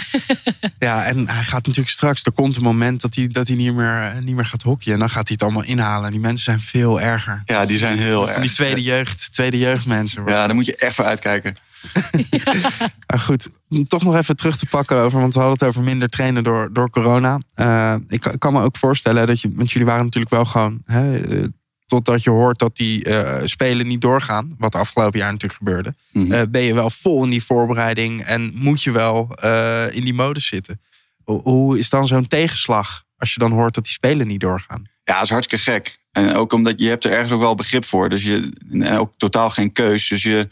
Ja, 0.79 1.05
en 1.05 1.29
hij 1.29 1.43
gaat 1.43 1.67
natuurlijk 1.67 1.95
straks, 1.95 2.23
er 2.23 2.33
komt 2.33 2.57
een 2.57 2.63
moment 2.63 3.01
dat 3.01 3.15
hij, 3.15 3.29
dat 3.29 3.47
hij 3.49 3.57
niet, 3.57 3.75
meer, 3.75 3.97
eh, 3.99 4.19
niet 4.19 4.35
meer 4.35 4.45
gaat 4.45 4.63
hockeyen. 4.63 4.93
En 4.95 4.99
dan 5.01 5.09
gaat 5.11 5.29
hij 5.29 5.33
het 5.33 5.43
allemaal 5.43 5.65
inhalen. 5.65 6.11
Die 6.11 6.21
mensen 6.21 6.45
zijn 6.45 6.61
veel 6.61 7.01
erger. 7.01 7.43
Ja, 7.45 7.67
die 7.67 7.79
zijn 7.79 7.99
heel 7.99 8.25
Van 8.27 8.35
die 8.35 8.43
erg. 8.45 8.53
tweede 8.53 8.83
jeugd, 8.83 9.33
tweede 9.33 9.59
jeugdmensen. 9.59 10.23
Ja, 10.27 10.47
daar 10.47 10.55
moet 10.55 10.67
je 10.67 10.77
echt 10.77 10.95
voor 10.95 11.05
uitkijken. 11.05 11.55
Maar 13.07 13.19
goed, 13.21 13.49
om 13.69 13.85
toch 13.85 14.03
nog 14.03 14.17
even 14.17 14.37
terug 14.37 14.57
te 14.57 14.67
pakken 14.67 14.97
over, 14.97 15.21
want 15.21 15.35
we 15.35 15.41
hadden 15.41 15.59
het 15.59 15.69
over 15.69 15.83
minder 15.83 16.09
trainen 16.09 16.45
door, 16.45 16.73
door 16.73 16.91
corona. 16.91 17.39
Eh, 17.55 17.95
ik, 18.09 18.21
kan- 18.21 18.33
ik 18.33 18.39
kan 18.39 18.53
me 18.53 18.63
ook 18.63 18.77
voorstellen 18.77 19.27
dat 19.27 19.41
je, 19.41 19.51
want 19.55 19.71
jullie 19.73 19.87
waren 19.87 20.05
natuurlijk 20.05 20.33
wel 20.35 20.45
gewoon, 20.45 20.83
hè, 20.85 21.17
eh, 21.19 21.45
totdat 21.89 22.23
je 22.23 22.31
hoort 22.31 22.59
dat 22.59 22.77
die 22.77 23.05
eh, 23.05 23.41
spelen 23.45 23.87
niet 23.87 24.01
doorgaan, 24.01 24.55
wat 24.59 24.75
afgelopen 24.75 25.19
jaar 25.19 25.33
natuurlijk 25.33 25.59
gebeurde, 25.59 25.95
Mhm. 26.13 26.33
eh, 26.33 26.43
ben 26.49 26.63
je 26.63 26.75
wel 26.75 26.91
vol 26.91 27.25
in 27.25 27.31
die 27.31 27.45
voorbereiding 27.45 28.21
en 28.21 28.51
moet 28.55 28.83
je 28.83 28.91
wel 28.91 29.29
eh, 29.35 29.95
in 29.97 30.05
die 30.05 30.15
modus 30.15 30.47
zitten. 30.47 30.81
Hoe, 31.25 31.41
hoe 31.43 31.79
is 31.79 31.91
dan 31.91 32.07
zo'n 32.07 32.27
tegenslag 32.27 33.05
als 33.17 33.33
je 33.33 33.39
dan 33.41 33.53
hoort 33.53 33.75
dat 33.75 33.85
die 33.85 33.93
spelen 33.93 34.27
niet 34.27 34.41
doorgaan? 34.41 34.83
Ja, 35.05 35.15
dat 35.15 35.23
is 35.23 35.31
hartstikke 35.31 35.65
gek. 35.65 35.99
En 36.13 36.35
ook 36.35 36.53
omdat 36.53 36.75
je 36.77 36.89
hebt 36.89 37.05
er 37.05 37.11
ergens 37.13 37.33
ook 37.33 37.41
wel 37.41 37.55
begrip 37.55 37.85
voor. 37.85 38.09
Dus 38.09 38.23
je 38.23 38.53
en 38.71 38.99
ook 38.99 39.13
totaal 39.17 39.51
geen 39.51 39.73
keus. 39.73 40.09
Dus 40.09 40.23
je, 40.23 40.49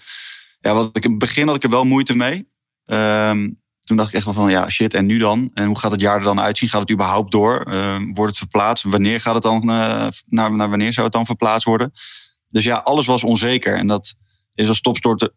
ja, 0.60 0.74
wat 0.74 0.96
ik 0.96 1.04
in 1.04 1.10
het 1.10 1.18
begin 1.18 1.46
had 1.46 1.56
ik 1.56 1.62
er 1.62 1.70
wel 1.70 1.84
moeite 1.84 2.14
mee. 2.14 2.48
Ehm, 2.84 3.48
toen 3.86 3.96
dacht 3.96 4.08
ik 4.08 4.14
echt 4.14 4.24
wel 4.24 4.34
van, 4.34 4.50
ja, 4.50 4.68
shit, 4.68 4.94
en 4.94 5.06
nu 5.06 5.18
dan? 5.18 5.50
En 5.54 5.66
hoe 5.66 5.78
gaat 5.78 5.90
het 5.90 6.00
jaar 6.00 6.16
er 6.16 6.22
dan 6.22 6.40
uitzien? 6.40 6.68
Gaat 6.68 6.80
het 6.80 6.90
überhaupt 6.90 7.32
door? 7.32 7.64
wordt 8.12 8.30
het 8.30 8.38
verplaatst? 8.38 8.84
Wanneer 8.84 9.20
gaat 9.20 9.34
het 9.34 9.42
dan, 9.42 9.66
naar, 9.66 10.12
naar 10.52 10.68
wanneer 10.68 10.92
zou 10.92 11.06
het 11.06 11.14
dan 11.14 11.26
verplaatst 11.26 11.66
worden? 11.66 11.92
Dus 12.48 12.64
ja, 12.64 12.76
alles 12.76 13.06
was 13.06 13.24
onzeker. 13.24 13.74
En 13.76 13.86
dat 13.86 14.14
is 14.54 14.68
als 14.68 14.80
topsporter, 14.80 15.32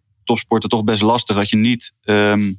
toch 0.68 0.84
best 0.84 1.02
lastig. 1.02 1.38
Als 1.38 1.50
je 1.50 1.56
niet 1.56 1.94
ehm, 2.02 2.54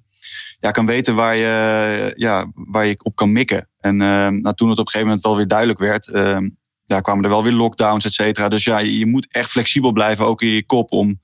ja, 0.60 0.70
kan 0.70 0.86
weten 0.86 1.14
waar 1.14 1.36
je, 1.36 2.12
ja, 2.16 2.50
waar 2.54 2.86
je 2.86 2.96
op 3.02 3.14
kan 3.16 3.32
mikken. 3.32 3.68
En 3.78 4.00
ehm, 4.00 4.40
nou, 4.40 4.54
toen 4.54 4.68
het 4.68 4.78
op 4.78 4.84
een 4.84 4.90
gegeven 4.90 5.06
moment 5.06 5.22
wel 5.22 5.36
weer 5.36 5.46
duidelijk 5.46 5.78
werd, 5.78 6.08
ehm, 6.08 6.48
ja, 6.84 7.00
kwamen 7.00 7.24
er 7.24 7.30
wel 7.30 7.42
weer 7.42 7.52
lockdowns, 7.52 8.04
et 8.04 8.12
cetera. 8.12 8.48
Dus 8.48 8.64
ja, 8.64 8.78
je, 8.78 9.06
moet 9.06 9.26
echt 9.30 9.50
flexibel 9.50 9.92
blijven, 9.92 10.26
ook 10.26 10.42
in 10.42 10.48
je 10.48 10.66
kop, 10.66 10.92
om, 10.92 11.20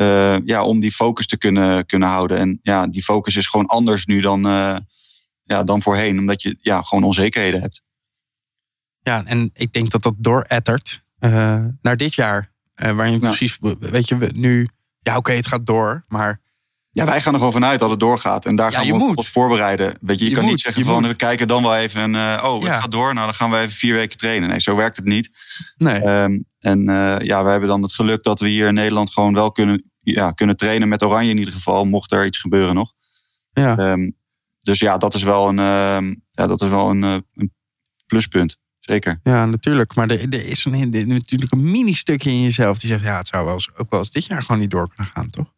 uh, 0.00 0.36
ja, 0.44 0.64
om 0.64 0.80
die 0.80 0.92
focus 0.92 1.26
te 1.26 1.38
kunnen, 1.38 1.86
kunnen 1.86 2.08
houden. 2.08 2.38
En 2.38 2.58
ja, 2.62 2.86
die 2.86 3.02
focus 3.02 3.36
is 3.36 3.46
gewoon 3.46 3.66
anders 3.66 4.06
nu 4.06 4.20
dan, 4.20 4.46
uh, 4.46 4.76
ja, 5.44 5.64
dan 5.64 5.82
voorheen, 5.82 6.18
omdat 6.18 6.42
je 6.42 6.56
ja, 6.60 6.82
gewoon 6.82 7.04
onzekerheden 7.04 7.60
hebt. 7.60 7.82
Ja, 9.00 9.24
en 9.24 9.50
ik 9.52 9.72
denk 9.72 9.90
dat 9.90 10.02
dat 10.02 10.14
doorettert 10.16 11.02
uh, 11.20 11.64
naar 11.82 11.96
dit 11.96 12.14
jaar. 12.14 12.52
waar 12.74 13.10
je 13.10 13.18
precies, 13.18 13.58
weet 13.78 14.08
je, 14.08 14.30
nu, 14.34 14.68
ja 15.00 15.16
oké, 15.16 15.32
het 15.32 15.46
gaat 15.46 15.66
door, 15.66 16.04
maar 16.08 16.40
ja, 16.98 17.04
wij 17.04 17.20
gaan 17.20 17.32
er 17.32 17.38
gewoon 17.38 17.52
vanuit 17.52 17.80
dat 17.80 17.90
het 17.90 18.00
doorgaat. 18.00 18.44
En 18.44 18.56
daar 18.56 18.72
gaan 18.72 18.98
we 18.98 19.12
op 19.14 19.26
voorbereiden. 19.26 19.94
Weet 20.00 20.20
je, 20.20 20.28
je, 20.28 20.34
kan 20.34 20.44
niet 20.44 20.60
zeggen 20.60 20.84
van 20.84 21.06
we 21.06 21.14
kijken 21.14 21.48
dan 21.48 21.62
wel 21.62 21.76
even 21.76 22.00
en 22.00 22.14
uh, 22.14 22.44
oh, 22.44 22.62
het 22.62 22.72
gaat 22.72 22.92
door. 22.92 23.14
Nou, 23.14 23.26
dan 23.26 23.34
gaan 23.34 23.50
we 23.50 23.58
even 23.58 23.74
vier 23.74 23.94
weken 23.94 24.18
trainen. 24.18 24.48
Nee, 24.48 24.60
zo 24.60 24.76
werkt 24.76 24.96
het 24.96 25.04
niet. 25.04 25.30
Nee. 25.76 26.06
Um, 26.06 26.44
en 26.60 26.88
uh, 26.88 27.16
ja, 27.18 27.44
we 27.44 27.50
hebben 27.50 27.68
dan 27.68 27.82
het 27.82 27.92
geluk 27.92 28.22
dat 28.22 28.40
we 28.40 28.48
hier 28.48 28.66
in 28.66 28.74
Nederland 28.74 29.12
gewoon 29.12 29.34
wel 29.34 29.52
kunnen, 29.52 29.90
ja, 30.00 30.30
kunnen 30.30 30.56
trainen 30.56 30.88
met 30.88 31.02
Oranje 31.02 31.30
in 31.30 31.38
ieder 31.38 31.52
geval, 31.52 31.84
mocht 31.84 32.12
er 32.12 32.26
iets 32.26 32.38
gebeuren 32.38 32.74
nog. 32.74 32.92
Ja. 33.52 33.92
Um, 33.92 34.16
dus 34.60 34.78
ja, 34.78 34.96
dat 34.96 35.14
is 35.14 35.22
wel 35.22 35.48
een, 35.48 35.58
uh, 35.58 36.14
ja, 36.28 36.46
dat 36.46 36.62
is 36.62 36.68
wel 36.68 36.90
een, 36.90 37.02
uh, 37.02 37.16
een, 37.34 37.52
pluspunt. 38.06 38.58
Zeker. 38.78 39.20
Ja, 39.22 39.46
natuurlijk. 39.46 39.94
Maar 39.94 40.10
er, 40.10 40.28
er 40.28 40.46
is 40.46 40.64
een, 40.64 40.94
er, 40.94 41.06
natuurlijk 41.06 41.52
een 41.52 41.70
mini-stukje 41.70 42.30
in 42.30 42.42
jezelf 42.42 42.78
die 42.78 42.90
zegt: 42.90 43.02
ja, 43.02 43.18
het 43.18 43.28
zou 43.28 43.44
wel 43.44 43.54
eens, 43.54 43.70
ook 43.76 43.90
wel 43.90 43.98
eens 43.98 44.10
dit 44.10 44.26
jaar 44.26 44.42
gewoon 44.42 44.60
niet 44.60 44.70
door 44.70 44.88
kunnen 44.88 45.12
gaan, 45.14 45.30
toch? 45.30 45.52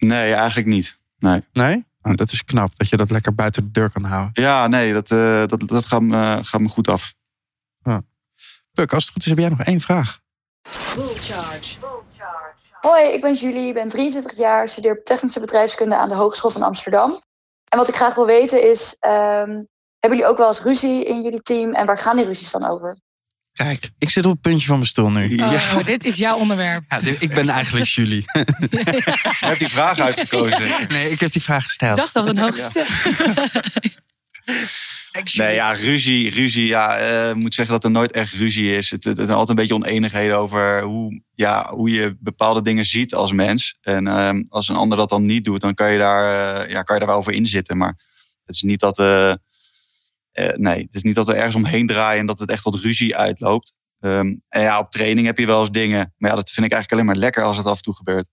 Nee, 0.00 0.34
eigenlijk 0.34 0.66
niet. 0.66 0.96
Nee. 1.18 1.44
Nee? 1.52 1.86
Oh, 2.02 2.14
dat 2.14 2.32
is 2.32 2.44
knap, 2.44 2.78
dat 2.78 2.88
je 2.88 2.96
dat 2.96 3.10
lekker 3.10 3.34
buiten 3.34 3.62
de 3.62 3.70
deur 3.70 3.92
kan 3.92 4.04
houden. 4.04 4.42
Ja, 4.42 4.66
nee, 4.66 4.92
dat, 4.92 5.10
uh, 5.10 5.46
dat, 5.46 5.68
dat 5.68 5.84
gaat, 5.84 6.00
me, 6.00 6.38
gaat 6.42 6.60
me 6.60 6.68
goed 6.68 6.88
af. 6.88 7.14
Ja. 7.82 8.02
Puk, 8.72 8.92
als 8.92 9.04
het 9.04 9.12
goed 9.12 9.22
is, 9.22 9.28
heb 9.28 9.38
jij 9.38 9.48
nog 9.48 9.60
één 9.60 9.80
vraag. 9.80 10.20
Bull 10.94 11.14
charge. 11.14 11.78
Hoi, 12.80 13.04
ik 13.04 13.20
ben 13.20 13.34
Julie, 13.34 13.68
ik 13.68 13.74
ben 13.74 13.88
23 13.88 14.36
jaar, 14.36 14.68
studeer 14.68 15.02
technische 15.02 15.40
bedrijfskunde 15.40 15.96
aan 15.96 16.08
de 16.08 16.14
Hogeschool 16.14 16.50
van 16.50 16.62
Amsterdam. 16.62 17.10
En 17.68 17.78
wat 17.78 17.88
ik 17.88 17.94
graag 17.94 18.14
wil 18.14 18.26
weten 18.26 18.70
is, 18.70 18.96
um, 19.00 19.68
hebben 19.98 20.18
jullie 20.18 20.26
ook 20.26 20.38
wel 20.38 20.46
eens 20.46 20.62
ruzie 20.62 21.04
in 21.04 21.22
jullie 21.22 21.42
team 21.42 21.72
en 21.72 21.86
waar 21.86 21.96
gaan 21.96 22.16
die 22.16 22.24
ruzies 22.24 22.50
dan 22.50 22.64
over? 22.64 22.96
Kijk, 23.64 23.90
ik 23.98 24.10
zit 24.10 24.24
op 24.24 24.32
het 24.32 24.40
puntje 24.40 24.66
van 24.66 24.76
mijn 24.76 24.88
stoel 24.88 25.10
nu. 25.10 25.24
Oh, 25.24 25.52
ja. 25.52 25.82
Dit 25.82 26.04
is 26.04 26.16
jouw 26.16 26.36
onderwerp. 26.36 26.84
Ja, 26.88 27.00
ik 27.18 27.34
ben 27.34 27.48
eigenlijk 27.48 27.86
Julie. 27.86 28.24
Je 28.32 29.36
hebt 29.40 29.58
die 29.58 29.68
vraag 29.68 29.98
uitgekozen. 29.98 30.62
Nee, 30.88 31.10
ik 31.10 31.20
heb 31.20 31.32
die 31.32 31.42
vraag 31.42 31.64
gesteld. 31.64 31.96
Ik 31.96 32.02
dacht 32.02 32.14
dat 32.14 32.26
het 32.26 32.36
een 32.36 32.42
hoge 32.42 32.60
stem. 32.60 32.84
Nee, 35.36 35.54
ja, 35.54 35.72
ruzie. 35.72 36.30
ruzie 36.30 36.66
ja, 36.66 37.00
uh, 37.28 37.34
moet 37.34 37.54
zeggen 37.54 37.74
dat 37.74 37.84
er 37.84 37.90
nooit 37.90 38.12
echt 38.12 38.32
ruzie 38.32 38.76
is. 38.76 38.90
Het, 38.90 39.04
het, 39.04 39.18
is 39.18 39.28
altijd 39.28 39.48
een 39.48 39.54
beetje 39.54 39.74
oneenigheden 39.74 40.38
over 40.38 40.82
hoe, 40.82 41.22
ja, 41.34 41.74
hoe 41.74 41.90
je 41.90 42.16
bepaalde 42.20 42.62
dingen 42.62 42.84
ziet 42.84 43.14
als 43.14 43.32
mens. 43.32 43.76
En 43.80 44.06
uh, 44.06 44.30
als 44.48 44.68
een 44.68 44.76
ander 44.76 44.98
dat 44.98 45.08
dan 45.08 45.26
niet 45.26 45.44
doet, 45.44 45.60
dan 45.60 45.74
kan 45.74 45.92
je 45.92 45.98
daar, 45.98 46.24
uh, 46.64 46.70
ja, 46.70 46.82
kan 46.82 46.94
je 46.94 47.00
daar 47.00 47.10
wel 47.10 47.18
over 47.18 47.32
inzitten. 47.32 47.76
Maar 47.76 47.98
het 48.44 48.54
is 48.54 48.62
niet 48.62 48.80
dat 48.80 48.98
uh, 48.98 49.32
nee, 50.48 50.82
het 50.82 50.94
is 50.94 51.02
niet 51.02 51.14
dat 51.14 51.26
we 51.26 51.34
ergens 51.34 51.54
omheen 51.54 51.86
draaien 51.86 52.20
en 52.20 52.26
dat 52.26 52.38
het 52.38 52.50
echt 52.50 52.62
tot 52.62 52.80
ruzie 52.80 53.16
uitloopt. 53.16 53.74
Um, 54.00 54.42
en 54.48 54.62
ja, 54.62 54.78
op 54.78 54.90
training 54.90 55.26
heb 55.26 55.38
je 55.38 55.46
wel 55.46 55.60
eens 55.60 55.70
dingen. 55.70 56.14
Maar 56.16 56.30
ja, 56.30 56.36
dat 56.36 56.50
vind 56.50 56.66
ik 56.66 56.72
eigenlijk 56.72 56.92
alleen 56.92 57.14
maar 57.14 57.24
lekker 57.24 57.42
als 57.42 57.56
het 57.56 57.66
af 57.66 57.76
en 57.76 57.82
toe 57.82 57.94
gebeurt. 57.94 58.28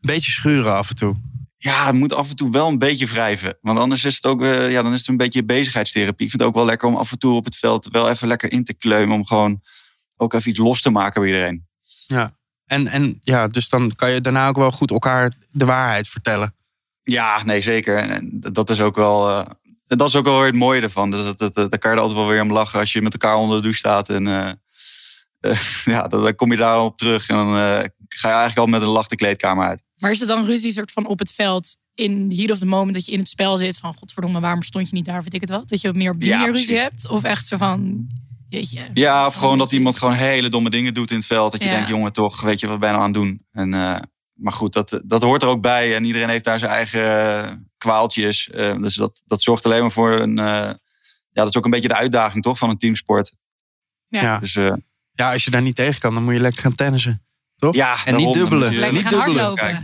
Beetje 0.00 0.30
schuren 0.30 0.74
af 0.74 0.88
en 0.88 0.96
toe. 0.96 1.16
Ja, 1.56 1.86
het 1.86 1.94
moet 1.94 2.12
af 2.12 2.30
en 2.30 2.36
toe 2.36 2.50
wel 2.50 2.68
een 2.68 2.78
beetje 2.78 3.06
wrijven. 3.06 3.58
Want 3.60 3.78
anders 3.78 4.04
is 4.04 4.14
het 4.14 4.26
ook, 4.26 4.42
uh, 4.42 4.70
ja, 4.70 4.82
dan 4.82 4.92
is 4.92 4.98
het 4.98 5.08
een 5.08 5.16
beetje 5.16 5.44
bezigheidstherapie. 5.44 6.24
Ik 6.24 6.30
vind 6.30 6.42
het 6.42 6.50
ook 6.50 6.56
wel 6.56 6.64
lekker 6.64 6.88
om 6.88 6.96
af 6.96 7.12
en 7.12 7.18
toe 7.18 7.34
op 7.34 7.44
het 7.44 7.56
veld 7.56 7.88
wel 7.90 8.08
even 8.08 8.28
lekker 8.28 8.52
in 8.52 8.64
te 8.64 8.74
kleumen. 8.74 9.16
Om 9.16 9.26
gewoon 9.26 9.60
ook 10.16 10.34
even 10.34 10.50
iets 10.50 10.58
los 10.58 10.82
te 10.82 10.90
maken 10.90 11.20
bij 11.20 11.30
iedereen. 11.30 11.66
Ja, 12.06 12.36
en, 12.66 12.86
en 12.86 13.16
ja, 13.20 13.48
dus 13.48 13.68
dan 13.68 13.94
kan 13.96 14.10
je 14.10 14.20
daarna 14.20 14.48
ook 14.48 14.56
wel 14.56 14.70
goed 14.70 14.90
elkaar 14.90 15.32
de 15.50 15.64
waarheid 15.64 16.08
vertellen. 16.08 16.54
Ja, 17.02 17.44
nee, 17.44 17.62
zeker. 17.62 17.96
En 17.96 18.28
dat 18.52 18.70
is 18.70 18.80
ook 18.80 18.96
wel, 18.96 19.28
uh, 19.28 19.46
en 19.90 19.98
dat 19.98 20.08
is 20.08 20.16
ook 20.16 20.24
wel 20.24 20.36
weer 20.36 20.46
het 20.46 20.54
mooie 20.54 20.80
ervan. 20.80 21.10
Dus 21.10 21.24
dat, 21.24 21.38
dat, 21.38 21.54
dat, 21.54 21.70
daar 21.70 21.80
kan 21.80 21.90
je 21.90 21.96
er 21.96 22.02
altijd 22.02 22.20
wel 22.20 22.28
weer 22.28 22.42
om 22.42 22.52
lachen 22.52 22.80
als 22.80 22.92
je 22.92 23.02
met 23.02 23.12
elkaar 23.12 23.36
onder 23.36 23.56
de 23.56 23.62
douche 23.62 23.78
staat. 23.78 24.08
En 24.08 24.26
uh, 24.26 24.50
uh, 25.40 25.60
ja, 25.94 26.08
dan, 26.08 26.34
kom 26.34 26.50
je 26.50 26.56
daarop 26.56 26.96
terug. 26.96 27.28
En 27.28 27.36
dan 27.36 27.48
uh, 27.48 27.54
ga 28.08 28.28
je 28.28 28.34
eigenlijk 28.34 28.58
al 28.58 28.66
met 28.66 28.82
een 28.82 28.88
lach 28.88 29.06
de 29.06 29.16
kleedkamer 29.16 29.68
uit. 29.68 29.82
Maar 29.96 30.10
is 30.10 30.18
het 30.18 30.28
dan 30.28 30.44
ruzie 30.44 30.72
soort 30.72 30.90
van 30.90 31.06
op 31.06 31.18
het 31.18 31.32
veld 31.32 31.76
in 31.94 32.32
heat 32.36 32.50
of 32.50 32.58
the 32.58 32.66
moment 32.66 32.94
dat 32.94 33.06
je 33.06 33.12
in 33.12 33.18
het 33.18 33.28
spel 33.28 33.56
zit 33.56 33.78
van 33.78 33.94
godverdomme, 33.94 34.40
waarom 34.40 34.62
stond 34.62 34.88
je 34.88 34.94
niet 34.94 35.04
daar, 35.04 35.22
weet 35.22 35.34
ik 35.34 35.40
het 35.40 35.50
wel? 35.50 35.66
Dat 35.66 35.80
je 35.80 35.92
meer 35.92 36.10
op 36.10 36.20
die 36.20 36.28
ja, 36.28 36.38
manier 36.38 36.54
ruzie 36.54 36.76
hebt? 36.76 37.08
Of 37.08 37.22
echt 37.22 37.46
zo 37.46 37.56
van, 37.56 38.06
jeetje. 38.48 38.80
Ja, 38.94 39.26
of 39.26 39.34
gewoon 39.34 39.58
dat 39.58 39.72
iemand 39.72 39.98
gewoon 39.98 40.14
hele 40.14 40.48
domme 40.48 40.70
dingen 40.70 40.94
doet 40.94 41.10
in 41.10 41.16
het 41.16 41.26
veld. 41.26 41.52
Dat 41.52 41.60
je 41.60 41.68
ja. 41.68 41.74
denkt, 41.74 41.88
jongen 41.88 42.12
toch, 42.12 42.40
weet 42.40 42.60
je 42.60 42.66
wat 42.66 42.80
ben 42.80 42.88
je 42.88 42.94
nou 42.96 43.06
aan 43.08 43.12
het 43.12 43.22
doen? 43.22 43.46
En 43.52 43.74
maar 44.40 44.52
goed, 44.52 44.72
dat, 44.72 45.00
dat 45.04 45.22
hoort 45.22 45.42
er 45.42 45.48
ook 45.48 45.62
bij. 45.62 45.96
En 45.96 46.04
iedereen 46.04 46.28
heeft 46.28 46.44
daar 46.44 46.58
zijn 46.58 46.70
eigen 46.70 47.70
kwaaltjes. 47.78 48.48
Uh, 48.54 48.74
dus 48.74 48.94
dat, 48.94 49.22
dat 49.26 49.42
zorgt 49.42 49.64
alleen 49.64 49.80
maar 49.80 49.90
voor 49.90 50.20
een. 50.20 50.38
Uh, 50.38 50.70
ja, 51.32 51.42
dat 51.42 51.48
is 51.48 51.56
ook 51.56 51.64
een 51.64 51.70
beetje 51.70 51.88
de 51.88 51.94
uitdaging 51.94 52.42
toch 52.42 52.58
van 52.58 52.70
een 52.70 52.78
teamsport. 52.78 53.32
Ja. 54.08 54.38
Dus, 54.38 54.54
uh, 54.54 54.72
ja, 55.12 55.32
als 55.32 55.44
je 55.44 55.50
daar 55.50 55.62
niet 55.62 55.74
tegen 55.74 56.00
kan, 56.00 56.14
dan 56.14 56.24
moet 56.24 56.34
je 56.34 56.40
lekker 56.40 56.62
gaan 56.62 56.72
tennissen. 56.72 57.24
Toch? 57.56 57.74
Ja, 57.74 57.96
en 58.04 58.16
niet 58.16 58.34
dubbelen. 58.34 58.74
Lekker 58.74 58.92
niet 58.92 59.06
gaan 59.06 59.30
dubbelen. 59.30 59.44
hardlopen. 59.44 59.82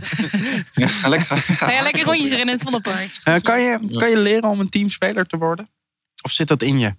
ja, 1.01 1.09
lekker, 1.09 1.37
Ga 1.37 1.71
je 1.71 1.81
lekker 1.83 2.03
rondjes 2.03 2.31
erin 2.31 2.47
in 2.47 2.53
het 2.53 2.61
Vondelpark. 2.61 3.09
kan, 3.23 3.61
je, 3.61 3.79
kan 3.97 4.09
je 4.09 4.17
leren 4.17 4.49
om 4.49 4.59
een 4.59 4.69
teamspeler 4.69 5.25
te 5.25 5.37
worden? 5.37 5.69
Of 6.21 6.31
zit 6.31 6.47
dat 6.47 6.61
in 6.61 6.79
je? 6.79 6.95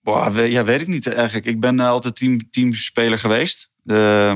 Boah, 0.00 0.50
ja, 0.50 0.64
weet 0.64 0.80
ik 0.80 0.86
niet 0.86 1.06
eigenlijk. 1.06 1.46
Ik 1.46 1.60
ben 1.60 1.80
altijd 1.80 2.16
team, 2.16 2.50
teamspeler 2.50 3.18
geweest. 3.18 3.70
Uh, 3.84 4.34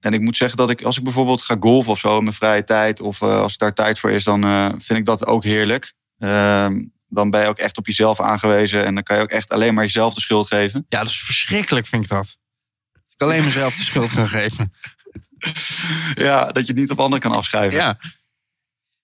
en 0.00 0.12
ik 0.12 0.20
moet 0.20 0.36
zeggen 0.36 0.56
dat 0.56 0.70
ik, 0.70 0.82
als 0.82 0.96
ik 0.96 1.04
bijvoorbeeld 1.04 1.42
ga 1.42 1.56
golfen 1.60 1.92
of 1.92 1.98
zo 1.98 2.16
in 2.16 2.22
mijn 2.22 2.34
vrije 2.34 2.64
tijd, 2.64 3.00
of 3.00 3.20
uh, 3.20 3.40
als 3.40 3.56
daar 3.56 3.74
tijd 3.74 3.98
voor 3.98 4.10
is, 4.10 4.24
dan 4.24 4.44
uh, 4.44 4.68
vind 4.78 4.98
ik 4.98 5.04
dat 5.04 5.26
ook 5.26 5.44
heerlijk. 5.44 5.92
Uh, 6.18 6.68
dan 7.08 7.30
ben 7.30 7.40
je 7.40 7.48
ook 7.48 7.58
echt 7.58 7.78
op 7.78 7.86
jezelf 7.86 8.20
aangewezen 8.20 8.84
en 8.84 8.94
dan 8.94 9.02
kan 9.02 9.16
je 9.16 9.22
ook 9.22 9.30
echt 9.30 9.50
alleen 9.52 9.74
maar 9.74 9.84
jezelf 9.84 10.14
de 10.14 10.20
schuld 10.20 10.46
geven. 10.46 10.86
Ja, 10.88 10.98
dat 10.98 11.08
is 11.08 11.22
verschrikkelijk, 11.22 11.86
vind 11.86 12.02
ik 12.04 12.10
dat. 12.10 12.36
Ik 13.08 13.22
alleen 13.22 13.44
mezelf 13.44 13.76
de 13.76 13.82
schuld 13.82 14.10
gaan 14.10 14.28
geven. 14.28 14.72
ja, 16.26 16.44
dat 16.44 16.66
je 16.66 16.72
het 16.72 16.80
niet 16.80 16.90
op 16.90 17.00
anderen 17.00 17.22
kan 17.22 17.32
afschrijven. 17.32 17.78
Ja. 17.78 17.98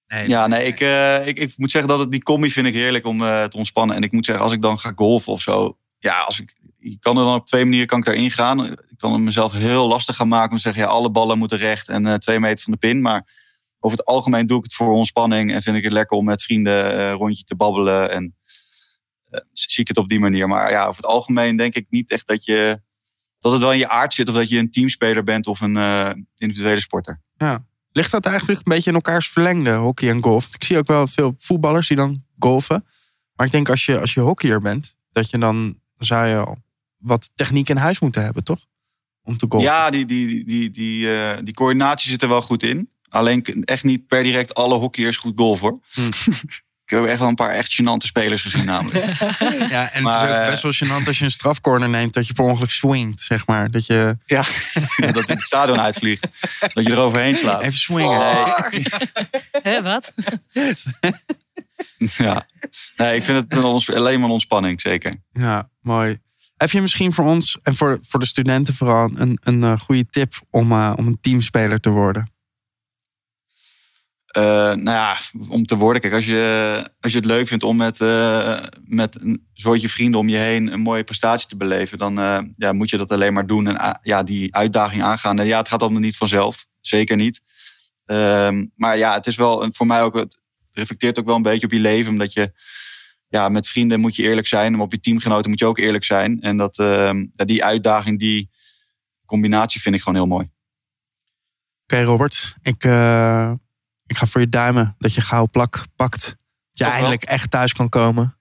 Nee, 0.07 0.29
ja, 0.29 0.47
nee, 0.47 0.67
ik, 0.67 0.81
uh, 0.81 1.27
ik, 1.27 1.39
ik 1.39 1.53
moet 1.57 1.71
zeggen 1.71 1.91
dat 1.91 1.99
het, 1.99 2.11
die 2.11 2.23
combi 2.23 2.51
vind 2.51 2.67
ik 2.67 2.75
heerlijk 2.75 3.07
om 3.07 3.19
te 3.19 3.57
ontspannen. 3.57 3.97
En 3.97 4.03
ik 4.03 4.13
moet 4.13 4.25
zeggen, 4.25 4.45
als 4.45 4.53
ik 4.53 4.63
dan 4.63 4.79
ga 4.79 4.93
golfen 4.95 5.33
of 5.33 5.43
zo, 5.43 5.79
ja, 5.99 6.21
als 6.21 6.41
ik, 6.41 6.55
je 6.79 6.99
kan 6.99 7.19
er 7.19 7.25
dan 7.25 7.35
op 7.35 7.47
twee 7.47 7.65
manieren 7.65 7.87
kan 7.87 7.99
ik 7.99 8.05
daarin 8.05 8.31
gaan. 8.31 8.77
Kan 9.05 9.13
het 9.13 9.23
mezelf 9.23 9.53
heel 9.53 9.89
lastig 9.89 10.17
gaan 10.17 10.29
maken 10.29 10.51
om 10.51 10.57
te 10.57 10.63
zeggen, 10.63 10.83
ja, 10.83 10.89
alle 10.89 11.11
ballen 11.11 11.39
moeten 11.39 11.59
recht 11.59 11.89
en 11.89 12.07
uh, 12.07 12.15
twee 12.15 12.41
meter 12.41 12.65
van 12.65 12.73
de 12.73 12.79
pin. 12.79 13.01
Maar 13.01 13.29
over 13.81 13.99
het 13.99 14.07
algemeen 14.07 14.47
doe 14.47 14.59
ik 14.59 14.65
het 14.65 14.75
voor 14.75 14.93
ontspanning 14.93 15.53
en 15.53 15.63
vind 15.63 15.77
ik 15.77 15.85
het 15.85 15.93
lekker 15.93 16.17
om 16.17 16.25
met 16.25 16.43
vrienden 16.43 17.01
een 17.01 17.13
rondje 17.13 17.45
te 17.45 17.57
babbelen. 17.57 18.11
En 18.11 18.37
zie 19.53 19.81
ik 19.83 19.89
het 19.89 19.97
op 19.97 20.09
die 20.09 20.21
manier. 20.21 20.49
Maar 20.49 20.71
ja, 20.71 20.87
over 20.87 21.03
het 21.03 21.11
algemeen 21.11 21.57
denk 21.57 21.75
ik 21.75 21.87
niet 21.91 22.11
echt 22.11 22.27
dat 22.27 22.45
je 22.45 22.81
dat 23.39 23.53
het 23.53 23.61
wel 23.61 23.73
in 23.73 23.79
je 23.79 23.89
aard 23.89 24.15
zit 24.15 24.29
of 24.29 24.35
dat 24.35 24.49
je 24.49 24.59
een 24.59 24.71
teamspeler 24.71 25.25
bent 25.25 25.47
of 25.47 25.61
een 25.61 25.77
individuele 26.37 26.81
sporter. 26.81 27.21
Ja. 27.37 27.65
Ligt 27.93 28.11
dat 28.11 28.27
eigenlijk 28.27 28.59
een 28.59 28.73
beetje 28.73 28.91
in 28.91 28.97
elkaars 28.97 29.29
verlengde, 29.29 29.73
hockey 29.73 30.09
en 30.09 30.23
golf? 30.23 30.55
Ik 30.55 30.65
zie 30.65 30.79
ook 30.79 30.87
wel 30.87 31.07
veel 31.07 31.35
voetballers 31.39 31.89
die 31.89 31.97
dan 31.97 32.25
golfen. 32.39 32.87
Maar 33.35 33.47
ik 33.47 33.53
denk 33.53 33.69
als 33.69 33.85
je, 33.85 34.01
als 34.01 34.15
je 34.15 34.21
hockeyer 34.21 34.61
bent, 34.61 34.97
dat 35.13 35.31
je 35.31 35.39
dan 35.39 35.81
zou 35.99 36.27
je 36.27 36.57
wat 36.99 37.31
techniek 37.35 37.69
in 37.69 37.77
huis 37.77 38.01
moeten 38.01 38.23
hebben, 38.23 38.45
toch? 38.45 38.67
Om 39.25 39.37
te 39.37 39.47
golfen. 39.49 39.71
Ja, 39.71 39.91
die, 39.91 40.07
die, 40.07 40.45
die, 40.45 40.71
die, 40.71 41.07
uh, 41.07 41.31
die 41.43 41.55
coördinatie 41.55 42.11
zit 42.11 42.23
er 42.23 42.29
wel 42.29 42.43
goed 42.43 42.63
in. 42.63 42.91
Alleen 43.09 43.65
echt 43.65 43.85
niet 43.85 44.07
per 44.07 44.23
direct 44.23 44.55
alle 44.55 44.75
hockeyers 44.75 45.17
goed 45.17 45.33
golfen 45.37 45.69
hoor. 45.69 45.79
Hm. 45.93 46.33
Ik 46.85 46.91
heb 46.91 47.05
echt 47.05 47.19
wel 47.19 47.29
een 47.29 47.35
paar 47.35 47.51
echt 47.51 47.81
gênante 47.81 48.07
spelers 48.07 48.43
gezien 48.43 48.65
namelijk. 48.65 49.05
ja, 49.71 49.91
en 49.91 50.03
maar, 50.03 50.21
het 50.21 50.31
is 50.31 50.37
ook 50.37 50.51
best 50.51 50.63
wel 50.63 51.01
gênant 51.01 51.07
als 51.07 51.19
je 51.19 51.25
een 51.25 51.31
strafcorner 51.31 51.89
neemt... 51.89 52.15
dat 52.15 52.27
je 52.27 52.33
per 52.33 52.45
ongeluk 52.45 52.71
swingt, 52.71 53.21
zeg 53.21 53.47
maar. 53.47 53.71
Dat 53.71 53.87
je... 53.87 54.17
Ja, 54.27 54.45
dat 55.13 55.27
het 55.27 55.41
stadion 55.41 55.81
uitvliegt. 55.81 56.29
Dat 56.73 56.87
je 56.87 56.93
er 56.93 56.99
overheen 56.99 57.35
slaat. 57.35 57.63
Even 57.63 57.73
swingen. 57.73 58.55
Hé, 59.63 59.83
wat? 59.83 60.13
ja, 61.99 62.47
nee, 62.97 63.17
ik 63.17 63.23
vind 63.23 63.39
het 63.39 63.65
een, 63.65 63.95
alleen 63.97 64.19
maar 64.19 64.29
een 64.29 64.35
ontspanning, 64.35 64.81
zeker. 64.81 65.23
Ja, 65.33 65.69
mooi. 65.81 66.19
Heb 66.65 66.73
je 66.73 66.81
misschien 66.81 67.13
voor 67.13 67.25
ons 67.25 67.59
en 67.63 67.75
voor, 67.75 67.99
voor 68.03 68.21
de 68.21 68.27
studenten 68.27 68.75
vooral... 68.75 69.11
een, 69.15 69.39
een 69.41 69.63
uh, 69.63 69.79
goede 69.79 70.07
tip 70.11 70.35
om, 70.51 70.73
uh, 70.73 70.93
om 70.97 71.07
een 71.07 71.19
teamspeler 71.21 71.81
te 71.81 71.91
worden? 71.91 72.33
Uh, 74.37 74.43
nou 74.43 74.83
ja, 74.83 75.17
om 75.49 75.67
te 75.67 75.77
worden. 75.77 76.03
Kijk, 76.03 76.15
als 76.15 76.27
je, 76.27 76.91
als 77.01 77.13
je 77.13 77.19
het 77.19 77.27
leuk 77.27 77.47
vindt 77.47 77.65
om 77.65 77.77
met, 77.77 77.99
met 78.85 79.21
een 79.21 79.47
soortje 79.55 79.89
vrienden 79.89 80.21
om 80.21 80.29
je 80.29 80.37
heen 80.37 80.73
een 80.73 80.81
mooie 80.81 81.05
prestatie 81.05 81.49
te 81.49 81.57
beleven, 81.57 81.99
dan 81.99 82.15
ja, 82.57 82.73
moet 82.73 82.91
je 82.91 82.97
dat 82.97 83.13
alleen 83.13 83.33
maar 83.33 83.47
doen 83.47 83.67
en 83.67 84.01
ja, 84.03 84.23
die 84.23 84.55
uitdaging 84.55 85.03
aangaan. 85.03 85.39
En 85.39 85.47
ja, 85.47 85.59
het 85.59 85.69
gaat 85.69 85.83
allemaal 85.83 86.01
niet 86.01 86.17
vanzelf. 86.17 86.67
Zeker 86.81 87.17
niet. 87.17 87.41
Ehm, 88.07 88.67
maar 88.77 88.97
ja, 88.97 89.15
het 89.15 89.27
is 89.27 89.37
wel 89.37 89.73
voor 89.73 89.87
mij 89.87 90.03
ook, 90.03 90.15
het 90.15 90.39
reflecteert 90.73 91.19
ook 91.19 91.27
wel 91.27 91.37
een 91.37 91.43
beetje 91.43 91.67
op 91.67 91.73
je 91.73 91.81
leven, 91.81 92.13
omdat 92.13 92.33
je 92.33 92.53
ja, 93.35 93.49
met 93.49 93.69
vrienden 93.69 94.01
moet 94.01 94.17
je 94.17 94.23
eerlijk 94.23 94.47
zijn, 94.47 94.73
maar 94.73 94.81
op 94.81 94.93
je 94.93 95.01
teamgenoten 95.01 95.51
moet 95.51 95.59
je 95.59 95.67
ook 95.67 95.79
eerlijk 95.79 96.05
zijn. 96.05 96.41
En 96.41 96.57
dat, 96.57 96.79
ehm, 96.79 97.27
die 97.33 97.65
uitdaging, 97.65 98.19
die 98.19 98.51
combinatie 99.27 99.81
vind 99.81 99.95
ik 99.95 100.03
gewoon 100.03 100.19
heel 100.19 100.27
mooi. 100.27 100.51
Oké, 101.83 102.03
Robert. 102.03 102.55
Ik, 102.63 102.85
uh, 102.85 103.53
ik 104.07 104.17
ga 104.17 104.27
voor 104.27 104.41
je 104.41 104.49
duimen 104.49 104.95
dat 104.99 105.15
je 105.15 105.21
gauw 105.21 105.49
plak 105.49 105.85
pakt. 105.97 106.25
Dat 106.73 106.87
je 106.87 106.93
eindelijk 106.95 107.23
echt 107.23 107.51
thuis 107.51 107.73
kan 107.73 107.89
komen. 107.89 108.37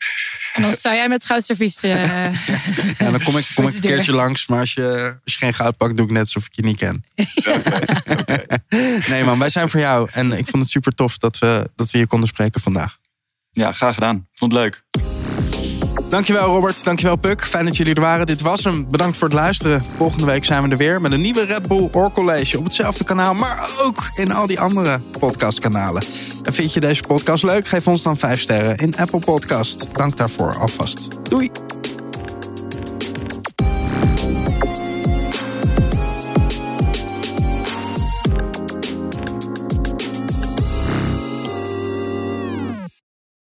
En 0.53 0.61
dan 0.61 0.73
sta 0.73 0.95
jij 0.95 1.09
met 1.09 1.25
goudservies. 1.25 1.83
Uh, 1.83 1.93
ja, 2.99 3.11
dan 3.11 3.23
kom 3.23 3.37
ik, 3.37 3.51
kom 3.55 3.67
ik 3.67 3.73
een 3.73 3.79
keertje 3.79 4.13
langs. 4.13 4.47
Maar 4.47 4.59
als 4.59 4.73
je, 4.73 5.19
als 5.23 5.33
je 5.33 5.39
geen 5.39 5.53
goud 5.53 5.77
pakt, 5.77 5.97
doe 5.97 6.05
ik 6.05 6.11
net 6.11 6.21
alsof 6.21 6.45
ik 6.45 6.55
je 6.55 6.63
niet 6.63 6.77
ken. 6.77 7.03
nee 9.09 9.23
man, 9.23 9.39
wij 9.39 9.49
zijn 9.49 9.69
voor 9.69 9.79
jou. 9.79 10.09
En 10.11 10.31
ik 10.31 10.47
vond 10.47 10.63
het 10.63 10.71
super 10.71 10.95
tof 10.95 11.17
dat 11.17 11.39
we, 11.39 11.69
dat 11.75 11.91
we 11.91 11.97
hier 11.97 12.07
konden 12.07 12.29
spreken 12.29 12.61
vandaag. 12.61 13.01
Ja, 13.53 13.71
graag 13.71 13.93
gedaan. 13.93 14.27
Vond 14.33 14.51
het 14.51 14.61
leuk. 14.61 14.83
Dankjewel 16.09 16.45
Robert, 16.45 16.83
dankjewel 16.83 17.15
Puk. 17.15 17.45
Fijn 17.45 17.65
dat 17.65 17.77
jullie 17.77 17.95
er 17.95 18.01
waren. 18.01 18.25
Dit 18.25 18.41
was 18.41 18.63
hem. 18.63 18.89
Bedankt 18.89 19.17
voor 19.17 19.27
het 19.27 19.37
luisteren. 19.37 19.85
Volgende 19.97 20.25
week 20.25 20.45
zijn 20.45 20.63
we 20.63 20.69
er 20.69 20.77
weer 20.77 21.01
met 21.01 21.11
een 21.11 21.21
nieuwe 21.21 21.45
Red 21.45 21.67
Bull 21.67 21.89
Or 21.91 22.11
College 22.11 22.57
op 22.57 22.63
hetzelfde 22.63 23.03
kanaal, 23.03 23.33
maar 23.33 23.69
ook 23.83 24.03
in 24.15 24.31
al 24.31 24.47
die 24.47 24.59
andere 24.59 24.99
podcastkanalen. 25.19 26.03
En 26.41 26.53
vind 26.53 26.73
je 26.73 26.79
deze 26.79 27.01
podcast 27.01 27.43
leuk? 27.43 27.67
Geef 27.67 27.87
ons 27.87 28.03
dan 28.03 28.17
5 28.17 28.41
sterren 28.41 28.77
in 28.77 28.97
Apple 28.97 29.19
Podcast. 29.19 29.87
Dank 29.93 30.17
daarvoor 30.17 30.55
alvast. 30.57 31.07
Doei! 31.29 31.51